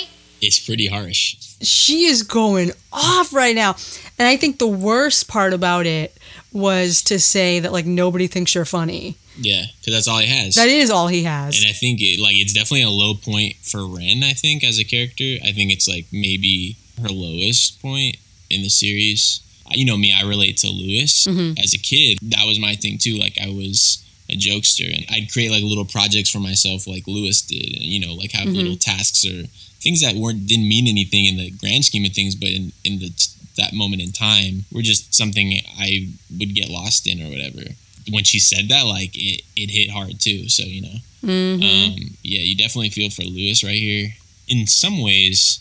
It's 0.42 0.60
pretty 0.66 0.88
harsh. 0.88 1.36
she 1.62 2.06
is 2.06 2.24
going 2.24 2.72
off 2.94 3.34
right 3.34 3.54
now 3.54 3.76
and 4.18 4.26
i 4.26 4.38
think 4.38 4.58
the 4.58 4.68
worst 4.68 5.28
part 5.28 5.54
about 5.54 5.86
it 5.86 6.16
was 6.54 7.02
to 7.04 7.20
say 7.20 7.60
that 7.60 7.74
like 7.74 7.86
nobody 7.86 8.26
thinks 8.28 8.56
you're 8.56 8.64
funny 8.64 9.16
Yeah, 9.38 9.64
because 9.80 9.94
that's 9.94 10.08
all 10.08 10.20
he 10.20 10.28
has. 10.28 10.56
that 10.56 10.70
is 10.70 10.90
all 10.90 11.08
he 11.10 11.24
has 11.24 11.58
and 11.60 11.70
I 11.70 11.74
think 11.74 12.00
it 12.02 12.20
like 12.22 12.36
it's 12.38 12.54
definitely 12.54 12.84
a 12.84 12.90
low 12.90 13.14
point 13.16 13.56
for 13.58 13.86
Ren. 13.86 14.24
I 14.24 14.32
think 14.32 14.64
as 14.64 14.80
a 14.80 14.86
character, 14.86 15.30
I 15.44 15.52
think 15.52 15.72
it's 15.74 15.88
like 15.90 16.06
maybe 16.14 16.78
her 17.02 17.10
lowest 17.10 17.82
point 17.82 18.16
in 18.50 18.62
the 18.64 18.70
series. 18.70 19.42
You 19.72 19.86
know 19.86 19.98
me, 19.98 20.14
I 20.14 20.24
relate 20.24 20.56
to 20.64 20.68
Lewis 20.70 21.28
Mm-hmm. 21.28 21.60
as 21.62 21.74
a 21.74 21.78
kid. 21.78 22.18
That 22.22 22.48
was 22.48 22.58
my 22.60 22.76
thing 22.76 22.98
too. 22.98 23.18
Like 23.20 23.38
I 23.42 23.50
was 23.50 24.04
a 24.30 24.36
jokester, 24.36 24.86
and 24.94 25.06
I'd 25.10 25.32
create 25.32 25.52
like 25.52 25.64
little 25.64 25.86
projects 25.86 26.30
for 26.30 26.40
myself, 26.40 26.86
like 26.88 27.08
Lewis 27.08 27.42
did, 27.42 27.74
and 27.76 27.84
you 27.84 28.00
know, 28.06 28.14
like 28.14 28.32
have 28.32 28.48
Mm-hmm. 28.48 28.58
little 28.58 28.76
tasks 28.78 29.26
or 29.26 29.46
things 29.82 30.02
that 30.02 30.16
weren't 30.16 30.46
didn't 30.48 30.68
mean 30.68 30.88
anything 30.88 31.26
in 31.26 31.38
the 31.38 31.52
grand 31.52 31.86
scheme 31.86 32.06
of 32.06 32.14
things, 32.14 32.36
but 32.36 32.50
in 32.50 32.72
in 32.84 33.00
the 33.00 33.12
that 33.58 33.74
moment 33.74 34.02
in 34.02 34.12
time 34.12 34.64
were 34.72 34.82
just 34.82 35.14
something 35.14 35.60
I 35.78 36.10
would 36.40 36.56
get 36.56 36.70
lost 36.70 37.06
in 37.08 37.22
or 37.22 37.30
whatever. 37.30 37.74
When 38.10 38.24
she 38.24 38.40
said 38.40 38.70
that, 38.70 38.86
like 38.86 39.12
it, 39.16 39.42
it 39.56 39.70
hit 39.70 39.90
hard 39.92 40.20
too. 40.20 40.48
So 40.50 40.64
you 40.64 40.82
know, 40.82 40.98
Mm-hmm. 41.26 41.64
um, 41.64 42.16
yeah, 42.24 42.40
you 42.40 42.56
definitely 42.56 42.90
feel 42.92 43.10
for 43.10 43.24
Lewis 43.24 43.62
right 43.64 43.76
here. 43.76 44.14
In 44.48 44.68
some 44.68 45.02
ways, 45.02 45.60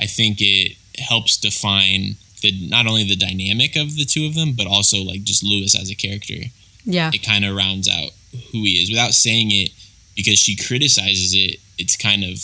I 0.00 0.06
think 0.06 0.38
it 0.40 0.76
helps 0.98 1.36
define 1.36 2.16
the 2.40 2.52
not 2.68 2.86
only 2.86 3.04
the 3.04 3.16
dynamic 3.16 3.76
of 3.76 3.96
the 3.96 4.06
two 4.06 4.24
of 4.24 4.34
them, 4.34 4.54
but 4.56 4.66
also 4.66 4.98
like 5.02 5.22
just 5.24 5.42
Lewis 5.44 5.78
as 5.78 5.90
a 5.90 5.94
character. 5.94 6.48
Yeah 6.84 7.10
It 7.12 7.22
kind 7.22 7.44
of 7.44 7.56
rounds 7.56 7.88
out 7.88 8.10
who 8.52 8.64
he 8.64 8.82
is 8.82 8.90
without 8.90 9.12
saying 9.14 9.50
it 9.50 9.70
because 10.16 10.38
she 10.38 10.56
criticizes 10.56 11.34
it. 11.34 11.60
It's 11.78 11.96
kind 11.96 12.22
of 12.24 12.38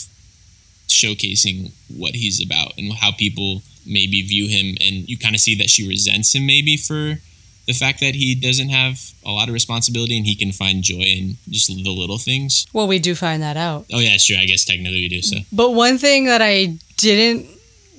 showcasing 0.89 1.73
what 1.89 2.15
he's 2.15 2.43
about 2.45 2.73
and 2.79 2.93
how 2.95 3.13
people 3.13 3.63
maybe 3.87 4.23
view 4.23 4.49
him, 4.49 4.77
and 4.81 5.09
you 5.09 5.17
kind 5.19 5.35
of 5.35 5.41
see 5.41 5.55
that 5.57 5.71
she 5.71 5.87
resents 5.87 6.35
him 6.35 6.47
maybe 6.47 6.77
for 6.77 7.19
the 7.67 7.73
fact 7.73 8.01
that 8.01 8.15
he 8.15 8.35
doesn't 8.35 8.69
have 8.71 9.13
a 9.25 9.31
lot 9.31 9.49
of 9.49 9.55
responsibility 9.55 10.17
and 10.17 10.27
he 10.27 10.35
can 10.35 10.51
find 10.53 10.83
joy 10.83 11.03
in 11.03 11.37
just 11.49 11.69
the 11.69 11.91
little 11.91 12.19
things. 12.19 12.67
well 12.73 12.89
we 12.89 12.99
do 12.99 13.15
find 13.15 13.43
that 13.43 13.57
out 13.57 13.87
Oh 13.93 14.01
yeah, 14.01 14.17
sure. 14.17 14.39
I 14.39 14.45
guess 14.47 14.65
technically 14.65 15.01
we 15.03 15.09
do 15.09 15.23
so. 15.23 15.39
But 15.53 15.71
one 15.73 15.97
thing 15.99 16.25
that 16.27 16.43
I 16.43 16.75
didn't 16.97 17.47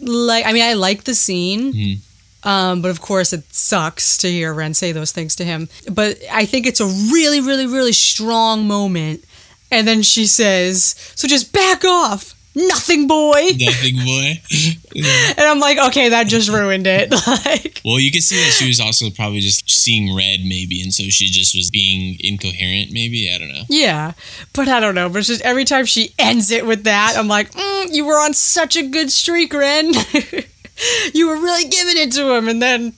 like, 0.01 0.45
I 0.45 0.51
mean, 0.53 0.63
I 0.63 0.73
like 0.73 1.03
the 1.05 1.13
scene, 1.15 1.73
Mhm. 1.73 1.97
Um, 2.43 2.81
but 2.81 2.91
of 2.91 3.01
course 3.01 3.33
it 3.33 3.43
sucks 3.53 4.17
to 4.17 4.29
hear 4.31 4.53
Ren 4.53 4.73
say 4.73 4.91
those 4.91 5.11
things 5.11 5.35
to 5.37 5.43
him. 5.45 5.69
But 5.91 6.17
I 6.31 6.45
think 6.45 6.65
it's 6.65 6.79
a 6.79 6.85
really, 6.85 7.39
really, 7.41 7.67
really 7.67 7.93
strong 7.93 8.67
moment. 8.67 9.23
And 9.71 9.87
then 9.87 10.01
she 10.01 10.25
says, 10.25 10.95
So 11.15 11.27
just 11.27 11.53
back 11.53 11.85
off. 11.85 12.33
Nothing, 12.53 13.07
boy. 13.07 13.51
Nothing 13.57 13.95
boy. 14.03 14.41
And 14.93 15.39
I'm 15.47 15.61
like, 15.61 15.77
okay, 15.87 16.09
that 16.09 16.27
just 16.27 16.49
ruined 16.49 16.85
it. 16.85 17.09
like, 17.27 17.79
well, 17.85 17.97
you 17.97 18.11
can 18.11 18.19
see 18.19 18.35
that 18.35 18.51
she 18.51 18.67
was 18.67 18.81
also 18.81 19.09
probably 19.09 19.39
just 19.39 19.69
seeing 19.69 20.13
red, 20.13 20.41
maybe, 20.43 20.81
and 20.81 20.93
so 20.93 21.03
she 21.03 21.27
just 21.27 21.55
was 21.55 21.69
being 21.69 22.17
incoherent. 22.19 22.91
Maybe 22.91 23.31
I 23.33 23.37
don't 23.37 23.47
know. 23.53 23.63
yeah, 23.69 24.11
but 24.53 24.67
I 24.67 24.81
don't 24.81 24.95
know. 24.95 25.07
But 25.07 25.19
it's 25.19 25.29
just 25.29 25.41
every 25.43 25.63
time 25.63 25.85
she 25.85 26.13
ends 26.19 26.51
it 26.51 26.65
with 26.65 26.83
that, 26.83 27.15
I'm 27.17 27.29
like, 27.29 27.51
mm, 27.53 27.93
you 27.93 28.03
were 28.05 28.19
on 28.19 28.33
such 28.33 28.75
a 28.75 28.83
good 28.85 29.09
streak, 29.11 29.53
Ren. 29.53 29.93
you 31.13 31.27
were 31.27 31.35
really 31.35 31.69
giving 31.69 31.97
it 31.97 32.11
to 32.13 32.33
him, 32.35 32.47
and 32.47 32.61
then 32.61 32.93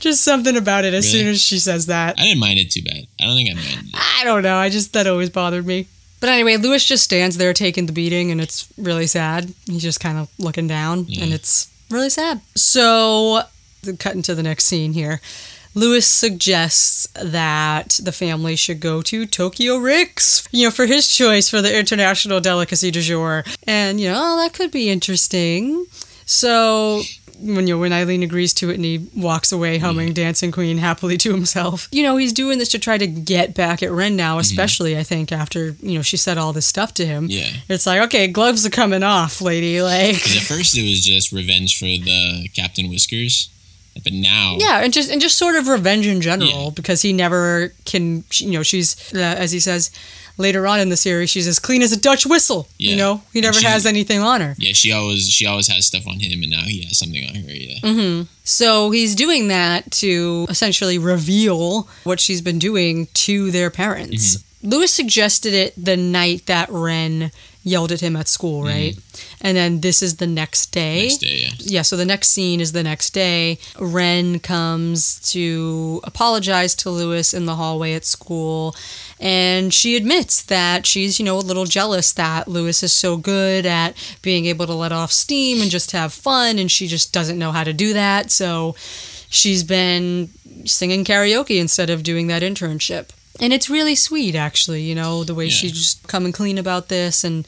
just 0.00 0.22
something 0.24 0.56
about 0.56 0.84
it 0.84 0.94
as 0.94 1.06
Really? 1.06 1.18
soon 1.24 1.28
as 1.32 1.40
she 1.42 1.58
says 1.58 1.86
that. 1.86 2.18
I 2.18 2.22
didn't 2.22 2.40
mind 2.40 2.58
it 2.58 2.70
too 2.70 2.82
bad. 2.82 3.06
I 3.20 3.24
don't 3.24 3.34
think 3.36 3.50
I 3.50 3.54
minded 3.54 3.88
it. 3.88 3.94
I 3.94 4.24
don't 4.24 4.42
know. 4.42 4.56
I 4.56 4.68
just 4.68 4.92
that 4.94 5.06
always 5.06 5.30
bothered 5.30 5.66
me. 5.66 5.86
But 6.20 6.30
anyway, 6.30 6.56
Lewis 6.56 6.84
just 6.84 7.04
stands 7.04 7.36
there 7.36 7.52
taking 7.52 7.86
the 7.86 7.92
beating, 7.92 8.30
and 8.32 8.40
it's 8.40 8.68
really 8.76 9.06
sad. 9.06 9.52
He's 9.66 9.82
just 9.82 10.00
kind 10.00 10.18
of 10.18 10.28
looking 10.38 10.66
down, 10.66 11.06
and 11.20 11.32
it's 11.32 11.70
really 11.90 12.10
sad. 12.10 12.40
So 12.56 13.42
cut 13.98 14.14
into 14.16 14.34
the 14.34 14.42
next 14.42 14.64
scene 14.64 14.92
here. 14.92 15.20
Lewis 15.74 16.06
suggests 16.08 17.06
that 17.14 18.00
the 18.02 18.10
family 18.10 18.56
should 18.56 18.80
go 18.80 19.00
to 19.02 19.26
Tokyo 19.26 19.76
Rick's, 19.76 20.48
you 20.50 20.64
know, 20.66 20.70
for 20.72 20.86
his 20.86 21.06
choice 21.14 21.48
for 21.48 21.62
the 21.62 21.78
international 21.78 22.40
delicacy 22.40 22.90
du 22.90 23.00
jour. 23.00 23.44
And, 23.64 24.00
you 24.00 24.08
know, 24.10 24.18
oh, 24.20 24.36
that 24.38 24.54
could 24.54 24.72
be 24.72 24.90
interesting. 24.90 25.86
So 26.28 27.02
when 27.40 27.66
you 27.66 27.74
know, 27.74 27.80
when 27.80 27.92
Eileen 27.92 28.22
agrees 28.22 28.52
to 28.54 28.70
it 28.70 28.74
and 28.74 28.84
he 28.84 29.08
walks 29.16 29.52
away 29.52 29.78
humming 29.78 30.12
Dancing 30.12 30.50
Queen 30.50 30.78
happily 30.78 31.16
to 31.18 31.32
himself. 31.32 31.88
You 31.90 32.02
know, 32.02 32.16
he's 32.16 32.32
doing 32.32 32.58
this 32.58 32.68
to 32.70 32.78
try 32.78 32.98
to 32.98 33.06
get 33.06 33.54
back 33.54 33.82
at 33.82 33.90
Ren 33.90 34.16
now, 34.16 34.38
especially 34.38 34.98
I 34.98 35.02
think 35.02 35.32
after, 35.32 35.76
you 35.80 35.94
know, 35.94 36.02
she 36.02 36.16
said 36.16 36.36
all 36.36 36.52
this 36.52 36.66
stuff 36.66 36.92
to 36.94 37.06
him. 37.06 37.26
Yeah. 37.30 37.50
It's 37.68 37.86
like, 37.86 38.02
okay, 38.02 38.28
gloves 38.28 38.66
are 38.66 38.70
coming 38.70 39.02
off, 39.02 39.40
lady. 39.40 39.80
Like 39.80 40.16
At 40.16 40.42
first, 40.42 40.76
it 40.76 40.82
was 40.82 41.00
just 41.00 41.32
revenge 41.32 41.78
for 41.78 41.86
the 41.86 42.48
Captain 42.54 42.90
Whiskers, 42.90 43.50
but 44.04 44.12
now, 44.12 44.56
Yeah, 44.58 44.80
and 44.82 44.92
just 44.92 45.10
and 45.10 45.20
just 45.20 45.36
sort 45.38 45.56
of 45.56 45.68
revenge 45.68 46.06
in 46.06 46.20
general 46.20 46.64
Yeah. 46.64 46.70
because 46.74 47.02
he 47.02 47.12
never 47.12 47.72
can. 47.84 48.24
You 48.34 48.50
know, 48.52 48.62
she's 48.62 48.96
uh, 49.14 49.18
as 49.18 49.52
he 49.52 49.60
says 49.60 49.90
later 50.36 50.66
on 50.68 50.78
in 50.78 50.88
the 50.88 50.96
series, 50.96 51.30
she's 51.30 51.48
as 51.48 51.58
clean 51.58 51.82
as 51.82 51.90
a 51.92 52.00
Dutch 52.00 52.24
whistle. 52.24 52.68
You 52.78 52.94
know, 52.96 53.22
he 53.32 53.40
never 53.40 53.58
She- 53.58 53.66
has 53.66 53.86
anything 53.86 54.20
on 54.20 54.40
her. 54.40 54.54
yeah, 54.58 54.72
she 54.72 54.92
always 54.92 55.28
she 55.28 55.46
always 55.46 55.66
has 55.68 55.86
stuff 55.86 56.06
on 56.06 56.20
him, 56.20 56.42
and 56.42 56.50
now 56.52 56.62
he 56.62 56.82
has 56.82 56.98
something 56.98 57.24
on 57.28 57.34
her. 57.34 57.50
Yeah, 57.52 57.78
Mm-hmm. 57.82 58.22
So 58.44 58.90
he's 58.90 59.14
doing 59.14 59.48
that 59.48 59.90
to 59.92 60.46
essentially 60.48 60.96
reveal 60.98 61.88
what 62.04 62.20
she's 62.20 62.40
been 62.40 62.58
doing 62.58 63.08
to 63.14 63.50
their 63.50 63.70
parents. 63.70 64.36
Mm-hmm. 64.36 64.70
Lewis 64.70 64.92
suggested 64.92 65.54
it 65.54 65.72
the 65.76 65.96
night 65.96 66.46
that 66.46 66.68
Ren 66.70 67.30
yelled 67.64 67.92
at 67.92 68.00
him 68.00 68.16
at 68.16 68.28
school, 68.28 68.62
right? 68.62 68.96
And 69.40 69.56
then 69.56 69.80
this 69.80 70.02
is 70.02 70.16
the 70.16 70.26
next 70.26 70.66
day. 70.72 71.08
Mm-hmm. 71.08 71.08
next 71.08 71.18
day. 71.18 71.36
Yeah, 71.36 71.50
yeah, 71.58 71.82
so 71.82 71.96
the 71.96 72.04
next 72.04 72.28
scene 72.28 72.60
is 72.60 72.72
the 72.72 72.82
next 72.82 73.10
day. 73.10 73.58
Ren 73.78 74.38
comes 74.38 75.20
to 75.32 76.00
apologize 76.04 76.74
to 76.76 76.90
Lewis 76.90 77.34
in 77.34 77.46
the 77.46 77.56
hallway 77.56 77.94
at 77.94 78.04
school. 78.04 78.74
And 79.20 79.74
she 79.74 79.96
admits 79.96 80.42
that 80.44 80.86
she's, 80.86 81.18
you 81.18 81.24
know, 81.24 81.36
a 81.36 81.40
little 81.40 81.64
jealous 81.64 82.12
that 82.14 82.48
Lewis 82.48 82.82
is 82.82 82.92
so 82.92 83.16
good 83.16 83.66
at 83.66 83.96
being 84.22 84.46
able 84.46 84.66
to 84.66 84.74
let 84.74 84.92
off 84.92 85.12
steam 85.12 85.60
and 85.60 85.70
just 85.70 85.92
have 85.92 86.12
fun. 86.12 86.58
And 86.58 86.70
she 86.70 86.86
just 86.86 87.12
doesn't 87.12 87.38
know 87.38 87.52
how 87.52 87.64
to 87.64 87.72
do 87.72 87.92
that. 87.92 88.30
So 88.30 88.76
she's 89.28 89.64
been 89.64 90.30
singing 90.64 91.04
karaoke 91.04 91.60
instead 91.60 91.90
of 91.90 92.02
doing 92.02 92.28
that 92.28 92.42
internship. 92.42 93.10
And 93.40 93.52
it's 93.52 93.70
really 93.70 93.94
sweet, 93.94 94.34
actually, 94.34 94.82
you 94.82 94.94
know, 94.94 95.24
the 95.24 95.34
way 95.34 95.46
Yeah. 95.46 95.52
she 95.52 95.68
just 95.68 96.06
coming 96.08 96.32
clean 96.32 96.58
about 96.58 96.88
this. 96.88 97.24
And 97.24 97.46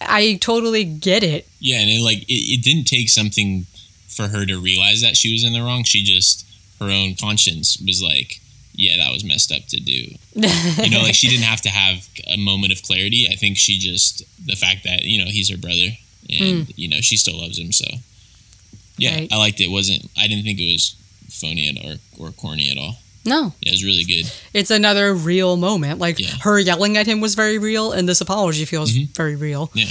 I 0.00 0.38
totally 0.40 0.84
get 0.84 1.22
it. 1.22 1.46
yeah, 1.60 1.80
and 1.80 1.90
it, 1.90 2.00
like 2.00 2.22
it, 2.28 2.58
it 2.58 2.62
didn't 2.62 2.84
take 2.84 3.08
something 3.08 3.66
for 4.08 4.28
her 4.28 4.46
to 4.46 4.58
realize 4.58 5.00
that 5.02 5.16
she 5.16 5.32
was 5.32 5.44
in 5.44 5.52
the 5.52 5.60
wrong. 5.62 5.84
She 5.84 6.02
just 6.02 6.46
her 6.80 6.90
own 6.90 7.14
conscience 7.14 7.78
was 7.84 8.02
like, 8.02 8.40
yeah, 8.74 8.96
that 8.98 9.12
was 9.12 9.24
messed 9.24 9.52
up 9.52 9.66
to 9.68 9.80
do. 9.80 10.14
You 10.34 10.90
know, 10.90 11.02
like 11.02 11.14
she 11.14 11.28
didn't 11.28 11.44
have 11.44 11.62
to 11.62 11.70
have 11.70 12.08
a 12.28 12.36
moment 12.36 12.72
of 12.72 12.82
clarity. 12.82 13.28
I 13.30 13.36
think 13.36 13.56
she 13.56 13.78
just 13.78 14.22
the 14.44 14.56
fact 14.56 14.84
that 14.84 15.02
you 15.02 15.24
know 15.24 15.30
he's 15.30 15.50
her 15.50 15.56
brother, 15.56 15.96
and 16.28 16.66
hmm. 16.66 16.70
you 16.76 16.88
know 16.88 17.00
she 17.00 17.16
still 17.16 17.40
loves 17.40 17.58
him. 17.58 17.72
So 17.72 17.86
yeah. 18.98 19.14
Right. 19.14 19.32
I 19.32 19.36
liked 19.36 19.60
it. 19.60 19.64
it. 19.64 19.70
wasn't 19.70 20.10
I 20.18 20.26
didn't 20.26 20.44
think 20.44 20.58
it 20.58 20.72
was 20.72 20.96
phony 21.30 21.70
or 21.84 21.96
or 22.18 22.32
corny 22.32 22.70
at 22.70 22.78
all. 22.78 22.98
No, 23.26 23.52
Yeah, 23.60 23.70
it 23.70 23.72
was 23.72 23.84
really 23.84 24.04
good. 24.04 24.30
it's 24.54 24.70
another 24.70 25.14
real 25.14 25.56
moment. 25.56 25.98
Like 25.98 26.18
Yeah. 26.18 26.34
her 26.42 26.58
yelling 26.58 26.96
at 26.96 27.06
him 27.06 27.20
was 27.20 27.34
very 27.34 27.58
real, 27.58 27.92
and 27.92 28.08
this 28.08 28.20
apology 28.20 28.64
feels 28.64 28.92
mm-hmm. 28.92 29.12
very 29.12 29.36
real. 29.36 29.70
Yeah. 29.74 29.90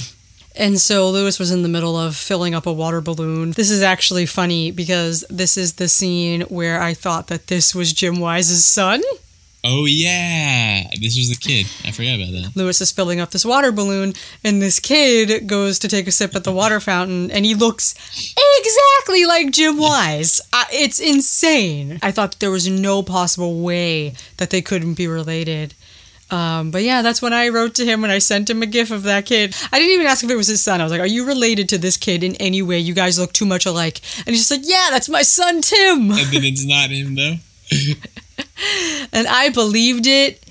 And 0.57 0.79
so 0.79 1.09
Lewis 1.09 1.37
was 1.37 1.51
in 1.51 1.63
the 1.63 1.69
middle 1.69 1.97
of 1.97 2.15
filling 2.15 2.55
up 2.55 2.65
a 2.65 2.71
water 2.71 3.01
balloon. 3.01 3.51
This 3.51 3.69
is 3.69 3.81
actually 3.81 4.25
funny 4.25 4.71
because 4.71 5.25
this 5.29 5.57
is 5.57 5.73
the 5.73 5.89
scene 5.89 6.41
where 6.43 6.81
I 6.81 6.93
thought 6.93 7.27
that 7.27 7.47
this 7.47 7.75
was 7.75 7.91
Jim 7.91 8.19
Wise's 8.21 8.63
son. 8.65 9.01
Oh 9.67 9.85
yeah, 9.85 10.83
this 11.01 11.17
was 11.17 11.29
the 11.29 11.35
kid. 11.35 11.65
I 11.83 11.91
forgot 11.91 12.15
about 12.15 12.31
that. 12.33 12.51
Lewis 12.55 12.81
is 12.81 12.91
filling 12.91 13.19
up 13.19 13.31
this 13.31 13.43
water 13.43 13.71
balloon, 13.71 14.13
and 14.43 14.61
this 14.61 14.79
kid 14.79 15.47
goes 15.47 15.79
to 15.79 15.87
take 15.87 16.07
a 16.07 16.11
sip 16.11 16.35
at 16.35 16.43
the 16.43 16.51
water 16.51 16.79
fountain, 16.79 17.31
and 17.31 17.45
he 17.45 17.55
looks 17.55 17.95
exactly 18.37 19.25
like 19.25 19.51
Jim 19.51 19.79
Wise. 19.79 20.39
I, 20.53 20.67
it's 20.71 20.99
insane. 20.99 21.97
I 22.03 22.11
thought 22.11 22.39
there 22.39 22.51
was 22.51 22.69
no 22.69 23.01
possible 23.01 23.61
way 23.61 24.13
that 24.37 24.51
they 24.51 24.61
couldn't 24.61 24.93
be 24.93 25.07
related. 25.07 25.73
Um, 26.29 26.69
but 26.69 26.83
yeah, 26.83 27.01
that's 27.01 27.21
when 27.21 27.33
I 27.33 27.49
wrote 27.49 27.73
to 27.75 27.85
him 27.85 28.03
and 28.03 28.11
I 28.13 28.19
sent 28.19 28.49
him 28.49 28.61
a 28.61 28.67
gif 28.67 28.91
of 28.91 29.03
that 29.03 29.25
kid. 29.25 29.55
I 29.71 29.79
didn't 29.79 29.93
even 29.93 30.07
ask 30.07 30.23
if 30.23 30.29
it 30.29 30.35
was 30.35 30.47
his 30.47 30.63
son. 30.63 30.79
I 30.79 30.83
was 30.83 30.91
like, 30.91 31.01
"Are 31.01 31.07
you 31.07 31.25
related 31.25 31.69
to 31.69 31.79
this 31.79 31.97
kid 31.97 32.23
in 32.23 32.35
any 32.35 32.61
way? 32.61 32.77
You 32.77 32.93
guys 32.93 33.17
look 33.17 33.33
too 33.33 33.45
much 33.47 33.65
alike." 33.65 33.99
And 34.19 34.27
he's 34.27 34.47
just 34.47 34.51
like, 34.51 34.69
"Yeah, 34.69 34.89
that's 34.91 35.09
my 35.09 35.23
son 35.23 35.61
Tim." 35.63 36.11
And 36.11 36.31
then 36.31 36.43
it's 36.43 36.65
not 36.67 36.91
him 36.91 37.15
though. 37.15 37.35
And 39.13 39.27
I 39.27 39.49
believed 39.49 40.07
it. 40.07 40.41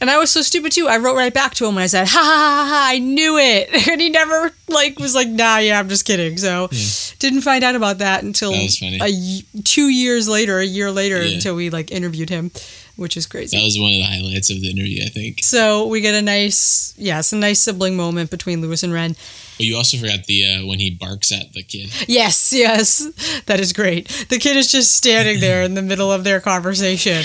And 0.00 0.10
I 0.10 0.18
was 0.18 0.30
so 0.30 0.42
stupid 0.42 0.72
too. 0.72 0.88
I 0.88 0.96
wrote 0.98 1.14
right 1.14 1.32
back 1.32 1.54
to 1.54 1.66
him 1.66 1.76
and 1.76 1.84
I 1.84 1.86
said, 1.86 2.08
"Ha 2.08 2.18
ha 2.18 2.24
ha! 2.24 2.68
ha 2.68 2.88
I 2.90 2.98
knew 2.98 3.38
it." 3.38 3.68
And 3.88 4.00
he 4.00 4.08
never 4.10 4.52
like 4.66 4.98
was 4.98 5.14
like, 5.14 5.28
"Nah, 5.28 5.58
yeah, 5.58 5.78
I'm 5.78 5.88
just 5.88 6.04
kidding." 6.04 6.36
So 6.36 6.68
hmm. 6.70 7.16
didn't 7.20 7.42
find 7.42 7.62
out 7.62 7.76
about 7.76 7.98
that 7.98 8.24
until 8.24 8.52
That 8.52 8.98
a 9.02 9.62
two 9.62 9.88
years 9.88 10.28
later, 10.28 10.58
a 10.58 10.64
year 10.64 10.90
later, 10.90 11.22
Yeah. 11.24 11.34
until 11.36 11.54
we 11.54 11.70
like 11.70 11.92
interviewed 11.92 12.28
him, 12.30 12.50
which 12.98 13.16
is 13.16 13.26
crazy. 13.26 13.56
That 13.56 13.62
was 13.62 13.78
one 13.78 13.92
of 13.92 13.98
the 13.98 14.04
highlights 14.04 14.50
of 14.50 14.60
the 14.60 14.68
interview, 14.70 15.04
I 15.04 15.08
think. 15.08 15.44
so 15.44 15.86
we 15.86 16.00
get 16.00 16.14
a 16.16 16.20
nice, 16.22 16.92
yes, 16.96 17.32
a 17.32 17.36
nice 17.36 17.60
sibling 17.60 17.96
moment 17.96 18.28
between 18.28 18.60
Lewis 18.60 18.82
and 18.82 18.92
Ren. 18.92 19.14
But 19.56 19.66
you 19.66 19.76
also 19.76 19.96
forgot 19.98 20.24
the 20.24 20.44
uh, 20.44 20.66
when 20.66 20.80
he 20.80 20.90
barks 20.90 21.30
at 21.30 21.52
the 21.52 21.62
kid. 21.62 21.90
Yes, 22.08 22.52
yes, 22.52 23.06
that 23.46 23.60
is 23.60 23.72
great. 23.72 24.08
The 24.28 24.38
kid 24.38 24.56
is 24.56 24.70
just 24.72 24.96
standing 24.96 25.40
there 25.40 25.62
in 25.62 25.74
the 25.74 25.82
middle 25.82 26.12
of 26.12 26.24
their 26.24 26.40
conversation. 26.40 27.22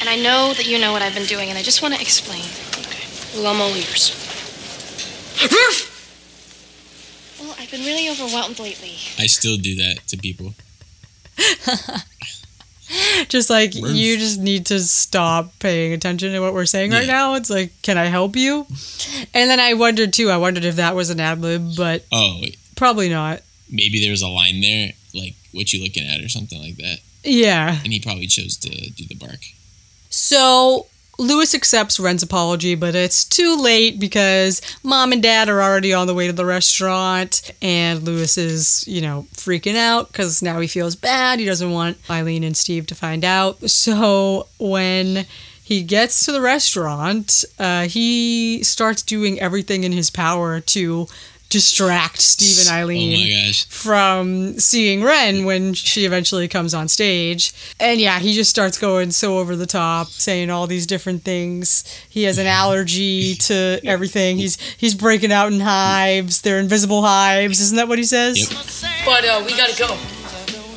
And 0.00 0.08
I 0.08 0.16
know 0.16 0.52
that 0.54 0.66
you 0.66 0.78
know 0.78 0.92
what 0.92 1.00
I've 1.02 1.14
been 1.14 1.26
doing, 1.26 1.48
and 1.48 1.58
I 1.58 1.62
just 1.62 1.80
want 1.82 1.94
to 1.94 2.00
explain. 2.00 2.44
Well, 3.34 3.46
I'm 3.54 3.60
all 3.60 3.74
ears. 3.74 4.12
Well, 7.40 7.54
I've 7.58 7.70
been 7.70 7.84
really 7.86 8.08
overwhelmed 8.10 8.58
lately. 8.58 8.96
I 9.18 9.26
still 9.26 9.56
do 9.56 9.76
that 9.76 10.06
to 10.08 10.18
people. 10.18 10.54
just 13.28 13.50
like 13.50 13.74
Ruth. 13.74 13.94
you 13.94 14.16
just 14.18 14.38
need 14.40 14.66
to 14.66 14.80
stop 14.80 15.52
paying 15.58 15.92
attention 15.92 16.32
to 16.32 16.40
what 16.40 16.54
we're 16.54 16.64
saying 16.66 16.90
right 16.92 17.06
now. 17.06 17.34
It's 17.34 17.50
like, 17.50 17.72
can 17.82 17.98
I 17.98 18.06
help 18.06 18.36
you? 18.36 18.66
And 19.34 19.48
then 19.50 19.60
I 19.60 19.74
wondered 19.74 20.12
too. 20.12 20.30
I 20.30 20.36
wondered 20.36 20.64
if 20.64 20.76
that 20.76 20.94
was 20.94 21.10
an 21.10 21.20
ad 21.20 21.40
lib, 21.40 21.76
but 21.76 22.04
Oh, 22.12 22.38
wait, 22.42 22.56
probably 22.76 23.08
not. 23.08 23.40
maybe 23.70 24.00
there 24.00 24.10
was 24.10 24.22
a 24.22 24.28
line 24.28 24.60
there, 24.60 24.92
like 25.14 25.34
what 25.52 25.72
you 25.72 25.82
looking 25.82 26.06
at 26.06 26.20
or 26.22 26.28
something 26.28 26.60
like 26.62 26.76
that, 26.76 26.98
Yeah. 27.24 27.78
and 27.82 27.92
he 27.92 28.00
probably 28.00 28.26
chose 28.26 28.56
to 28.58 28.68
do 28.90 29.04
the 29.06 29.14
bark. 29.14 29.40
So 30.10 30.86
Lewis 31.20 31.54
accepts 31.54 32.00
Ren's 32.00 32.22
apology, 32.22 32.74
but 32.74 32.94
it's 32.94 33.26
too 33.26 33.54
late 33.54 34.00
because 34.00 34.62
mom 34.82 35.12
and 35.12 35.22
dad 35.22 35.50
are 35.50 35.62
already 35.62 35.92
on 35.92 36.06
the 36.06 36.14
way 36.14 36.26
to 36.26 36.32
the 36.32 36.46
restaurant, 36.46 37.50
and 37.60 38.02
Lewis 38.02 38.38
is, 38.38 38.88
you 38.88 39.02
know, 39.02 39.26
freaking 39.34 39.76
out 39.76 40.08
because 40.08 40.40
now 40.40 40.58
he 40.60 40.66
feels 40.66 40.96
bad. 40.96 41.38
He 41.38 41.44
doesn't 41.44 41.70
want 41.70 41.98
Eileen 42.08 42.42
and 42.42 42.56
Steve 42.56 42.86
to 42.86 42.94
find 42.94 43.22
out. 43.22 43.68
So 43.68 44.48
when 44.58 45.26
he 45.62 45.82
gets 45.82 46.24
to 46.24 46.32
the 46.32 46.40
restaurant, 46.40 47.44
uh, 47.58 47.82
he 47.82 48.62
starts 48.62 49.02
doing 49.02 49.38
everything 49.38 49.84
in 49.84 49.92
his 49.92 50.08
power 50.10 50.58
to 50.58 51.06
distract 51.50 52.18
Steve 52.22 52.66
and 52.66 52.74
Eileen 52.74 53.12
Oh 53.12 53.20
my 53.40 53.46
gosh. 53.46 53.66
from 53.66 54.54
seeing 54.58 55.02
Ren 55.04 55.44
when 55.44 55.74
she 55.74 56.04
eventually 56.06 56.48
comes 56.48 56.72
on 56.72 56.88
stage. 56.88 57.52
And 57.78 58.00
yeah, 58.00 58.18
he 58.20 58.32
just 58.32 58.48
starts 58.48 58.78
going 58.78 59.10
so 59.10 59.38
over 59.38 59.54
the 59.56 59.66
top, 59.66 60.08
saying 60.08 60.48
all 60.48 60.66
these 60.66 60.86
different 60.86 61.22
things. 61.22 61.84
He 62.08 62.22
has 62.22 62.38
an 62.38 62.46
allergy 62.46 63.34
to 63.50 63.80
everything. 63.84 64.38
He's 64.38 64.58
he's 64.78 64.94
breaking 64.94 65.32
out 65.32 65.52
in 65.52 65.60
hives. 65.60 66.40
They're 66.40 66.58
invisible 66.58 67.02
hives. 67.02 67.60
Isn't 67.60 67.76
that 67.76 67.88
what 67.88 67.98
he 67.98 68.04
says? 68.04 68.38
Yep. 68.38 69.04
But 69.04 69.24
uh, 69.24 69.42
we 69.44 69.56
gotta 69.56 69.76
go. 69.78 69.98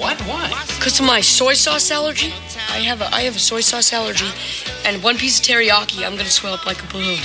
What? 0.04 0.20
Why? 0.24 0.49
Cause 0.82 0.99
of 0.99 1.06
my 1.06 1.22
soy 1.22 1.54
sauce 1.54 1.89
allergy. 1.89 2.34
I 2.70 2.80
have 2.80 2.99
a 2.99 3.08
I 3.16 3.22
have 3.22 3.38
a 3.38 3.39
soy 3.39 3.62
sauce 3.62 3.93
allergy, 3.93 4.28
and 4.84 5.01
one 5.01 5.18
piece 5.18 5.39
of 5.39 5.45
teriyaki, 5.45 6.06
I'm 6.06 6.18
gonna 6.18 6.30
swell 6.30 6.54
up 6.54 6.66
like 6.66 6.84
a 6.84 6.88
balloon. 6.88 7.20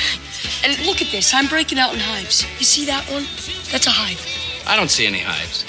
And 0.63 0.79
look 0.87 1.03
at 1.03 1.09
this, 1.11 1.35
I'm 1.35 1.49
breaking 1.49 1.81
out 1.81 1.93
in 1.93 1.99
hives. 1.99 2.45
You 2.61 2.65
see 2.65 2.87
that 2.87 3.05
one? 3.11 3.25
That's 3.73 3.89
a 3.89 3.91
hive. 3.91 4.25
I 4.65 4.77
don't 4.77 4.93
see 4.93 5.09
any 5.09 5.19
hives. 5.19 5.65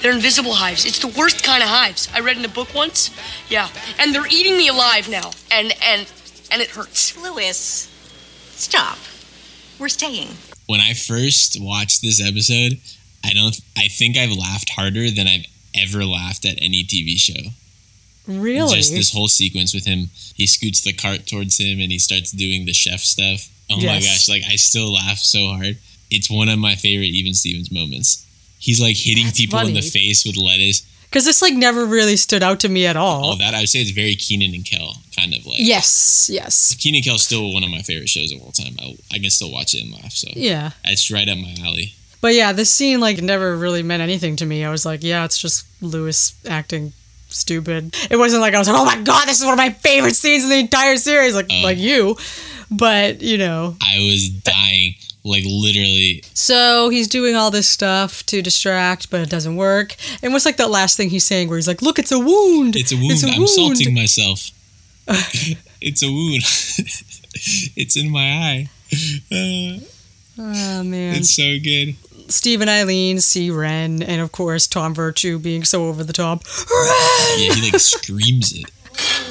They're 0.00 0.14
invisible 0.14 0.54
hives. 0.54 0.86
It's 0.86 1.00
the 1.00 1.08
worst 1.08 1.44
kind 1.44 1.62
of 1.62 1.68
hives. 1.68 2.08
I 2.14 2.20
read 2.20 2.38
in 2.38 2.44
a 2.46 2.48
book 2.48 2.74
once. 2.74 3.10
Yeah, 3.50 3.68
and 3.98 4.14
they're 4.14 4.26
eating 4.26 4.56
me 4.56 4.68
alive 4.68 5.06
now, 5.10 5.32
and 5.50 5.70
and 5.82 6.10
and 6.50 6.62
it 6.62 6.70
hurts. 6.70 7.14
Lewis, 7.22 7.90
stop. 8.52 8.96
We're 9.78 9.90
staying. 9.90 10.28
When 10.64 10.80
I 10.80 10.94
first 10.94 11.58
watched 11.60 12.00
this 12.00 12.26
episode, 12.26 12.80
I 13.22 13.34
don't. 13.34 13.60
I 13.76 13.88
think 13.88 14.16
I've 14.16 14.32
laughed 14.32 14.70
harder 14.70 15.10
than 15.10 15.26
I've 15.28 15.44
ever 15.74 16.04
laughed 16.04 16.44
at 16.44 16.58
any 16.60 16.84
TV 16.84 17.16
show. 17.18 17.50
Really? 18.26 18.76
Just 18.76 18.92
this 18.92 19.12
whole 19.12 19.28
sequence 19.28 19.74
with 19.74 19.84
him. 19.84 20.10
He 20.34 20.46
scoots 20.46 20.82
the 20.82 20.92
cart 20.92 21.26
towards 21.26 21.58
him 21.58 21.80
and 21.80 21.92
he 21.92 21.98
starts 21.98 22.32
doing 22.32 22.64
the 22.64 22.72
chef 22.72 23.00
stuff. 23.00 23.50
Oh 23.70 23.76
my 23.76 24.00
gosh! 24.00 24.28
Like 24.28 24.42
I 24.48 24.56
still 24.56 24.94
laugh 24.94 25.18
so 25.18 25.46
hard. 25.48 25.78
It's 26.10 26.30
one 26.30 26.48
of 26.48 26.58
my 26.58 26.74
favorite 26.74 27.06
Even 27.06 27.34
Stevens 27.34 27.72
moments. 27.72 28.26
He's 28.58 28.80
like 28.80 28.96
hitting 28.96 29.26
That's 29.26 29.40
people 29.40 29.58
in 29.60 29.74
the 29.74 29.82
face 29.82 30.24
with 30.24 30.36
lettuce. 30.36 30.80
because 31.04 31.24
this 31.24 31.42
like 31.42 31.54
never 31.54 31.84
really 31.84 32.16
stood 32.16 32.42
out 32.42 32.60
to 32.60 32.68
me 32.68 32.86
at 32.86 32.96
all. 32.96 33.24
All 33.24 33.36
that 33.36 33.54
I 33.54 33.60
would 33.60 33.68
say 33.68 33.80
it's 33.80 33.90
very 33.90 34.14
Kenan 34.14 34.54
and 34.54 34.64
Kel 34.64 34.96
kind 35.16 35.34
of 35.34 35.44
like. 35.44 35.58
Yes, 35.58 36.28
yes, 36.32 36.74
Kenan 36.74 36.96
and 36.98 37.04
Kel 37.04 37.14
is 37.16 37.24
still 37.24 37.52
one 37.52 37.64
of 37.64 37.70
my 37.70 37.80
favorite 37.80 38.08
shows 38.08 38.32
of 38.32 38.40
all 38.40 38.52
time. 38.52 38.76
I, 38.80 38.96
I 39.12 39.18
can 39.18 39.30
still 39.30 39.52
watch 39.52 39.74
it 39.74 39.82
and 39.82 39.92
laugh. 39.92 40.12
So 40.12 40.28
yeah. 40.34 40.70
it's 40.84 41.10
right 41.10 41.28
up 41.28 41.38
my 41.38 41.54
alley. 41.62 41.94
But 42.24 42.32
yeah, 42.32 42.52
this 42.52 42.70
scene 42.70 43.00
like 43.00 43.20
never 43.20 43.54
really 43.54 43.82
meant 43.82 44.02
anything 44.02 44.36
to 44.36 44.46
me. 44.46 44.64
I 44.64 44.70
was 44.70 44.86
like, 44.86 45.02
yeah, 45.02 45.26
it's 45.26 45.38
just 45.38 45.66
Lewis 45.82 46.34
acting 46.48 46.94
stupid. 47.28 47.94
It 48.10 48.16
wasn't 48.16 48.40
like 48.40 48.54
I 48.54 48.58
was 48.58 48.66
like, 48.66 48.78
oh 48.78 48.84
my 48.86 48.98
god, 49.02 49.28
this 49.28 49.40
is 49.40 49.44
one 49.44 49.52
of 49.52 49.58
my 49.58 49.68
favorite 49.68 50.14
scenes 50.14 50.44
in 50.44 50.48
the 50.48 50.58
entire 50.58 50.96
series, 50.96 51.34
like 51.34 51.48
Oh. 51.50 51.60
like 51.62 51.76
you. 51.76 52.16
But 52.70 53.20
you 53.20 53.36
know, 53.36 53.76
I 53.82 53.98
was 53.98 54.30
dying, 54.30 54.94
like 55.22 55.44
literally. 55.44 56.24
so 56.32 56.88
he's 56.88 57.08
doing 57.08 57.36
all 57.36 57.50
this 57.50 57.68
stuff 57.68 58.24
to 58.24 58.40
distract, 58.40 59.10
but 59.10 59.20
it 59.20 59.28
doesn't 59.28 59.56
work. 59.56 59.94
And 60.22 60.32
what's 60.32 60.46
like 60.46 60.56
that 60.56 60.70
last 60.70 60.96
thing 60.96 61.10
he's 61.10 61.24
saying, 61.26 61.50
where 61.50 61.58
he's 61.58 61.68
like, 61.68 61.82
"Look, 61.82 61.98
it's 61.98 62.10
a 62.10 62.18
wound. 62.18 62.74
It's 62.74 62.90
a 62.90 62.96
wound. 62.96 63.22
I'm 63.36 63.46
salting 63.46 63.92
myself. 63.94 64.50
it's 65.78 66.02
a 66.02 66.08
wound. 66.10 66.42
it's 67.76 67.98
in 67.98 68.10
my 68.10 68.30
eye. 68.30 68.68
Oh 70.36 70.82
man. 70.82 71.14
it's 71.16 71.36
so 71.36 71.58
good. 71.62 71.94
Steve 72.28 72.60
and 72.60 72.70
Eileen 72.70 73.20
see 73.20 73.50
Ren, 73.50 74.02
and 74.02 74.20
of 74.20 74.32
course 74.32 74.66
Tom 74.66 74.94
Virtue 74.94 75.38
being 75.38 75.64
so 75.64 75.86
over 75.86 76.02
the 76.02 76.12
top. 76.12 76.44
Ren! 76.44 77.38
Yeah, 77.38 77.54
he 77.54 77.70
like 77.70 77.80
screams 77.80 78.52
it. 78.52 78.70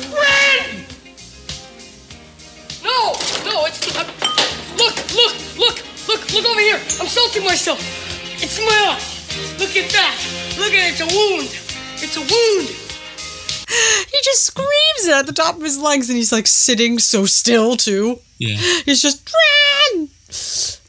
Ren! 0.09 0.85
No, 2.83 3.13
no, 3.45 3.65
it's. 3.65 3.95
I'm, 3.97 4.07
look, 4.77 4.95
look, 5.15 5.57
look, 5.57 6.07
look, 6.07 6.33
look 6.33 6.45
over 6.45 6.59
here. 6.59 6.75
I'm 6.75 7.07
salting 7.07 7.43
myself. 7.43 7.79
It's 8.41 8.59
my 8.59 8.65
eye. 8.65 9.01
Look 9.59 9.75
at 9.75 9.89
that. 9.91 10.15
Look 10.57 10.73
at 10.73 10.87
it. 10.87 10.91
It's 10.91 11.01
a 11.01 11.05
wound. 11.05 11.49
It's 12.01 12.17
a 12.17 12.21
wound. 12.21 12.79
He 14.11 14.19
just 14.23 14.43
screams 14.43 15.07
it 15.07 15.13
at 15.13 15.25
the 15.25 15.33
top 15.33 15.55
of 15.55 15.63
his 15.63 15.79
lungs, 15.79 16.09
and 16.09 16.17
he's 16.17 16.31
like 16.31 16.45
sitting 16.45 16.99
so 16.99 17.25
still 17.25 17.75
too. 17.75 18.19
Yeah. 18.37 18.57
He's 18.85 19.01
just 19.01 19.33
Ren. 19.95 20.09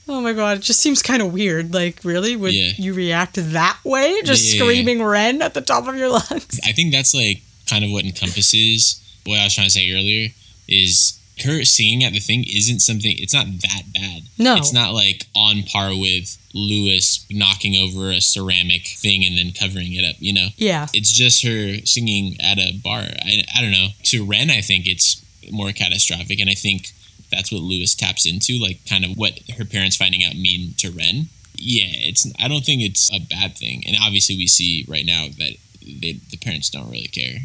Oh 0.06 0.20
my 0.20 0.32
god, 0.34 0.58
it 0.58 0.62
just 0.62 0.80
seems 0.80 1.02
kind 1.02 1.22
of 1.22 1.32
weird. 1.32 1.72
Like, 1.72 2.04
really, 2.04 2.36
would 2.36 2.52
Yeah. 2.52 2.72
you 2.76 2.92
react 2.94 3.36
that 3.36 3.78
way? 3.84 4.20
Just 4.24 4.54
Yeah, 4.54 4.62
screaming 4.62 5.02
Ren 5.02 5.40
at 5.42 5.54
the 5.54 5.60
top 5.62 5.88
of 5.88 5.96
your 5.96 6.08
lungs? 6.10 6.60
I 6.64 6.72
think 6.72 6.92
that's 6.92 7.14
like 7.14 7.42
kind 7.68 7.84
of 7.84 7.90
what 7.90 8.04
encompasses 8.04 9.00
what 9.24 9.38
I 9.40 9.44
was 9.44 9.54
trying 9.54 9.66
to 9.68 9.70
say 9.72 9.90
earlier 9.90 10.28
is 10.68 11.18
her 11.44 11.64
singing 11.64 12.04
at 12.04 12.12
the 12.12 12.20
thing 12.20 12.44
isn't 12.44 12.80
something 12.80 13.16
it's 13.18 13.32
not 13.34 13.46
that 13.62 13.82
bad. 13.94 14.22
No. 14.38 14.56
It's 14.56 14.72
not 14.72 14.92
like 14.92 15.26
on 15.34 15.62
par 15.64 15.88
with 15.96 16.36
Lewis 16.52 17.24
knocking 17.30 17.74
over 17.76 18.10
a 18.10 18.20
ceramic 18.20 18.86
thing 18.86 19.24
and 19.24 19.36
then 19.36 19.50
covering 19.52 19.94
it 19.94 20.04
up, 20.04 20.16
you 20.20 20.32
know? 20.32 20.48
Yeah. 20.56 20.86
It's 20.92 21.10
just 21.12 21.42
her 21.42 21.78
singing 21.84 22.36
at 22.40 22.58
a 22.58 22.78
bar. 22.84 23.00
I, 23.00 23.42
I 23.56 23.60
don't 23.62 23.72
know. 23.72 23.88
To 24.04 24.24
Ren, 24.24 24.50
I 24.50 24.60
think 24.60 24.86
it's 24.86 25.20
more 25.50 25.72
catastrophic. 25.72 26.38
And 26.38 26.48
I 26.48 26.54
think 26.54 26.92
that's 27.34 27.52
what 27.52 27.62
Lewis 27.62 27.94
taps 27.94 28.26
into, 28.26 28.58
like 28.58 28.80
kind 28.88 29.04
of 29.04 29.16
what 29.16 29.38
her 29.58 29.64
parents 29.64 29.96
finding 29.96 30.24
out 30.24 30.34
mean 30.36 30.74
to 30.78 30.90
Ren. 30.90 31.26
Yeah, 31.56 31.86
it's. 31.90 32.26
I 32.40 32.48
don't 32.48 32.64
think 32.64 32.82
it's 32.82 33.12
a 33.14 33.20
bad 33.20 33.56
thing. 33.56 33.84
And 33.86 33.96
obviously, 34.00 34.36
we 34.36 34.46
see 34.46 34.84
right 34.88 35.06
now 35.06 35.26
that 35.38 35.52
they, 35.82 36.12
the 36.30 36.36
parents 36.36 36.68
don't 36.70 36.90
really 36.90 37.08
care. 37.08 37.36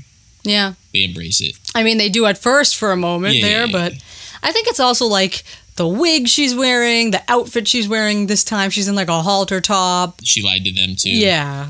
Yeah. 0.43 0.73
They 0.93 1.03
embrace 1.03 1.41
it. 1.41 1.57
I 1.75 1.83
mean, 1.83 1.97
they 1.97 2.09
do 2.09 2.25
at 2.25 2.37
first 2.37 2.75
for 2.77 2.91
a 2.91 2.97
moment 2.97 3.35
Yeah, 3.35 3.41
there, 3.47 3.65
yeah, 3.67 3.71
but 3.71 3.93
I 4.41 4.51
think 4.51 4.67
it's 4.67 4.79
also 4.79 5.05
like 5.05 5.43
the 5.75 5.87
wig 5.87 6.27
she's 6.27 6.55
wearing, 6.55 7.11
the 7.11 7.21
outfit 7.27 7.67
she's 7.67 7.87
wearing 7.89 8.27
this 8.27 8.43
time. 8.43 8.69
She's 8.71 8.87
in 8.87 8.95
like 8.95 9.09
a 9.09 9.21
halter 9.21 9.59
top. 9.61 10.21
She 10.23 10.41
lied 10.41 10.63
to 10.65 10.71
them 10.71 10.95
too. 10.95 11.11
Yeah. 11.11 11.67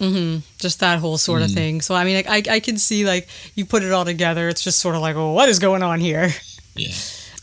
hmm 0.00 0.38
Just 0.58 0.80
that 0.80 0.98
whole 0.98 1.18
sort 1.18 1.42
of 1.42 1.50
Mhm. 1.50 1.54
thing. 1.54 1.80
So, 1.82 1.94
I 1.94 2.04
mean, 2.04 2.16
like, 2.16 2.26
I, 2.48 2.54
I 2.56 2.60
can 2.60 2.78
see, 2.78 3.04
like, 3.06 3.28
you 3.54 3.64
put 3.64 3.82
it 3.82 3.92
all 3.92 4.04
together. 4.04 4.48
It's 4.48 4.64
just 4.64 4.80
sort 4.80 4.96
of 4.96 5.02
like, 5.02 5.14
oh, 5.16 5.32
what 5.32 5.48
is 5.48 5.58
going 5.58 5.82
on 5.82 6.00
here? 6.00 6.34
Yeah. 6.74 6.88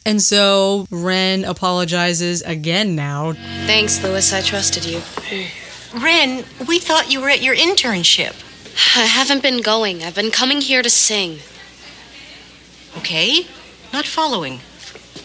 And 0.05 0.21
so 0.21 0.85
Ren 0.91 1.45
apologizes 1.45 2.41
again 2.41 2.95
now. 2.95 3.33
Thanks, 3.65 4.03
Lewis. 4.03 4.33
I 4.33 4.41
trusted 4.41 4.85
you. 4.85 5.01
Ren, 5.95 6.43
we 6.67 6.79
thought 6.79 7.11
you 7.11 7.21
were 7.21 7.29
at 7.29 7.41
your 7.41 7.55
internship. 7.55 8.35
I 8.95 9.05
haven't 9.05 9.41
been 9.43 9.61
going. 9.61 10.03
I've 10.03 10.15
been 10.15 10.31
coming 10.31 10.61
here 10.61 10.81
to 10.81 10.89
sing. 10.89 11.39
Okay? 12.97 13.47
Not 13.93 14.05
following. 14.05 14.59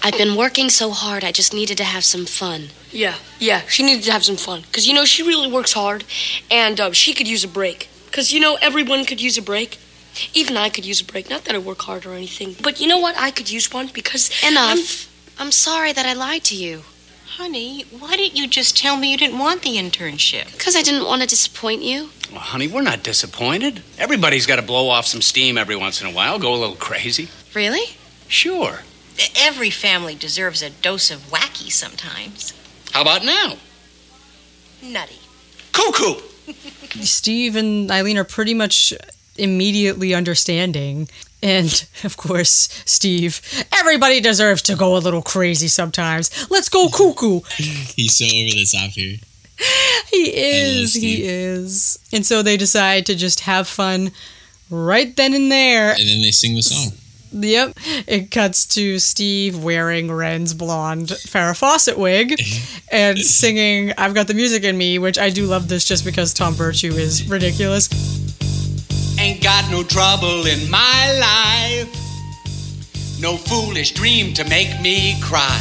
I've 0.03 0.16
been 0.16 0.37
working 0.37 0.68
so 0.68 0.91
hard, 0.91 1.24
I 1.24 1.33
just 1.33 1.53
needed 1.53 1.76
to 1.79 1.85
have 1.85 2.05
some 2.05 2.24
fun. 2.26 2.68
Yeah, 2.91 3.16
yeah, 3.39 3.62
she 3.68 3.83
needed 3.83 4.05
to 4.05 4.12
have 4.12 4.24
some 4.24 4.37
fun. 4.37 4.62
Because, 4.62 4.87
you 4.87 4.95
know, 4.95 5.05
she 5.05 5.22
really 5.22 5.51
works 5.51 5.72
hard, 5.72 6.05
and 6.51 6.81
uh, 6.81 6.93
she 6.93 7.14
could 7.14 7.26
use 7.26 7.43
a 7.43 7.49
break. 7.49 7.89
Because, 8.07 8.33
you 8.33 8.39
know, 8.39 8.57
everyone 8.61 9.05
could 9.05 9.20
use 9.20 9.37
a 9.37 9.43
break. 9.43 9.79
Even 10.35 10.57
I 10.57 10.69
could 10.69 10.85
use 10.85 11.01
a 11.01 11.05
break. 11.05 11.29
Not 11.31 11.45
that 11.45 11.55
I 11.55 11.59
work 11.59 11.83
hard 11.83 12.07
or 12.07 12.14
anything. 12.14 12.57
But 12.62 12.81
you 12.81 12.87
know 12.87 12.99
what? 12.99 13.16
I 13.19 13.31
could 13.31 13.51
use 13.51 13.73
one 13.73 13.89
because. 13.89 14.31
Enough. 14.47 15.09
I'm, 15.39 15.47
I'm 15.47 15.53
sorry 15.53 15.93
that 15.93 16.07
I 16.07 16.12
lied 16.12 16.45
to 16.45 16.57
you. 16.57 16.83
Honey, 17.39 17.83
why 17.97 18.16
didn't 18.16 18.37
you 18.37 18.49
just 18.49 18.77
tell 18.77 18.97
me 18.97 19.12
you 19.12 19.16
didn't 19.16 19.39
want 19.39 19.62
the 19.62 19.77
internship? 19.77 20.51
Because 20.53 20.75
I 20.75 20.83
didn't 20.83 21.05
want 21.07 21.23
to 21.23 21.29
disappoint 21.29 21.83
you. 21.83 22.11
Well, 22.33 22.41
honey, 22.41 22.66
we're 22.66 22.83
not 22.83 23.05
disappointed. 23.05 23.83
Everybody's 23.97 24.45
got 24.45 24.57
to 24.57 24.62
blow 24.62 24.89
off 24.89 25.07
some 25.07 25.23
steam 25.23 25.57
every 25.57 25.77
once 25.77 26.01
in 26.01 26.09
a 26.09 26.12
while, 26.12 26.39
go 26.39 26.53
a 26.53 26.57
little 26.57 26.75
crazy. 26.75 27.29
Really? 27.55 27.97
Sure. 28.27 28.81
Every 29.37 29.71
family 29.71 30.14
deserves 30.14 30.62
a 30.62 30.71
dose 30.71 31.11
of 31.11 31.21
wacky 31.31 31.71
sometimes. 31.71 32.53
How 32.93 33.03
about 33.03 33.25
now? 33.25 33.55
Nutty. 34.83 35.19
Cuckoo! 35.73 36.21
Steve 37.03 37.57
and 37.57 37.91
Eileen 37.91 38.19
are 38.19 38.25
pretty 38.25 38.55
much 38.55 38.93
immediately 39.39 40.14
understanding. 40.14 41.09
And 41.43 41.86
of 42.05 42.16
course, 42.16 42.68
Steve, 42.84 43.41
everybody 43.78 44.20
deserves 44.20 44.62
to 44.62 44.76
go 44.76 44.97
a 44.97 44.99
little 44.99 45.22
crazy 45.22 45.68
sometimes. 45.68 46.51
Let's 46.51 46.68
go 46.68 46.89
cuckoo. 46.89 47.41
He's 47.57 48.16
so 48.16 48.24
over 48.24 48.51
the 48.51 48.66
top 48.70 48.91
here. 48.91 49.18
He 50.11 50.24
is. 50.34 50.95
He 50.95 51.24
is. 51.24 51.99
And 52.12 52.24
so 52.24 52.43
they 52.43 52.57
decide 52.57 53.07
to 53.07 53.14
just 53.14 53.41
have 53.41 53.66
fun 53.68 54.12
right 54.70 55.14
then 55.16 55.34
and 55.34 55.51
there. 55.51 55.91
And 55.91 56.09
then 56.09 56.22
they 56.22 56.30
sing 56.30 56.55
the 56.55 56.62
song. 56.62 56.97
Yep. 57.30 57.76
It 58.07 58.30
cuts 58.30 58.64
to 58.66 58.99
Steve 58.99 59.62
wearing 59.62 60.11
Ren's 60.11 60.55
blonde 60.55 61.09
Farrah 61.09 61.57
Fawcett 61.57 61.99
wig 61.99 62.41
and 62.93 63.18
singing 63.18 63.93
I've 63.99 64.14
Got 64.14 64.28
the 64.28 64.34
Music 64.34 64.64
in 64.64 64.78
Me, 64.78 64.99
which 64.99 65.18
I 65.18 65.30
do 65.30 65.45
love 65.45 65.68
this 65.68 65.84
just 65.84 66.05
because 66.05 66.32
Tom 66.32 66.55
Virtue 66.55 66.93
is 66.93 67.28
ridiculous. 67.28 67.89
Ain't 69.19 69.43
got 69.43 69.69
no 69.69 69.83
trouble 69.83 70.47
in 70.47 70.71
my 70.71 71.03
life. 71.19 71.91
No 73.21 73.37
foolish 73.37 73.91
dream 73.91 74.33
to 74.35 74.45
make 74.45 74.81
me 74.81 75.19
cry. 75.21 75.59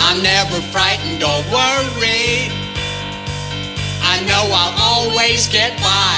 I'm 0.00 0.22
never 0.22 0.56
frightened 0.72 1.22
or 1.22 1.36
worried. 1.52 2.48
I 4.00 4.24
know 4.24 4.44
I'll 4.48 4.72
always 4.80 5.48
get 5.48 5.76
by. 5.84 6.16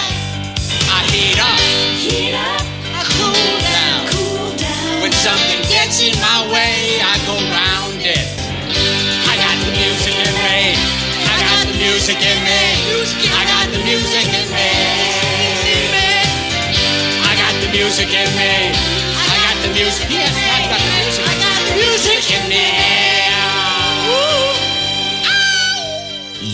I 0.95 1.03
heat 1.11 1.43
up, 1.43 1.59
heat 1.99 2.35
up, 2.39 2.63
I 2.95 3.03
cool 3.19 3.55
down. 3.67 3.99
Cool 4.15 4.55
down. 4.55 5.03
When 5.03 5.11
something 5.11 5.59
gets 5.67 5.99
in 5.99 6.15
my 6.23 6.55
way, 6.55 7.03
I 7.03 7.19
go 7.27 7.35
round 7.51 7.99
it. 7.99 8.31
I 9.27 9.35
got 9.43 9.59
the 9.67 9.75
music 9.75 10.15
in 10.23 10.35
me. 10.39 10.79
I 11.19 11.35
got 11.43 11.67
the 11.67 11.75
music 11.83 12.23
in 12.23 12.39
me. 12.47 12.63
I 13.27 13.43
got 13.51 13.67
the 13.75 13.83
music 13.83 14.27
in 14.31 14.49
me. 14.55 15.04
I 17.97 18.03
got 18.03 18.03
the 18.03 18.09
music 18.09 18.27
in 18.27 18.27
me. 18.35 18.75
I 19.15 19.39
got 19.39 19.55
the 19.63 19.71
music. 19.73 20.11
Yes, 20.11 20.35
I 20.35 20.67
got 20.67 20.83
the 20.83 20.91
music. 20.99 21.25
I 21.29 21.35
got 21.39 21.63
the 21.69 21.75
music 21.79 22.27
in 22.35 22.43
me. 22.51 22.67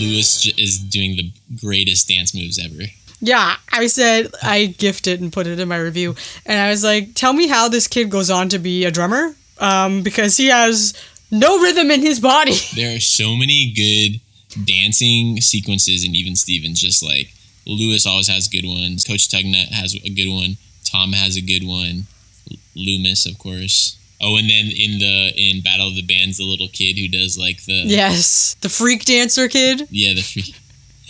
Lewis 0.05 0.47
is 0.55 0.77
doing 0.77 1.15
the 1.15 1.31
greatest 1.59 2.07
dance 2.07 2.35
moves 2.35 2.59
ever. 2.63 2.83
Yeah, 3.21 3.55
I 3.71 3.87
said 3.87 4.29
I 4.43 4.67
gifted 4.77 5.19
and 5.19 5.33
put 5.33 5.47
it 5.47 5.59
in 5.59 5.67
my 5.67 5.77
review, 5.77 6.15
and 6.45 6.59
I 6.59 6.69
was 6.69 6.83
like, 6.83 7.15
"Tell 7.15 7.33
me 7.33 7.47
how 7.47 7.67
this 7.67 7.87
kid 7.87 8.11
goes 8.11 8.29
on 8.29 8.49
to 8.49 8.59
be 8.59 8.85
a 8.85 8.91
drummer, 8.91 9.35
um, 9.57 10.03
because 10.03 10.37
he 10.37 10.45
has 10.47 10.93
no 11.31 11.59
rhythm 11.59 11.89
in 11.89 12.01
his 12.01 12.19
body." 12.19 12.53
There 12.75 12.95
are 12.95 12.99
so 12.99 13.35
many 13.35 13.71
good 13.75 14.21
dancing 14.63 15.41
sequences, 15.41 16.05
and 16.05 16.15
even 16.15 16.35
Stevens 16.35 16.79
just 16.79 17.01
like 17.01 17.33
Lewis 17.65 18.05
always 18.05 18.27
has 18.27 18.47
good 18.47 18.65
ones. 18.65 19.03
Coach 19.03 19.27
Tugnut 19.27 19.69
has 19.69 19.95
a 19.95 20.09
good 20.09 20.29
one. 20.29 20.57
Tom 20.91 21.13
has 21.13 21.37
a 21.37 21.41
good 21.41 21.65
one. 21.65 22.05
Loomis, 22.75 23.25
of 23.25 23.37
course. 23.37 23.97
Oh, 24.19 24.37
and 24.37 24.49
then 24.49 24.65
in 24.67 24.99
the 24.99 25.31
in 25.35 25.61
Battle 25.61 25.87
of 25.87 25.95
the 25.95 26.01
Bands, 26.05 26.37
the 26.37 26.43
little 26.43 26.67
kid 26.67 26.97
who 26.97 27.07
does 27.07 27.37
like 27.37 27.63
the 27.65 27.83
yes, 27.85 28.55
the 28.61 28.69
freak 28.69 29.05
dancer 29.05 29.47
kid. 29.47 29.87
yeah 29.89 30.13
the 30.13 30.21
free, 30.21 30.53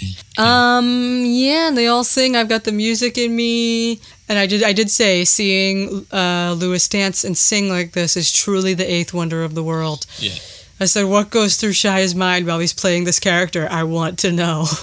Um, 0.38 1.24
yeah, 1.26 1.68
and 1.68 1.78
they 1.78 1.88
all 1.88 2.04
sing 2.04 2.36
"I've 2.36 2.50
Got 2.50 2.64
the 2.64 2.72
Music 2.72 3.18
in 3.18 3.36
Me," 3.36 4.00
and 4.30 4.40
I 4.40 4.48
did 4.48 4.64
I 4.64 4.72
did 4.74 4.90
say 4.90 5.26
seeing 5.26 6.06
uh, 6.12 6.56
Lewis 6.58 6.88
dance 6.88 7.24
and 7.24 7.38
sing 7.38 7.70
like 7.70 7.92
this 7.92 8.16
is 8.16 8.32
truly 8.32 8.74
the 8.74 8.90
eighth 8.90 9.14
wonder 9.14 9.44
of 9.44 9.54
the 9.56 9.64
world. 9.64 10.06
yeah. 10.20 10.34
I 10.80 10.86
said, 10.86 11.04
"What 11.06 11.30
goes 11.30 11.58
through 11.58 11.74
Shia's 11.74 12.16
mind 12.16 12.48
while 12.48 12.60
he's 12.60 12.74
playing 12.74 13.04
this 13.04 13.20
character? 13.20 13.68
I 13.70 13.84
want 13.84 14.20
to 14.20 14.32
know." 14.32 14.66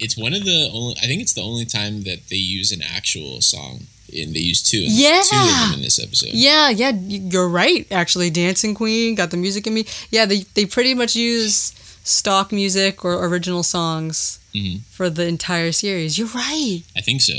It's 0.00 0.18
one 0.18 0.34
of 0.34 0.44
the 0.44 0.68
only. 0.72 0.96
I 1.02 1.06
think 1.06 1.22
it's 1.22 1.32
the 1.32 1.40
only 1.42 1.64
time 1.64 2.02
that 2.02 2.28
they 2.28 2.36
use 2.36 2.72
an 2.72 2.82
actual 2.82 3.40
song, 3.40 3.86
and 4.14 4.34
they 4.34 4.40
use 4.40 4.62
two. 4.62 4.78
Yeah. 4.80 5.22
two 5.24 5.36
of 5.36 5.46
them 5.70 5.74
in 5.74 5.82
this 5.82 5.98
episode. 6.02 6.30
Yeah, 6.32 6.70
yeah, 6.70 6.90
you're 6.90 7.48
right. 7.48 7.86
Actually, 7.90 8.30
Dancing 8.30 8.74
Queen 8.74 9.14
got 9.14 9.30
the 9.30 9.36
music 9.36 9.66
in 9.66 9.74
me. 9.74 9.86
Yeah, 10.10 10.24
they 10.26 10.40
they 10.54 10.66
pretty 10.66 10.94
much 10.94 11.14
use 11.16 11.72
stock 12.04 12.52
music 12.52 13.04
or 13.04 13.24
original 13.26 13.62
songs 13.62 14.38
Mhm. 14.54 14.80
for 14.90 15.08
the 15.10 15.26
entire 15.26 15.72
series. 15.72 16.16
You're 16.18 16.28
right. 16.28 16.82
I 16.96 17.00
think 17.00 17.22
so. 17.22 17.34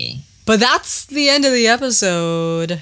But 0.46 0.60
that's 0.60 1.06
the 1.06 1.30
end 1.30 1.46
of 1.46 1.54
the 1.54 1.68
episode. 1.68 2.82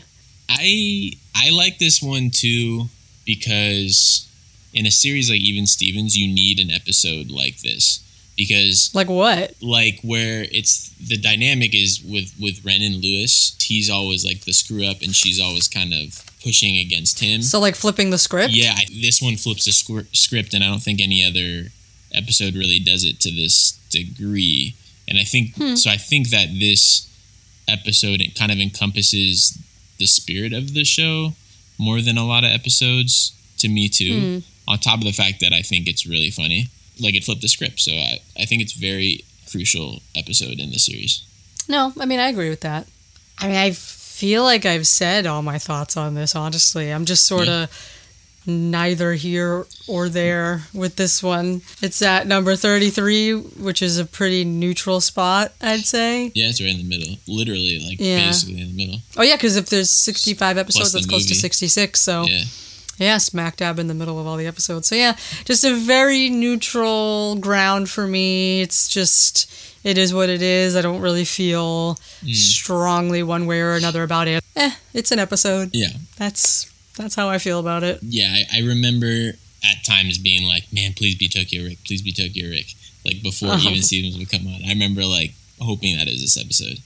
I 0.50 1.12
I 1.36 1.50
like 1.50 1.80
this 1.80 2.02
one 2.02 2.30
too 2.32 2.89
because 3.26 4.28
in 4.74 4.86
a 4.86 4.91
series 4.91 5.30
like 5.30 5.39
Even 5.41 5.68
Stevens, 5.68 6.16
you 6.18 6.28
need 6.28 6.60
an 6.60 6.72
episode 6.72 7.30
like 7.30 7.60
this 7.62 8.00
because 8.38 8.90
Like 8.94 9.10
what? 9.10 9.54
like 9.62 10.00
where 10.02 10.46
it's 10.52 10.90
the 11.00 11.18
dynamic 11.18 11.74
is 11.76 12.02
with 12.04 12.34
with 12.40 12.64
Ren 12.66 12.82
and 12.82 12.96
Lewis. 13.04 13.56
He's 13.62 13.90
always 13.90 14.26
like 14.26 14.42
the 14.46 14.54
screw 14.54 14.86
up, 14.86 15.02
and 15.02 15.16
she's 15.16 15.40
always 15.40 15.68
kind 15.68 15.94
of 15.94 16.24
pushing 16.44 16.78
against 16.78 17.20
him. 17.20 17.42
So 17.42 17.60
like 17.60 17.76
flipping 17.76 18.10
the 18.10 18.18
script? 18.18 18.54
Yeah, 18.54 18.74
I, 18.76 18.86
this 19.02 19.22
one 19.22 19.36
flips 19.38 19.66
the 19.66 19.72
squ- 19.72 20.14
script, 20.16 20.54
and 20.54 20.64
I 20.64 20.68
don't 20.68 20.82
think 20.84 21.00
any 21.02 21.24
other 21.24 21.70
episode 22.14 22.54
really 22.56 22.80
does 22.80 23.04
it 23.06 23.20
to 23.22 23.32
this 23.32 23.74
degree. 23.90 24.76
And 25.08 25.18
I 25.20 25.24
think 25.24 25.56
Hmm. 25.56 25.76
so. 25.76 25.90
I 25.90 25.98
think 25.98 26.30
that 26.30 26.48
this 26.60 27.08
episode 27.68 28.20
it 28.22 28.36
kind 28.36 28.52
of 28.52 28.60
encompasses 28.60 29.58
the 30.00 30.06
spirit 30.06 30.54
of 30.54 30.74
the 30.74 30.84
show 30.84 31.34
more 31.78 32.02
than 32.02 32.18
a 32.18 32.26
lot 32.26 32.44
of 32.44 32.52
episodes 32.52 33.32
to 33.60 33.68
me 33.70 33.88
too. 33.90 34.20
Hmm. 34.20 34.40
On 34.72 34.78
top 34.80 35.00
of 35.00 35.06
the 35.06 35.12
fact 35.12 35.40
that 35.42 35.52
I 35.54 35.62
think 35.62 35.88
it's 35.88 36.06
really 36.06 36.30
funny, 36.32 36.68
like 37.00 37.16
it 37.16 37.24
flipped 37.24 37.41
the 37.41 37.48
script. 37.48 37.80
So 37.80 37.91
I, 37.91 38.20
I 38.39 38.46
think 38.46 38.62
it's 38.62 38.74
very 38.74 39.24
crucial 39.50 40.02
episode 40.16 40.60
in 40.60 40.72
the 40.72 40.80
series. 40.80 41.24
No, 41.68 41.94
I 42.00 42.06
mean 42.06 42.20
I 42.20 42.28
agree 42.30 42.50
with 42.50 42.62
that. 42.62 42.88
I 43.39 43.48
mean 43.48 43.58
I 43.58 43.72
feel 43.72 44.44
like 44.44 44.66
I've 44.66 44.88
said 44.88 45.26
all 45.26 45.41
my 45.41 45.58
thoughts 45.58 45.98
on 45.98 46.14
this. 46.16 46.36
Honestly, 46.36 46.89
I'm 46.91 47.06
just 47.06 47.26
sort 47.26 47.48
of 47.48 47.70
neither 48.46 49.14
here 49.14 49.66
or 49.88 50.10
there 50.10 50.64
with 50.74 50.96
this 50.98 51.24
one. 51.24 51.62
It's 51.82 52.02
at 52.02 52.28
number 52.28 52.56
33, 52.56 53.34
which 53.36 53.82
is 53.82 53.98
a 53.98 54.06
pretty 54.06 54.44
neutral 54.44 55.00
spot, 55.02 55.54
I'd 55.62 55.86
say. 55.86 56.32
Yeah, 56.36 56.50
it's 56.50 56.60
right 56.62 56.70
in 56.70 56.78
the 56.78 56.84
middle, 56.84 57.16
literally, 57.28 57.80
like 57.88 58.00
Yeah. 58.00 58.28
basically 58.28 58.62
in 58.62 58.76
the 58.76 58.86
middle. 58.86 59.00
Oh 59.18 59.22
yeah, 59.24 59.36
because 59.36 59.56
if 59.56 59.70
there's 59.70 59.89
65 59.89 60.58
episodes, 60.58 60.91
the 60.91 61.00
that's 61.00 61.08
close 61.08 61.26
to 61.28 61.36
66. 61.36 62.00
So 62.00 62.24
Yeah. 62.24 62.44
Yeah, 62.98 63.18
smack 63.18 63.58
dab 63.58 63.80
in 63.80 63.88
the 63.88 63.94
middle 63.94 64.20
of 64.20 64.28
all 64.28 64.38
the 64.38 64.46
episodes. 64.48 64.88
So 64.88 64.96
yeah, 64.96 65.16
just 65.46 65.64
a 65.66 65.74
very 65.76 66.30
neutral 66.30 67.36
ground 67.36 67.89
for 67.89 68.06
me. 68.08 68.62
It's 68.62 68.88
just 68.88 69.52
it 69.84 69.98
is 69.98 70.14
what 70.14 70.30
it 70.30 70.41
is. 70.41 70.76
I 70.76 70.82
don't 70.82 71.02
really 71.02 71.26
feel 71.26 71.96
Mm. 72.24 72.36
strongly 72.36 73.22
one 73.24 73.46
way 73.48 73.60
or 73.60 73.74
another 73.74 74.04
about 74.04 74.28
it. 74.28 74.44
Eh, 74.56 74.72
it's 74.94 75.12
an 75.12 75.20
episode. 75.20 75.72
Yeah. 75.74 75.89
That's 76.18 76.72
that's 76.96 77.16
how 77.16 77.28
I 77.30 77.38
feel 77.39 77.60
about 77.60 77.84
it. 77.84 78.00
yeah, 78.04 78.32
I, 78.52 78.60
I 78.60 78.62
remember 78.62 79.32
at 79.64 79.84
times 79.84 80.18
being 80.20 80.44
like, 80.44 80.72
"Man, 80.72 80.94
please 80.94 81.16
be 81.16 81.28
Tokyo 81.28 81.64
Rick, 81.64 81.80
please 81.86 82.02
be 82.04 82.12
Tokyo 82.14 82.50
Rick." 82.50 82.68
Like 83.04 83.22
before 83.24 83.50
Oh. 83.54 83.58
Even 83.58 83.82
Stevens 83.82 84.18
would 84.18 84.30
come 84.30 84.46
on, 84.48 84.62
I 84.66 84.70
remember 84.70 85.04
like 85.04 85.34
hoping 85.60 85.98
that 85.98 86.08
it 86.08 86.12
was 86.12 86.22
this 86.22 86.38
episode, 86.38 86.78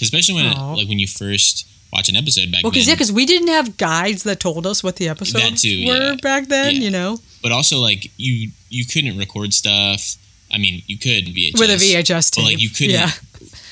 especially 0.00 0.34
when 0.34 0.46
it, 0.46 0.56
like 0.76 0.86
when 0.88 0.98
you 0.98 1.08
first 1.08 1.66
watch 1.92 2.08
an 2.08 2.16
episode 2.16 2.50
back 2.52 2.62
Well, 2.62 2.70
because 2.70 2.86
then. 2.86 2.92
yeah, 2.92 2.96
because 2.96 3.12
we 3.12 3.26
didn't 3.26 3.48
have 3.48 3.76
guides 3.76 4.22
that 4.24 4.40
told 4.40 4.66
us 4.66 4.82
what 4.82 4.96
the 4.96 5.08
episodes 5.08 5.62
too, 5.62 5.86
were 5.86 5.94
yeah. 6.12 6.16
back 6.22 6.46
then. 6.48 6.74
Yeah. 6.76 6.80
You 6.82 6.90
know, 6.90 7.18
but 7.42 7.52
also 7.52 7.78
like 7.78 8.10
you 8.16 8.50
you 8.70 8.84
couldn't 8.86 9.16
record 9.18 9.52
stuff. 9.54 10.16
I 10.52 10.58
mean, 10.58 10.82
you 10.86 10.98
could 10.98 11.24
VHS 11.26 11.58
with 11.58 11.70
a 11.70 11.74
VHS 11.76 12.30
tape. 12.30 12.44
but 12.44 12.50
like 12.52 12.62
you 12.62 12.70
couldn't 12.70 12.90
Yeah, 12.94 13.10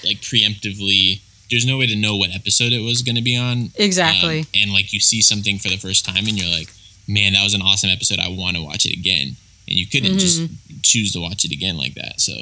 like 0.05 0.19
preemptively. 0.21 1.21
There's 1.51 1.67
no 1.67 1.77
way 1.79 1.87
to 1.87 1.95
know 1.97 2.17
what 2.17 2.31
episode 2.35 2.73
it 2.73 2.81
was 2.83 3.03
going 3.03 3.17
to 3.17 3.23
be 3.23 3.37
on. 3.37 3.71
exactly. 3.77 4.41
Um, 4.41 4.47
and 4.55 4.73
like 4.73 4.93
you 4.93 4.99
see 5.01 5.21
something 5.21 5.59
for 5.59 5.69
the 5.69 5.77
first 5.77 6.05
time 6.05 6.27
and 6.27 6.31
you're 6.41 6.51
like, 6.51 6.69
man, 7.07 7.35
that 7.35 7.45
was 7.45 7.55
an 7.55 7.61
awesome 7.63 7.91
episode. 7.91 8.19
I 8.19 8.29
want 8.29 8.57
to 8.57 8.63
watch 8.63 8.87
it 8.87 8.97
again. 8.99 9.37
And 9.69 9.79
you 9.79 9.87
couldn't 9.87 10.19
just 10.19 10.41
Mm-hmm. 10.41 10.55
choose 10.83 11.13
to 11.13 11.21
watch 11.21 11.45
it 11.45 11.53
again 11.53 11.77
like 11.77 11.95
that. 11.95 12.21
So 12.21 12.33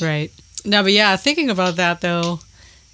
Right. 0.00 0.32
No, 0.64 0.82
but 0.82 0.92
yeah, 0.92 1.14
thinking 1.16 1.50
about 1.50 1.76
that 1.76 2.00
though, 2.00 2.40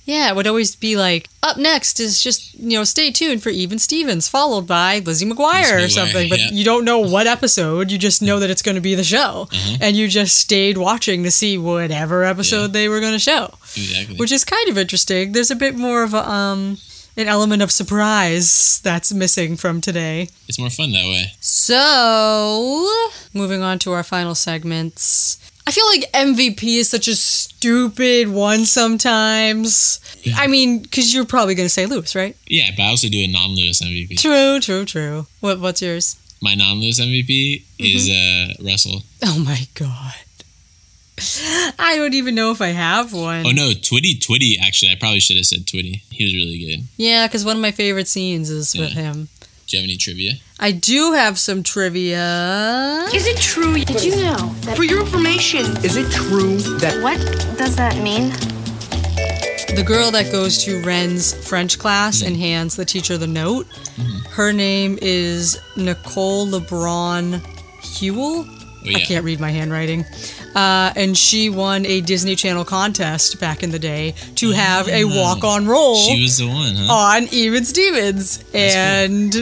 yeah, 0.05 0.28
it 0.28 0.36
would 0.36 0.46
always 0.46 0.76
be 0.76 0.96
like, 0.96 1.28
up 1.42 1.57
next 1.57 1.98
is 1.98 2.22
just, 2.22 2.55
you 2.55 2.76
know, 2.78 2.84
stay 2.84 3.11
tuned 3.11 3.42
for 3.42 3.48
Even 3.48 3.78
Stevens, 3.78 4.28
followed 4.28 4.66
by 4.66 4.98
Lizzie 4.98 5.24
McGuire 5.24 5.72
or 5.72 5.78
McGuire, 5.78 5.90
something. 5.90 6.28
But 6.28 6.40
yeah. 6.40 6.50
you 6.52 6.62
don't 6.62 6.84
know 6.84 6.98
what 6.98 7.26
episode, 7.26 7.90
you 7.90 7.96
just 7.96 8.20
know 8.20 8.38
that 8.38 8.50
it's 8.50 8.61
going 8.61 8.74
to 8.74 8.82
be 8.82 8.94
the 8.94 9.05
show. 9.05 9.48
Uh-huh. 9.50 9.78
And 9.80 9.96
you 9.96 10.09
just 10.09 10.36
stayed 10.36 10.76
watching 10.76 11.22
to 11.24 11.30
see 11.30 11.57
whatever 11.57 12.22
episode 12.22 12.72
they 12.74 12.88
were 12.88 13.00
going 13.00 13.14
to 13.14 13.18
show, 13.18 13.55
exactly. 13.76 14.16
which 14.16 14.30
is 14.30 14.44
kind 14.44 14.68
of 14.68 14.76
interesting. 14.76 15.32
There's 15.32 15.50
a 15.50 15.57
bit 15.57 15.74
more 15.74 16.02
of 16.02 16.12
a, 16.12 16.28
um, 16.28 16.76
an 17.16 17.26
element 17.26 17.62
of 17.62 17.70
surprise 17.70 18.80
that's 18.82 19.12
missing 19.12 19.57
from 19.57 19.80
today. 19.80 20.28
it's 20.48 20.59
more 20.59 20.70
fun 20.70 20.92
that 20.92 21.05
way. 21.05 21.32
So, 21.40 22.90
moving 23.32 23.62
on 23.62 23.78
to 23.80 23.92
our 23.92 24.02
final 24.02 24.34
segments. 24.34 25.38
I 25.66 25.70
feel 25.72 25.86
like 25.86 26.12
MVP 26.12 26.78
is 26.78 26.90
such 26.90 27.08
a 27.08 27.14
stupid 27.16 28.28
one 28.28 28.66
sometimes. 28.66 29.98
I 30.36 30.46
mean, 30.46 30.80
because 30.82 31.14
you're 31.14 31.24
probably 31.24 31.54
going 31.54 31.66
to 31.66 31.72
say 31.72 31.86
Lewis, 31.86 32.14
right? 32.14 32.36
Yeah, 32.46 32.70
but 32.76 32.82
I 32.82 32.86
also 32.88 33.08
do 33.08 33.18
a 33.18 33.26
non-Lewis 33.26 33.80
MVP. 33.82 34.18
True, 34.20 34.60
true, 34.60 34.84
true. 34.84 35.26
What, 35.40 35.60
what's 35.60 35.80
yours? 35.80 36.16
My 36.42 36.54
non-Lewis 36.54 37.00
MVP 37.00 37.62
is 37.78 38.08
Mm-hmm. 38.08 38.62
uh, 38.66 38.70
Russell. 38.70 39.02
Oh 39.22 39.38
my 39.38 39.66
god. 39.74 40.14
I 41.78 41.94
don't 41.96 42.14
even 42.14 42.34
know 42.34 42.50
if 42.50 42.60
I 42.60 42.68
have 42.68 43.12
one. 43.12 43.46
Oh 43.46 43.50
no, 43.50 43.70
Twitty, 43.70 44.18
Twitty. 44.18 44.56
Actually, 44.60 44.92
I 44.92 44.96
probably 44.96 45.20
should 45.20 45.36
have 45.36 45.46
said 45.46 45.60
Twitty. 45.60 46.02
He 46.10 46.24
was 46.24 46.34
really 46.34 46.58
good. 46.58 46.84
Yeah, 46.96 47.26
because 47.26 47.44
one 47.44 47.56
of 47.56 47.62
my 47.62 47.70
favorite 47.70 48.08
scenes 48.08 48.50
is 48.50 48.74
with 48.76 48.92
him. 48.92 49.28
Do 49.66 49.76
you 49.76 49.82
have 49.82 49.88
any 49.88 49.96
trivia? 49.96 50.32
I 50.60 50.72
do 50.72 51.12
have 51.12 51.38
some 51.38 51.62
trivia. 51.62 53.06
Is 53.14 53.26
it 53.26 53.38
true? 53.38 53.74
Did 53.74 54.04
you 54.04 54.16
know 54.16 54.54
that? 54.62 54.76
For 54.76 54.84
your 54.84 55.00
information, 55.00 55.64
is 55.84 55.96
it 55.96 56.10
true 56.12 56.58
that 56.78 57.02
What 57.02 57.18
does 57.56 57.76
that 57.76 57.96
mean? 58.02 58.30
The 59.74 59.82
girl 59.84 60.10
that 60.12 60.30
goes 60.30 60.62
to 60.64 60.82
Ren's 60.82 61.34
French 61.48 61.78
class 61.78 62.22
and 62.22 62.36
hands 62.36 62.76
the 62.76 62.84
teacher 62.84 63.18
the 63.18 63.26
note, 63.26 63.66
mm-hmm. 63.66 64.18
her 64.32 64.52
name 64.52 64.98
is 65.02 65.58
Nicole 65.76 66.46
LeBron 66.46 67.44
Hewell. 67.82 68.46
Oh, 68.87 68.91
I 68.95 69.01
can't 69.01 69.24
read 69.24 69.41
my 69.41 69.51
handwriting. 69.51 70.05
Uh, 70.55 70.93
and 70.95 71.16
she 71.16 71.51
won 71.51 71.85
a 71.87 72.01
Disney 72.01 72.37
Channel 72.37 72.64
contest 72.64 73.41
back 73.41 73.62
in 73.62 73.70
the 73.70 73.78
day 73.78 74.14
to 74.37 74.51
have 74.53 74.89
a 74.89 75.05
walk 75.05 75.43
on 75.43 75.66
role 75.66 75.97
She 75.97 76.22
was 76.22 76.39
the 76.39 76.47
one, 76.47 76.74
huh? 76.76 76.93
on 76.93 77.28
Even 77.32 77.64
Stevens. 77.64 78.45
And 78.55 79.32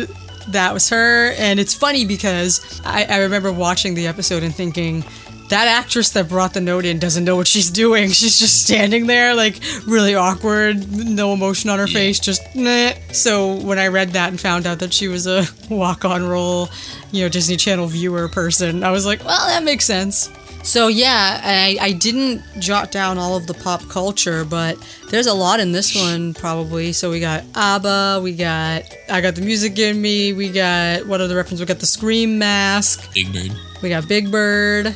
that 0.48 0.72
was 0.72 0.88
her. 0.90 1.32
And 1.32 1.60
it's 1.60 1.74
funny 1.74 2.04
because 2.04 2.80
I, 2.84 3.04
I 3.04 3.18
remember 3.18 3.52
watching 3.52 3.94
the 3.94 4.06
episode 4.06 4.42
and 4.42 4.54
thinking, 4.54 5.04
that 5.52 5.68
actress 5.68 6.10
that 6.12 6.28
brought 6.28 6.54
the 6.54 6.60
note 6.60 6.84
in 6.84 6.98
doesn't 6.98 7.24
know 7.24 7.36
what 7.36 7.46
she's 7.46 7.70
doing. 7.70 8.10
She's 8.22 8.38
just 8.38 8.62
standing 8.62 9.06
there, 9.06 9.34
like 9.34 9.60
really 9.86 10.14
awkward, 10.14 10.90
no 10.92 11.32
emotion 11.34 11.70
on 11.70 11.78
her 11.78 11.86
Yeah. 11.86 11.92
face, 11.94 12.18
just 12.20 12.42
meh. 12.56 12.94
So 13.12 13.54
when 13.60 13.78
I 13.78 13.88
read 13.88 14.10
that 14.10 14.30
and 14.30 14.40
found 14.40 14.66
out 14.66 14.78
that 14.80 14.92
she 14.92 15.08
was 15.08 15.26
a 15.26 15.44
walk 15.70 16.04
on 16.04 16.26
role, 16.26 16.68
you 17.12 17.22
know, 17.22 17.28
Disney 17.28 17.56
Channel 17.56 17.86
viewer 17.86 18.28
person, 18.28 18.82
I 18.82 18.90
was 18.90 19.04
like, 19.06 19.24
well, 19.24 19.46
that 19.48 19.62
makes 19.62 19.84
sense. 19.84 20.30
So 20.64 20.86
yeah, 20.88 21.40
I, 21.44 21.76
I 21.80 21.92
didn't 21.92 22.40
jot 22.60 22.92
down 22.92 23.18
all 23.18 23.36
of 23.36 23.46
the 23.48 23.54
pop 23.54 23.82
culture, 23.88 24.44
but 24.44 24.78
there's 25.10 25.26
a 25.26 25.34
lot 25.34 25.58
in 25.60 25.72
this 25.72 25.94
one 25.94 26.34
probably. 26.34 26.92
So 26.92 27.10
we 27.10 27.18
got 27.20 27.42
ABBA, 27.56 28.20
we 28.22 28.32
got 28.36 28.84
I 29.10 29.20
got 29.20 29.34
the 29.34 29.42
music 29.42 29.76
in 29.78 30.00
me, 30.00 30.32
we 30.32 30.50
got 30.50 31.04
what 31.06 31.20
other 31.20 31.34
reference? 31.36 31.58
We 31.60 31.66
got 31.66 31.80
the 31.80 31.86
Scream 31.86 32.38
mask, 32.38 33.12
Big 33.12 33.32
Bird. 33.32 33.52
we 33.82 33.88
got 33.88 34.06
Big 34.08 34.30
Bird. 34.30 34.94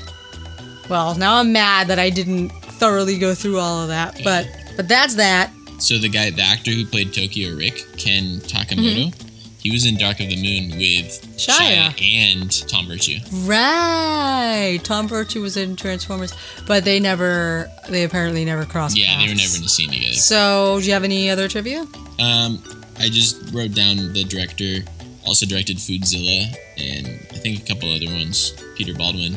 Well, 0.88 1.14
now 1.16 1.36
I'm 1.36 1.52
mad 1.52 1.88
that 1.88 1.98
I 1.98 2.10
didn't 2.10 2.50
thoroughly 2.50 3.18
go 3.18 3.34
through 3.34 3.58
all 3.58 3.82
of 3.82 3.88
that, 3.88 4.20
but 4.24 4.46
but 4.76 4.88
that's 4.88 5.14
that. 5.16 5.50
So 5.78 5.98
the 5.98 6.08
guy, 6.08 6.30
the 6.30 6.42
actor 6.42 6.70
who 6.70 6.86
played 6.86 7.12
Tokyo 7.12 7.54
Rick, 7.54 7.84
Ken 7.98 8.38
Takemoto, 8.40 9.12
he 9.60 9.70
was 9.70 9.84
in 9.84 9.96
Dark 9.98 10.20
of 10.20 10.28
the 10.28 10.36
Moon 10.36 10.78
with 10.78 11.22
Mm-hmm. 11.36 11.36
Shia. 11.36 11.90
Shia 11.90 12.32
and 12.32 12.68
Tom 12.68 12.86
Virtue. 12.86 13.18
Right, 13.44 14.80
Tom 14.82 15.06
Virtue 15.06 15.42
was 15.42 15.56
in 15.58 15.76
Transformers, 15.76 16.32
but 16.66 16.84
they 16.84 16.98
never, 16.98 17.68
they 17.90 18.04
apparently 18.04 18.44
never 18.44 18.64
crossed 18.64 18.96
Yeah, 18.96 19.18
they 19.18 19.24
were 19.28 19.34
never 19.34 19.56
in 19.58 19.64
a 19.64 19.68
scene 19.68 19.90
together. 19.90 20.14
So, 20.14 20.78
do 20.80 20.86
you 20.86 20.92
have 20.94 21.04
any 21.04 21.28
other 21.28 21.46
trivia? 21.46 21.80
Um, 22.18 22.62
I 22.98 23.08
just 23.10 23.52
wrote 23.54 23.74
down 23.74 24.12
the 24.14 24.24
director. 24.24 24.84
Also 25.26 25.44
directed 25.44 25.76
Foodzilla 25.78 26.54
and 26.78 27.06
I 27.32 27.38
think 27.38 27.60
a 27.60 27.66
couple 27.66 27.92
other 27.92 28.06
ones. 28.06 28.52
Peter 28.76 28.94
Baldwin. 28.94 29.36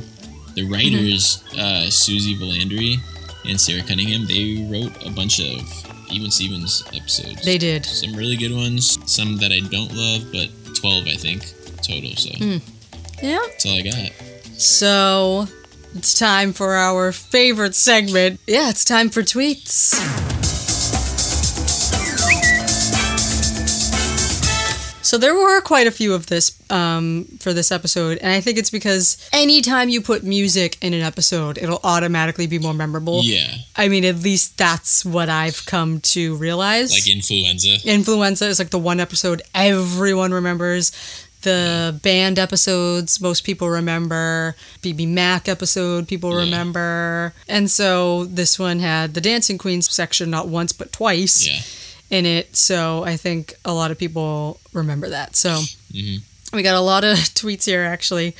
The 0.60 0.66
writers, 0.70 1.42
uh, 1.58 1.90
Susie 1.90 2.36
Valandry 2.36 2.98
and 3.50 3.60
Sarah 3.60 3.82
Cunningham, 3.82 4.26
they 4.26 4.68
wrote 4.70 5.06
a 5.06 5.10
bunch 5.10 5.40
of 5.40 5.62
Even 6.12 6.30
Stevens 6.32 6.84
episodes. 6.94 7.44
They 7.46 7.58
did. 7.58 7.86
some 7.86 8.14
really 8.14 8.36
good 8.36 8.52
ones, 8.54 8.98
some 9.10 9.38
that 9.38 9.52
I 9.54 9.62
don't 9.62 9.94
love, 9.94 10.26
but 10.34 10.50
twelve 10.76 11.08
I 11.08 11.16
think 11.16 11.44
total. 11.82 12.14
So 12.18 12.30
Hmm. 12.38 12.58
Yeah. 13.24 13.40
that's 13.48 13.66
all 13.66 13.78
I 13.78 13.82
got. 13.84 14.12
So, 14.58 15.48
It's 15.96 16.14
time 16.20 16.52
for 16.54 16.76
our 16.76 17.12
favorite 17.14 17.74
segment. 17.74 18.40
Yeah, 18.46 18.70
it's 18.70 18.84
time 18.84 19.10
for 19.10 19.22
tweets. 19.24 19.96
So 25.10 25.18
there 25.18 25.34
were 25.34 25.60
quite 25.62 25.88
a 25.88 25.92
few 25.92 26.14
of 26.14 26.28
this 26.28 26.56
um, 26.70 27.26
for 27.40 27.52
this 27.52 27.72
episode, 27.72 28.20
and 28.20 28.32
I 28.32 28.42
think 28.42 28.60
it's 28.60 28.70
because 28.70 29.18
anytime 29.34 29.90
you 29.90 30.02
put 30.02 30.24
music 30.24 30.78
in 30.84 30.94
an 30.94 31.02
episode, 31.02 31.58
it'll 31.58 31.80
automatically 31.84 32.46
be 32.46 32.60
more 32.60 32.76
memorable. 32.76 33.22
Yeah. 33.24 33.56
I 33.76 33.88
mean, 33.88 34.06
at 34.06 34.18
least 34.18 34.60
that's 34.60 35.04
what 35.04 35.28
I've 35.28 35.66
come 35.66 36.00
to 36.14 36.36
realize. 36.36 36.92
Like 36.92 37.10
influenza. 37.10 37.78
Influenza 37.86 38.46
is 38.46 38.60
like 38.60 38.70
the 38.70 38.78
one 38.78 39.00
episode 39.00 39.42
everyone 39.56 40.32
remembers. 40.32 40.92
The 41.42 41.98
band 42.04 42.38
episodes, 42.38 43.20
most 43.20 43.44
people 43.46 43.68
remember. 43.68 44.56
BB 44.84 45.08
Mac 45.08 45.50
episode, 45.50 46.08
people 46.08 46.32
Yeah. 46.34 46.42
remember. 46.46 47.34
And 47.48 47.72
so 47.72 48.26
this 48.26 48.60
one 48.60 48.78
had 48.80 49.16
the 49.16 49.22
Dancing 49.22 49.58
Queens 49.58 49.92
section 49.92 50.30
not 50.30 50.50
once 50.50 50.72
but 50.72 50.92
twice 50.92 51.48
Yeah. 51.48 51.62
In 52.10 52.26
it. 52.26 52.56
So 52.56 53.04
I 53.04 53.16
think 53.18 53.54
a 53.66 53.74
lot 53.74 53.92
of 53.92 53.98
people 53.98 54.60
remember 54.74 55.10
that. 55.10 55.36
So 55.36 55.62
hmm 55.94 56.18
we 56.52 56.64
got 56.64 56.76
a 56.76 56.82
lot 56.82 57.04
of 57.04 57.16
tweets 57.40 57.66
here 57.66 57.84
actually. 57.84 58.36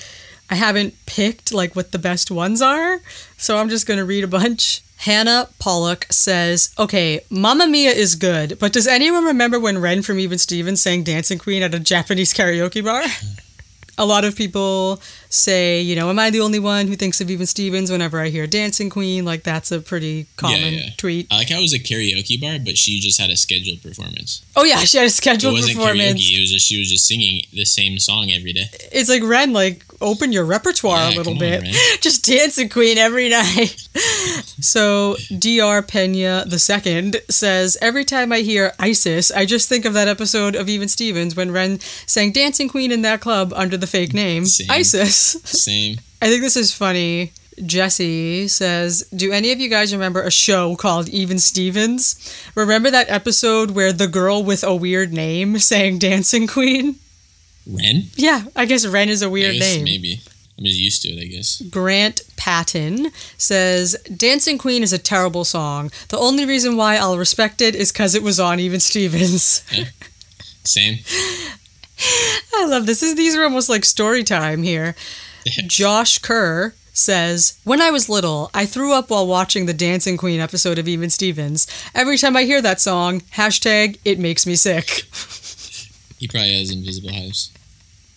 I 0.50 0.56
haven't 0.56 0.96
picked 1.06 1.54
like 1.54 1.76
what 1.76 1.92
the 1.92 2.00
best 2.00 2.32
ones 2.32 2.60
are, 2.60 3.02
so 3.38 3.58
I'm 3.58 3.70
just 3.70 3.86
going 3.86 4.00
to 4.00 4.06
read 4.06 4.24
a 4.24 4.28
bunch. 4.28 4.82
Hannah 4.98 5.48
Pollock 5.60 6.08
says, 6.12 6.74
"Okay, 6.80 7.22
Mamma 7.30 7.68
Mia 7.68 7.92
is 7.92 8.16
good, 8.16 8.58
but 8.60 8.74
does 8.74 8.88
anyone 8.88 9.26
remember 9.26 9.60
when 9.60 9.78
Ren 9.78 10.02
from 10.02 10.18
Even 10.20 10.40
Stevens 10.40 10.82
sang 10.82 11.04
Dancing 11.04 11.38
Queen 11.38 11.62
at 11.62 11.76
a 11.76 11.80
Japanese 11.80 12.34
karaoke 12.34 12.84
bar?" 12.84 13.04
a 14.00 14.06
lot 14.06 14.24
of 14.24 14.36
people 14.36 15.02
say, 15.30 15.82
you 15.82 15.96
know, 15.96 16.10
am 16.10 16.18
I 16.18 16.30
the 16.30 16.40
only 16.40 16.58
one 16.58 16.88
who 16.88 16.96
thinks 16.96 17.20
of 17.20 17.30
Even 17.30 17.46
Stevens 17.46 17.92
whenever 17.92 18.20
I 18.20 18.30
hear 18.30 18.48
Dancing 18.48 18.90
Queen? 18.90 19.26
Like 19.26 19.44
that's 19.44 19.72
a 19.72 19.82
pretty 19.82 20.26
common 20.38 20.74
yeah. 20.74 20.90
tweet. 20.98 21.28
I 21.30 21.36
like 21.36 21.50
how 21.50 21.60
it 21.60 21.62
was 21.62 21.74
a 21.74 21.80
karaoke 21.80 22.40
bar, 22.40 22.58
but 22.64 22.78
she 22.78 23.02
just 23.02 23.20
had 23.20 23.30
a 23.30 23.38
scheduled 23.38 23.84
performance. 23.84 24.44
Oh 24.56 24.64
yeah, 24.64 24.78
she 24.78 24.98
had 24.98 25.08
a 25.08 25.10
scheduled 25.10 25.56
performance. 25.56 25.76
It 25.76 25.78
wasn't 25.78 25.98
performance. 25.98 26.32
karaoke. 26.32 26.38
It 26.38 26.40
was 26.40 26.52
just 26.52 26.66
she 26.66 26.80
was 26.80 26.90
just 26.90 27.08
singing 27.08 27.44
the 27.52 27.66
same 27.66 28.00
song 28.00 28.32
every 28.32 28.54
day. 28.54 28.70
It's 28.92 29.10
like 29.10 29.22
Ren, 29.22 29.52
like 29.52 29.86
open 30.02 30.32
your 30.32 30.46
repertoire 30.46 31.10
Yeah, 31.10 31.16
a 31.16 31.18
little 31.18 31.34
on, 31.34 31.40
bit. 31.40 31.62
Ren. 31.62 31.74
Just 32.02 32.26
dancing 32.26 32.70
queen 32.70 32.98
every 32.98 33.30
night. 33.30 33.76
so 34.62 35.16
Dr. 35.38 35.82
Pena 35.84 36.46
the 36.48 36.60
second 36.60 37.18
says 37.30 37.78
every 37.82 38.06
time 38.06 38.32
I 38.32 38.40
hear 38.40 38.74
ISIS, 38.80 39.32
I 39.32 39.46
just 39.46 39.68
think 39.70 39.86
of 39.86 39.94
that 39.94 40.08
episode 40.08 40.56
of 40.56 40.70
Even 40.70 40.88
Stevens 40.88 41.36
when 41.36 41.52
Ren 41.52 41.80
sang 41.80 42.32
Dancing 42.32 42.70
Queen 42.70 42.92
in 42.92 43.02
that 43.04 43.22
club 43.22 43.54
under 43.56 43.78
the 43.78 43.88
fake 43.88 44.14
name 44.14 44.46
Same. 44.46 44.70
ISIS. 44.72 45.14
Same. 45.44 45.98
I 46.22 46.28
think 46.28 46.42
this 46.42 46.58
is 46.58 46.74
funny. 46.74 47.32
Jesse 47.66 48.48
says, 48.48 49.06
Do 49.14 49.32
any 49.34 49.52
of 49.52 49.60
you 49.60 49.70
guys 49.70 49.92
remember 49.94 50.22
a 50.22 50.32
show 50.32 50.76
called 50.78 51.10
Even 51.10 51.40
Stevens? 51.40 52.16
Remember 52.56 52.90
that 52.90 53.10
episode 53.10 53.72
where 53.72 53.92
the 53.92 54.08
girl 54.08 54.44
with 54.44 54.64
a 54.64 54.74
weird 54.76 55.12
name 55.12 55.60
sang 55.60 55.98
Dancing 55.98 56.48
Queen? 56.48 56.96
Ren? 57.70 58.04
Yeah, 58.16 58.44
I 58.56 58.66
guess 58.66 58.86
Ren 58.86 59.10
is 59.10 59.22
a 59.22 59.30
weird 59.30 59.54
guess 59.54 59.76
name. 59.76 59.84
Maybe. 59.84 60.22
I'm 60.58 60.66
just 60.66 60.80
used 60.80 61.02
to 61.04 61.10
it, 61.10 61.22
I 61.22 61.28
guess. 61.28 61.62
Grant 61.70 62.22
Patton 62.36 63.12
says, 63.38 63.96
Dancing 64.16 64.58
Queen 64.58 64.84
is 64.84 64.92
a 64.92 64.98
terrible 64.98 65.46
song. 65.46 65.90
The 66.10 66.18
only 66.18 66.46
reason 66.46 66.76
why 66.76 66.98
I'll 66.98 67.18
respect 67.18 67.62
it 67.62 67.76
is 67.76 67.94
because 67.94 68.14
it 68.14 68.24
was 68.24 68.40
on 68.42 68.60
Even 68.60 68.82
Stevens. 68.82 69.64
Same. 70.66 71.00
I 72.56 72.66
love 72.66 72.86
this. 72.86 73.02
Is 73.02 73.16
These 73.16 73.38
are 73.38 73.44
almost 73.44 73.70
like 73.70 73.86
story 73.86 74.24
time 74.24 74.64
here. 74.64 74.96
Josh 75.46 76.20
Kerr 76.20 76.74
says, 76.92 77.58
When 77.64 77.82
I 77.82 77.92
was 77.92 78.10
little, 78.10 78.52
I 78.54 78.66
threw 78.66 78.94
up 78.94 79.10
while 79.10 79.28
watching 79.28 79.66
the 79.66 79.74
Dancing 79.74 80.18
Queen 80.18 80.42
episode 80.42 80.78
of 80.78 80.90
Even 80.90 81.10
Stevens. 81.10 81.68
Every 81.96 82.18
time 82.18 82.36
I 82.36 82.44
hear 82.44 82.62
that 82.62 82.82
song, 82.82 83.22
hashtag, 83.22 83.98
it 84.04 84.20
makes 84.20 84.46
me 84.46 84.56
sick. 84.56 85.04
He 86.20 86.28
probably 86.28 86.60
has 86.60 86.70
invisible 86.70 87.14
hives. 87.14 87.54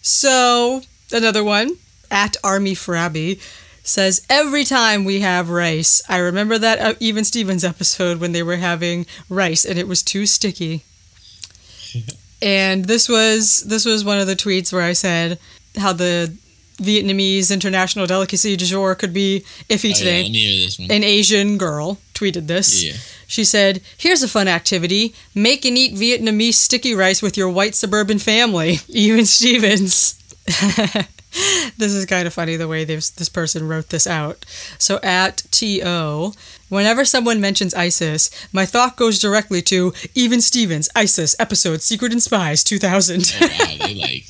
So, 0.03 0.83
another 1.13 1.45
one, 1.45 1.77
at 2.11 2.37
Army 2.45 2.75
Frabby, 2.75 3.41
says, 3.85 4.25
Every 4.29 4.65
time 4.65 5.05
we 5.05 5.21
have 5.21 5.49
rice, 5.49 6.03
I 6.09 6.19
remember 6.19 6.59
that 6.59 6.79
uh, 6.81 6.95
Even 7.01 7.25
Stevens 7.25 7.65
episode 7.65 8.19
when 8.21 8.33
they 8.33 8.43
were 8.43 8.57
having 8.57 9.07
rice 9.29 9.65
and 9.65 9.79
it 9.79 9.89
was 9.89 10.03
too 10.03 10.27
sticky. 10.27 10.83
and 12.43 12.87
this 12.87 13.09
was 13.09 13.61
this 13.65 13.85
was 13.85 14.05
one 14.05 14.19
of 14.19 14.27
the 14.27 14.35
tweets 14.35 14.73
where 14.73 14.83
I 14.83 14.93
said 14.95 15.39
how 15.77 15.93
the 15.93 16.35
Vietnamese 16.79 17.53
international 17.53 18.07
delicacy 18.07 18.57
du 18.57 18.65
jour 18.65 18.95
could 18.95 19.13
be 19.13 19.45
iffy 19.69 19.85
Oh, 19.85 19.89
yeah, 19.89 19.95
today. 19.95 20.33
this 20.65 20.79
one. 20.79 20.91
An 20.91 21.05
Asian 21.05 21.59
girl 21.59 21.99
tweeted 22.15 22.47
this. 22.47 22.83
Yeah. 22.83 22.95
She 23.33 23.45
said, 23.45 23.81
Here's 23.97 24.23
a 24.23 24.29
fun 24.29 24.47
activity. 24.47 25.15
Make 25.35 25.65
and 25.65 25.79
eat 25.79 25.95
Vietnamese 25.95 26.53
sticky 26.53 26.95
rice 26.95 27.23
with 27.23 27.35
your 27.35 27.49
white 27.49 27.75
suburban 27.75 28.19
family. 28.19 28.81
Even 28.91 29.25
Stevens. 29.25 30.23
this 31.79 31.95
is 31.95 32.05
kind 32.05 32.27
of 32.27 32.35
funny 32.35 32.57
the 32.57 32.69
way 32.69 32.85
this, 32.85 33.09
this 33.09 33.31
person 33.31 33.67
wrote 33.67 33.89
this 33.89 34.07
out. 34.07 34.45
So 34.77 35.01
at 35.03 35.45
TO, 35.51 36.35
whenever 36.69 37.07
someone 37.07 37.41
mentions 37.41 37.73
ISIS, 37.73 38.29
my 38.53 38.67
thought 38.67 38.99
goes 38.99 39.19
directly 39.19 39.63
to 39.63 39.95
Even 40.15 40.43
Stevens, 40.43 40.91
ISIS, 40.95 41.35
episode 41.39 41.81
Secret 41.81 42.13
and 42.13 42.23
Spies 42.23 42.63
2000. 42.63 43.35
Oh, 43.41 43.47
wow, 43.47 43.77
they 43.87 43.95
like 43.95 44.25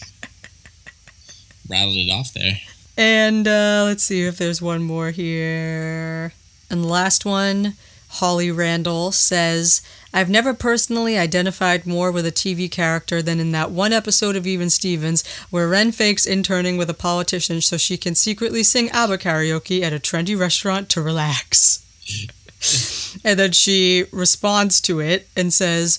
rattled 1.69 1.97
it 1.97 2.13
off 2.13 2.33
there. 2.35 2.61
And 2.97 3.49
uh, 3.49 3.83
let's 3.85 4.05
see 4.05 4.23
if 4.23 4.39
there's 4.39 4.63
one 4.63 4.85
more 4.85 5.11
here. 5.11 6.35
And 6.71 6.85
the 6.85 6.89
last 6.89 7.25
one, 7.25 7.75
Holly 8.17 8.51
Randall 8.51 9.11
says, 9.11 9.81
I've 10.13 10.29
never 10.29 10.53
personally 10.53 11.17
identified 11.17 11.87
more 11.87 12.13
with 12.13 12.27
a 12.27 12.33
TV 12.33 12.71
character 12.71 13.23
than 13.23 13.41
in 13.41 13.53
that 13.53 13.71
one 13.71 13.95
episode 13.95 14.37
of 14.37 14.47
Even 14.47 14.69
Stevens 14.69 15.25
where 15.49 15.67
Ren 15.67 15.93
fakes 15.93 16.27
interning 16.27 16.77
with 16.77 16.91
a 16.91 16.95
politician 16.95 17.63
so 17.63 17.79
she 17.79 17.97
can 17.97 18.15
secretly 18.15 18.63
sing 18.63 18.91
ABBA 18.91 19.17
karaoke 19.17 19.81
at 19.81 19.95
a 19.95 19.99
trendy 19.99 20.39
restaurant 20.39 20.91
to 20.91 21.01
relax. 21.01 21.87
and 23.25 23.39
then 23.39 23.53
she 23.53 24.05
responds 24.13 24.83
to 24.83 25.01
it 25.01 25.27
and 25.35 25.51
says, 25.51 25.99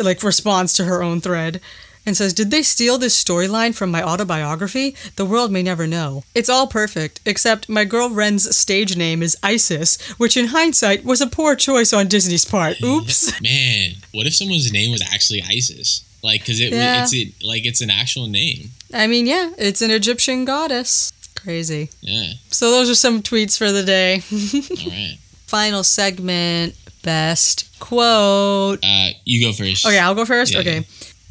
like, 0.00 0.24
responds 0.24 0.72
to 0.74 0.84
her 0.84 1.00
own 1.00 1.20
thread 1.20 1.60
and 2.06 2.16
says, 2.16 2.32
Did 2.34 2.50
they 2.50 2.62
steal 2.62 2.98
this 2.98 3.22
storyline 3.22 3.74
from 3.74 3.90
my 3.90 4.02
autobiography? 4.02 4.94
The 5.16 5.24
world 5.24 5.50
may 5.52 5.62
never 5.62 5.86
know. 5.86 6.24
It's 6.34 6.48
all 6.48 6.66
perfect, 6.66 7.20
except 7.26 7.68
my 7.68 7.84
girl 7.84 8.10
Ren's 8.10 8.54
stage 8.56 8.96
name 8.96 9.22
is 9.22 9.36
Isis, 9.42 10.00
which 10.18 10.36
in 10.36 10.48
hindsight 10.48 11.04
was 11.04 11.20
a 11.20 11.26
poor 11.26 11.54
choice 11.56 11.92
on 11.92 12.08
Disney's 12.08 12.44
part. 12.44 12.80
Oops. 12.82 13.40
Man, 13.42 13.90
what 14.12 14.26
if 14.26 14.34
someone's 14.34 14.72
name 14.72 14.90
was 14.92 15.02
actually 15.02 15.42
ISIS? 15.42 16.04
Like, 16.22 16.44
cause 16.44 16.60
it 16.60 16.72
Yeah. 16.72 17.02
it's 17.02 17.12
it, 17.14 17.28
like 17.42 17.64
it's 17.64 17.80
an 17.80 17.90
actual 17.90 18.26
name. 18.26 18.70
I 18.92 19.06
mean, 19.06 19.26
yeah, 19.26 19.52
it's 19.56 19.80
an 19.82 19.90
Egyptian 19.90 20.44
goddess. 20.44 21.12
Crazy. 21.34 21.88
Yeah. 22.02 22.32
So 22.50 22.70
those 22.70 22.90
are 22.90 22.94
some 22.94 23.22
tweets 23.22 23.56
for 23.56 23.72
the 23.72 23.82
day. 23.82 24.22
All 24.84 24.90
right. 24.90 25.16
Final 25.46 25.82
segment, 25.82 26.74
best 27.02 27.66
quote. 27.80 28.80
Uh, 28.84 29.08
you 29.24 29.46
go 29.46 29.52
first. 29.52 29.86
Okay, 29.86 29.98
I'll 29.98 30.14
go 30.14 30.24
first. 30.26 30.52
Yeah, 30.52 30.60
okay. 30.60 30.86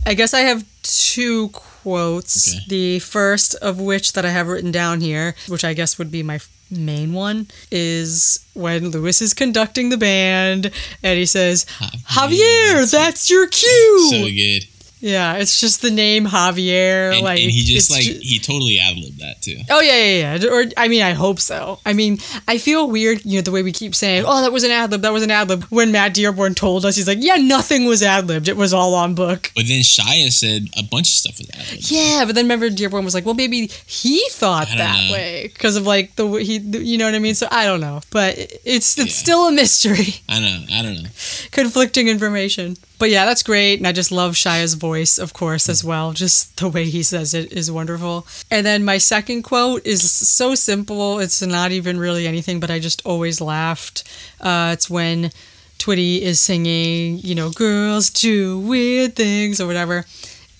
I 0.05 0.13
guess 0.13 0.33
I 0.33 0.41
have 0.41 0.65
two 0.83 1.49
quotes. 1.49 2.55
Okay. 2.55 2.65
The 2.67 2.99
first 2.99 3.55
of 3.55 3.79
which 3.79 4.13
that 4.13 4.25
I 4.25 4.29
have 4.29 4.47
written 4.47 4.71
down 4.71 5.01
here, 5.01 5.35
which 5.47 5.63
I 5.63 5.73
guess 5.73 5.97
would 5.97 6.11
be 6.11 6.23
my 6.23 6.39
main 6.71 7.13
one, 7.13 7.47
is 7.71 8.45
when 8.53 8.89
Lewis 8.89 9.21
is 9.21 9.33
conducting 9.33 9.89
the 9.89 9.97
band 9.97 10.71
and 11.03 11.17
he 11.17 11.25
says, 11.25 11.65
Javier, 12.09 12.89
that's 12.91 13.29
your 13.29 13.47
cue. 13.47 14.07
So 14.11 14.25
good. 14.25 14.67
Yeah, 15.01 15.35
it's 15.35 15.59
just 15.61 15.81
the 15.81 15.91
name 15.91 16.25
Javier. 16.25 17.13
And, 17.13 17.23
like 17.23 17.39
and 17.41 17.51
he 17.51 17.61
just 17.61 17.89
like 17.89 18.03
ju- 18.03 18.19
he 18.21 18.37
totally 18.39 18.79
ad 18.79 18.97
libbed 18.97 19.19
that 19.19 19.41
too. 19.41 19.57
Oh 19.69 19.79
yeah, 19.81 20.03
yeah, 20.03 20.35
yeah. 20.37 20.49
Or 20.51 20.65
I 20.77 20.87
mean, 20.87 21.01
I 21.01 21.11
hope 21.13 21.39
so. 21.39 21.79
I 21.85 21.93
mean, 21.93 22.17
I 22.47 22.57
feel 22.57 22.89
weird, 22.89 23.23
you 23.25 23.35
know, 23.37 23.41
the 23.41 23.51
way 23.51 23.63
we 23.63 23.71
keep 23.71 23.95
saying, 23.95 24.23
"Oh, 24.27 24.41
that 24.41 24.51
was 24.51 24.63
an 24.63 24.71
ad 24.71 24.91
lib, 24.91 25.01
that 25.03 25.13
was 25.13 25.23
an 25.23 25.31
ad 25.31 25.49
lib." 25.49 25.63
When 25.65 25.91
Matt 25.91 26.13
Dearborn 26.13 26.53
told 26.55 26.85
us, 26.85 26.95
he's 26.97 27.07
like, 27.07 27.19
"Yeah, 27.21 27.35
nothing 27.35 27.85
was 27.85 28.03
ad 28.03 28.27
libbed. 28.27 28.47
It 28.47 28.57
was 28.57 28.73
all 28.73 28.93
on 28.95 29.15
book." 29.15 29.51
But 29.55 29.67
then 29.67 29.81
Shia 29.81 30.31
said 30.31 30.67
a 30.77 30.83
bunch 30.83 31.07
of 31.07 31.13
stuff 31.13 31.37
was 31.39 31.49
ad 31.53 31.71
libbed. 31.71 31.91
Yeah, 31.91 32.23
but 32.25 32.35
then 32.35 32.45
remember 32.45 32.69
Dearborn 32.69 33.05
was 33.05 33.13
like, 33.13 33.25
"Well, 33.25 33.35
maybe 33.35 33.67
he 33.85 34.23
thought 34.31 34.67
that 34.67 35.07
know. 35.07 35.13
way 35.13 35.49
because 35.53 35.75
of 35.77 35.87
like 35.87 36.15
the 36.15 36.27
way 36.27 36.43
he, 36.43 36.57
you 36.57 36.97
know 36.97 37.05
what 37.05 37.15
I 37.15 37.19
mean." 37.19 37.35
So 37.35 37.47
I 37.49 37.65
don't 37.65 37.81
know, 37.81 38.01
but 38.11 38.37
it's 38.37 38.97
it's 38.97 38.97
Yeah. 38.97 39.05
still 39.05 39.47
a 39.47 39.51
mystery, 39.51 40.15
I 40.27 40.39
know. 40.41 40.65
I 40.73 40.81
don't 40.81 41.01
know. 41.03 41.09
conflicting 41.51 42.07
information. 42.09 42.75
But 42.99 43.09
yeah, 43.09 43.25
that's 43.25 43.43
great, 43.43 43.77
and 43.79 43.87
I 43.87 43.93
just 43.93 44.11
love 44.11 44.35
Shia's 44.35 44.73
voice, 44.73 45.17
of 45.17 45.33
course, 45.33 45.69
as 45.69 45.83
well. 45.85 46.11
Just 46.11 46.57
the 46.57 46.67
way 46.67 46.85
he 46.89 47.01
says 47.01 47.33
it 47.33 47.53
is 47.53 47.71
wonderful. 47.71 48.27
And 48.51 48.65
then 48.65 48.83
my 48.83 48.97
second 48.97 49.43
quote 49.43 49.85
is 49.85 50.11
so 50.11 50.53
simple; 50.53 51.19
it's 51.19 51.41
not 51.41 51.71
even 51.71 51.97
really 51.97 52.27
anything, 52.27 52.59
but 52.59 52.69
I 52.69 52.79
just 52.79 53.01
always 53.05 53.39
laughed. 53.39 54.03
Uh, 54.41 54.71
it's 54.73 54.89
when 54.89 55.31
Twitty 55.79 56.19
is 56.21 56.39
singing, 56.41 57.19
you 57.19 57.35
know, 57.35 57.49
"Girls 57.51 58.09
do 58.09 58.59
weird 58.59 59.15
things" 59.15 59.61
or 59.61 59.65
whatever. 59.67 60.05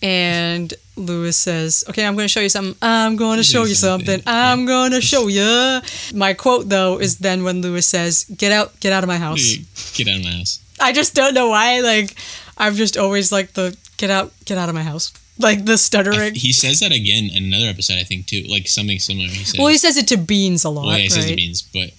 And 0.02 0.74
Lewis 0.96 1.36
says, 1.36 1.84
"Okay, 1.90 2.06
I'm 2.06 2.16
going 2.16 2.24
to 2.30 2.32
show 2.32 2.40
you 2.40 2.48
something. 2.48 2.78
I'm 2.82 3.18
going 3.18 3.36
to 3.38 3.44
show 3.44 3.66
you 3.66 3.76
something. 3.76 4.22
something. 4.24 4.34
I'm 4.34 4.66
going 4.66 4.92
to 4.98 5.02
show 5.02 5.28
you." 5.28 5.82
My 6.14 6.34
quote 6.34 6.70
though 6.70 7.00
is 7.02 7.18
then 7.18 7.44
when 7.44 7.62
Lewis 7.62 7.86
says, 7.86 8.24
"Get 8.38 8.54
out, 8.54 8.80
get 8.80 8.94
out 8.94 9.04
of 9.04 9.10
my 9.10 9.18
house." 9.18 9.58
Get 9.94 10.08
out 10.08 10.20
of 10.20 10.24
my 10.24 10.32
house. 10.32 10.62
I 10.80 10.92
just 10.94 11.16
don't 11.16 11.34
know 11.34 11.50
why. 11.50 11.82
Like, 11.82 12.16
I'm 12.58 12.76
just 12.76 12.98
always 12.98 13.32
like 13.32 13.54
the 13.54 13.76
"get 13.98 14.10
out, 14.10 14.32
get 14.46 14.58
out 14.58 14.70
of 14.70 14.76
my 14.76 14.84
house." 14.84 15.14
Like 15.42 15.64
the 15.64 15.78
stuttering. 15.78 16.36
He 16.36 16.52
says 16.52 16.82
that 16.82 16.92
again 16.92 17.30
in 17.34 17.46
another 17.46 17.68
episode, 17.68 17.98
I 17.98 18.04
think 18.04 18.28
too, 18.28 18.44
like 18.50 18.68
something 18.68 19.00
similar. 19.00 19.28
He 19.30 19.46
says, 19.46 19.56
well, 19.58 19.70
he 19.70 19.78
says 19.78 19.96
it 19.98 20.08
to 20.10 20.18
Beans 20.18 20.66
a 20.66 20.70
lot, 20.70 20.86
Well, 20.88 20.98
yeah, 20.98 21.04
he 21.04 21.10
says 21.10 21.26
right? 21.26 21.34
it 21.34 21.38
means, 21.38 21.62
but 21.62 21.92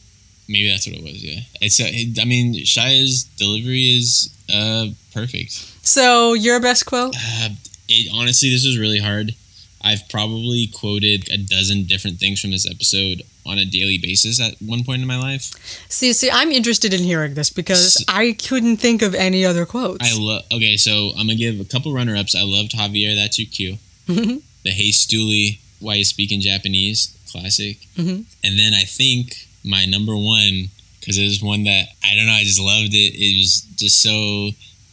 maybe 0.46 0.68
that's 0.70 0.86
what 0.86 0.96
it 0.96 1.02
was. 1.02 1.24
Yeah, 1.24 1.40
it's. 1.60 1.80
Uh, 1.80 2.20
I 2.20 2.24
mean, 2.26 2.52
Shia's 2.66 3.24
delivery 3.24 3.96
is 3.96 4.28
uh 4.52 4.88
perfect. 5.14 5.52
So 5.82 6.34
your 6.34 6.60
best 6.60 6.84
quote? 6.84 7.14
Uh, 7.16 7.48
it, 7.88 8.10
honestly, 8.14 8.50
this 8.50 8.66
was 8.66 8.78
really 8.78 8.98
hard. 8.98 9.34
I've 9.82 10.06
probably 10.10 10.66
quoted 10.66 11.30
a 11.30 11.38
dozen 11.38 11.84
different 11.84 12.18
things 12.18 12.40
from 12.40 12.50
this 12.50 12.68
episode 12.70 13.22
on 13.46 13.58
a 13.58 13.64
daily 13.64 13.98
basis 13.98 14.40
at 14.40 14.54
one 14.60 14.84
point 14.84 15.00
in 15.02 15.08
my 15.08 15.18
life. 15.18 15.44
See, 15.88 16.12
see, 16.12 16.30
I'm 16.30 16.50
interested 16.52 16.92
in 16.94 17.00
hearing 17.00 17.34
this 17.34 17.50
because 17.50 18.02
I 18.08 18.32
couldn't 18.32 18.76
think 18.78 19.02
of 19.02 19.14
any 19.14 19.44
other 19.44 19.64
quotes. 19.66 20.04
I 20.04 20.16
love. 20.18 20.42
Okay, 20.52 20.76
so 20.76 21.10
I'm 21.18 21.26
gonna 21.26 21.36
give 21.36 21.58
a 21.60 21.64
couple 21.64 21.92
runner 21.92 22.16
ups. 22.16 22.34
I 22.34 22.42
loved 22.42 22.72
Javier. 22.72 23.14
That's 23.16 23.38
your 23.38 23.48
cue. 23.48 23.78
Mhm. 24.08 24.42
The 24.64 24.70
Hey 24.70 24.90
Stuli, 24.90 25.58
Why 25.80 25.94
You 25.96 26.04
Speak 26.04 26.32
in 26.32 26.40
Japanese, 26.40 27.12
classic. 27.30 27.78
Mhm. 27.96 28.24
And 28.44 28.58
then 28.58 28.74
I 28.74 28.84
think 28.84 29.46
my 29.64 29.84
number 29.86 30.16
one, 30.16 30.70
because 31.00 31.16
it 31.18 31.24
was 31.24 31.40
one 31.42 31.64
that 31.64 31.88
I 32.04 32.14
don't 32.14 32.26
know, 32.26 32.32
I 32.32 32.44
just 32.44 32.60
loved 32.60 32.92
it. 32.94 33.14
It 33.14 33.38
was 33.38 33.62
just 33.76 34.02
so 34.02 34.50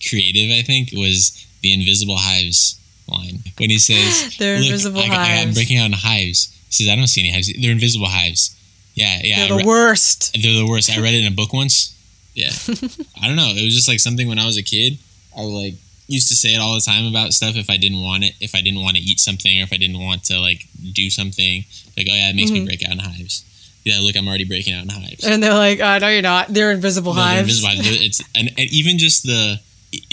creative. 0.07 0.51
I 0.51 0.61
think 0.61 0.91
was 0.93 1.31
the 1.61 1.73
Invisible 1.73 2.17
Hives 2.17 2.75
line 3.07 3.43
when 3.57 3.69
he 3.69 3.77
says, 3.79 4.35
They're 4.39 4.57
"Look, 4.57 4.65
invisible 4.67 5.01
I, 5.01 5.07
got- 5.07 5.17
I, 5.17 5.31
am 5.43 5.53
breaking 5.53 5.77
out 5.77 5.87
in 5.87 5.93
hives." 5.93 6.49
He 6.69 6.73
says, 6.83 6.89
"I 6.89 6.95
don't 6.95 7.07
see 7.07 7.21
any 7.21 7.31
hives. 7.31 7.51
They're 7.61 7.71
invisible 7.71 8.07
hives." 8.07 8.55
Yeah, 8.95 9.19
yeah. 9.23 9.39
They're 9.39 9.49
the 9.49 9.55
re- 9.57 9.65
worst. 9.65 10.33
they're 10.41 10.53
the 10.53 10.65
worst. 10.67 10.89
I 10.91 10.99
read 11.01 11.13
it 11.13 11.21
in 11.25 11.31
a 11.31 11.35
book 11.35 11.53
once. 11.53 11.93
Yeah. 12.33 12.49
I 13.21 13.27
don't 13.27 13.35
know. 13.35 13.49
It 13.55 13.63
was 13.63 13.73
just 13.75 13.87
like 13.87 13.99
something 13.99 14.27
when 14.27 14.39
I 14.39 14.45
was 14.45 14.57
a 14.57 14.63
kid. 14.63 14.97
I 15.37 15.41
like 15.41 15.75
used 16.07 16.29
to 16.29 16.35
say 16.35 16.53
it 16.55 16.59
all 16.59 16.73
the 16.75 16.81
time 16.81 17.05
about 17.05 17.33
stuff 17.33 17.55
if 17.57 17.69
I 17.69 17.77
didn't 17.77 18.01
want 18.01 18.23
it, 18.23 18.33
if 18.39 18.55
I 18.55 18.61
didn't 18.61 18.81
want 18.81 18.95
to 18.97 19.03
eat 19.03 19.19
something 19.19 19.59
or 19.59 19.63
if 19.63 19.73
I 19.73 19.77
didn't 19.77 19.99
want 19.99 20.23
to 20.25 20.39
like 20.39 20.65
do 20.93 21.09
something. 21.09 21.65
Like, 21.97 22.07
oh 22.09 22.13
yeah, 22.15 22.29
it 22.29 22.35
makes 22.35 22.49
me 22.51 22.61
Mhm. 22.61 22.65
break 22.65 22.83
out 22.85 22.91
in 22.93 22.99
hives. 22.99 23.43
Yeah, 23.83 23.99
look, 24.01 24.15
I'm 24.17 24.27
already 24.27 24.43
breaking 24.45 24.73
out 24.73 24.83
in 24.83 24.89
hives. 24.89 25.23
And 25.25 25.41
they're 25.43 25.53
like, 25.53 25.79
uh, 25.79 25.99
no, 25.99 26.07
you're 26.09 26.21
not. 26.21 26.53
They're 26.53 26.71
invisible 26.71 27.13
No, 27.13 27.21
they're 27.23 27.35
hives. 27.43 27.49
invisible 27.63 27.69
hives. 27.83 28.01
It's 28.05 28.21
and, 28.35 28.49
and 28.57 28.69
even 28.71 28.97
just 28.97 29.23
the 29.23 29.59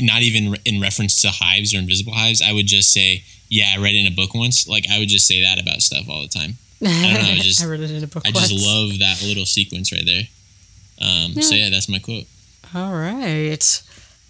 not 0.01 0.23
even 0.23 0.57
in 0.65 0.81
reference 0.81 1.21
to 1.23 1.29
hives 1.31 1.75
or 1.75 1.79
invisible 1.79 2.13
hives. 2.13 2.41
I 2.43 2.53
would 2.53 2.67
just 2.67 2.93
say, 2.93 3.25
yeah, 3.57 3.73
I 3.75 3.79
read 3.85 3.95
it 3.95 4.01
in 4.05 4.13
a 4.13 4.17
book 4.21 4.35
once. 4.35 4.67
Like 4.69 4.87
I 4.91 4.99
would 4.99 5.09
just 5.09 5.27
say 5.27 5.43
that 5.43 5.61
about 5.61 5.81
stuff 5.83 6.09
all 6.09 6.23
the 6.23 6.29
time. 6.41 6.53
I 6.83 6.87
don't 7.15 7.23
know. 7.23 7.35
I 7.35 7.39
just 7.51 7.63
I 7.63 7.67
read 7.67 7.81
it 7.81 7.91
in 7.91 8.03
a 8.05 8.07
book 8.07 8.25
I 8.27 8.31
just 8.33 8.53
love 8.53 8.99
that 8.99 9.23
little 9.23 9.47
sequence 9.47 9.93
right 9.93 10.05
there. 10.05 10.25
Um, 11.01 11.35
So 11.41 11.55
Yeah. 11.55 11.65
yeah, 11.65 11.71
that's 11.71 11.89
my 11.89 11.99
quote. 12.01 12.27
All 12.75 12.93
right. 12.93 13.65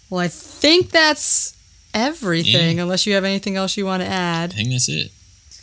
Well, 0.09 0.19
I 0.21 0.27
think 0.27 0.91
that's 0.91 1.55
everything, 1.93 2.79
unless 2.79 3.05
you 3.07 3.13
have 3.15 3.23
anything 3.23 3.55
else 3.55 3.75
you 3.77 3.85
want 3.85 4.03
to 4.03 4.07
add. 4.07 4.53
I 4.53 4.55
think 4.57 4.69
that's 4.69 4.89
it. 4.89 5.11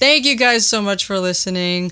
Thank 0.03 0.25
you 0.27 0.35
guys 0.37 0.67
so 0.67 0.83
much 0.83 1.05
for 1.05 1.19
listening. 1.21 1.91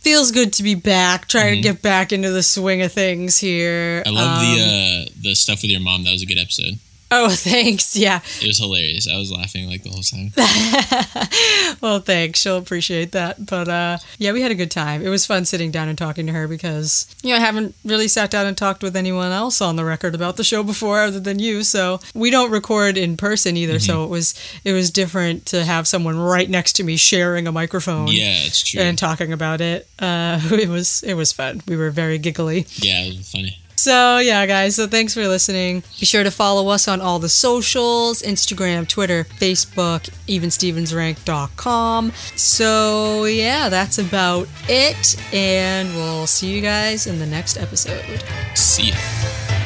Feels 0.00 0.30
good 0.30 0.52
to 0.54 0.62
be 0.62 0.74
back, 0.74 1.26
trying 1.26 1.54
Mhm. 1.54 1.62
to 1.62 1.62
get 1.72 1.82
back 1.82 2.12
into 2.12 2.30
the 2.30 2.42
swing 2.42 2.82
of 2.82 2.92
things 2.92 3.38
here. 3.38 4.02
I 4.06 4.10
love 4.10 4.42
Um, 4.42 4.44
the 4.44 4.62
uh, 4.62 5.12
the 5.22 5.34
stuff 5.34 5.62
with 5.62 5.70
your 5.70 5.80
mom. 5.80 6.04
That 6.04 6.12
was 6.12 6.22
a 6.22 6.26
good 6.26 6.38
episode. 6.38 6.78
Oh, 7.10 7.28
thanks. 7.30 7.96
Yeah. 7.96 8.20
It 8.40 8.46
was 8.46 8.58
hilarious. 8.58 9.08
I 9.08 9.16
was 9.16 9.30
laughing 9.30 9.68
like 9.68 9.82
the 9.82 9.90
whole 9.90 10.02
time. 10.02 10.32
well, 11.80 12.00
thanks. 12.00 12.40
She'll 12.40 12.56
appreciate 12.56 13.12
that. 13.12 13.46
But 13.46 13.68
uh, 13.68 13.98
yeah, 14.18 14.32
we 14.32 14.42
had 14.42 14.50
a 14.50 14.56
good 14.56 14.70
time. 14.70 15.02
It 15.02 15.08
was 15.08 15.26
fun 15.26 15.44
sitting 15.44 15.70
down 15.70 15.88
and 15.88 15.96
talking 15.96 16.26
to 16.26 16.32
her 16.32 16.48
because, 16.48 17.06
you 17.22 17.30
know, 17.30 17.36
I 17.36 17.40
haven't 17.40 17.74
really 17.84 18.08
sat 18.08 18.30
down 18.30 18.46
and 18.46 18.56
talked 18.56 18.82
with 18.82 18.96
anyone 18.96 19.30
else 19.32 19.60
on 19.60 19.76
the 19.76 19.84
record 19.84 20.14
about 20.14 20.36
the 20.36 20.44
show 20.44 20.62
before 20.62 21.00
other 21.00 21.20
than 21.20 21.38
you. 21.38 21.62
So 21.62 22.00
we 22.14 22.30
don't 22.30 22.50
record 22.50 22.96
in 22.96 23.16
person 23.16 23.56
either. 23.56 23.78
So 23.78 24.04
it 24.04 24.08
was 24.08 24.34
it 24.64 24.72
was 24.72 24.90
different 24.90 25.46
to 25.46 25.64
have 25.64 25.86
someone 25.86 26.18
right 26.18 26.48
next 26.48 26.74
to 26.74 26.84
me 26.84 26.96
sharing 26.96 27.46
a 27.46 27.52
microphone. 27.52 28.08
Yeah, 28.08 28.36
it's 28.38 28.62
true. 28.62 28.80
And 28.80 28.98
talking 28.98 29.32
about 29.32 29.60
it. 29.60 29.86
Uh, 29.98 30.40
it 30.52 30.68
was 30.68 31.02
it 31.02 31.14
was 31.14 31.32
fun. 31.32 31.62
We 31.68 31.76
were 31.76 31.90
very 31.90 32.18
giggly. 32.18 32.66
Yeah, 32.76 33.02
it 33.02 33.16
was 33.18 33.30
funny. 33.30 33.58
So, 33.76 34.18
yeah, 34.18 34.46
guys, 34.46 34.76
so 34.76 34.86
thanks 34.86 35.14
for 35.14 35.26
listening. 35.28 35.82
Be 36.00 36.06
sure 36.06 36.24
to 36.24 36.30
follow 36.30 36.68
us 36.68 36.88
on 36.88 37.00
all 37.00 37.18
the 37.18 37.28
socials 37.28 38.22
Instagram, 38.22 38.88
Twitter, 38.88 39.24
Facebook, 39.24 40.10
evenstevensranked.com. 40.26 42.12
So, 42.34 43.24
yeah, 43.24 43.68
that's 43.68 43.98
about 43.98 44.48
it. 44.68 45.16
And 45.32 45.94
we'll 45.94 46.26
see 46.26 46.54
you 46.54 46.62
guys 46.62 47.06
in 47.06 47.18
the 47.18 47.26
next 47.26 47.58
episode. 47.58 48.24
See 48.54 48.88
ya. 48.90 49.65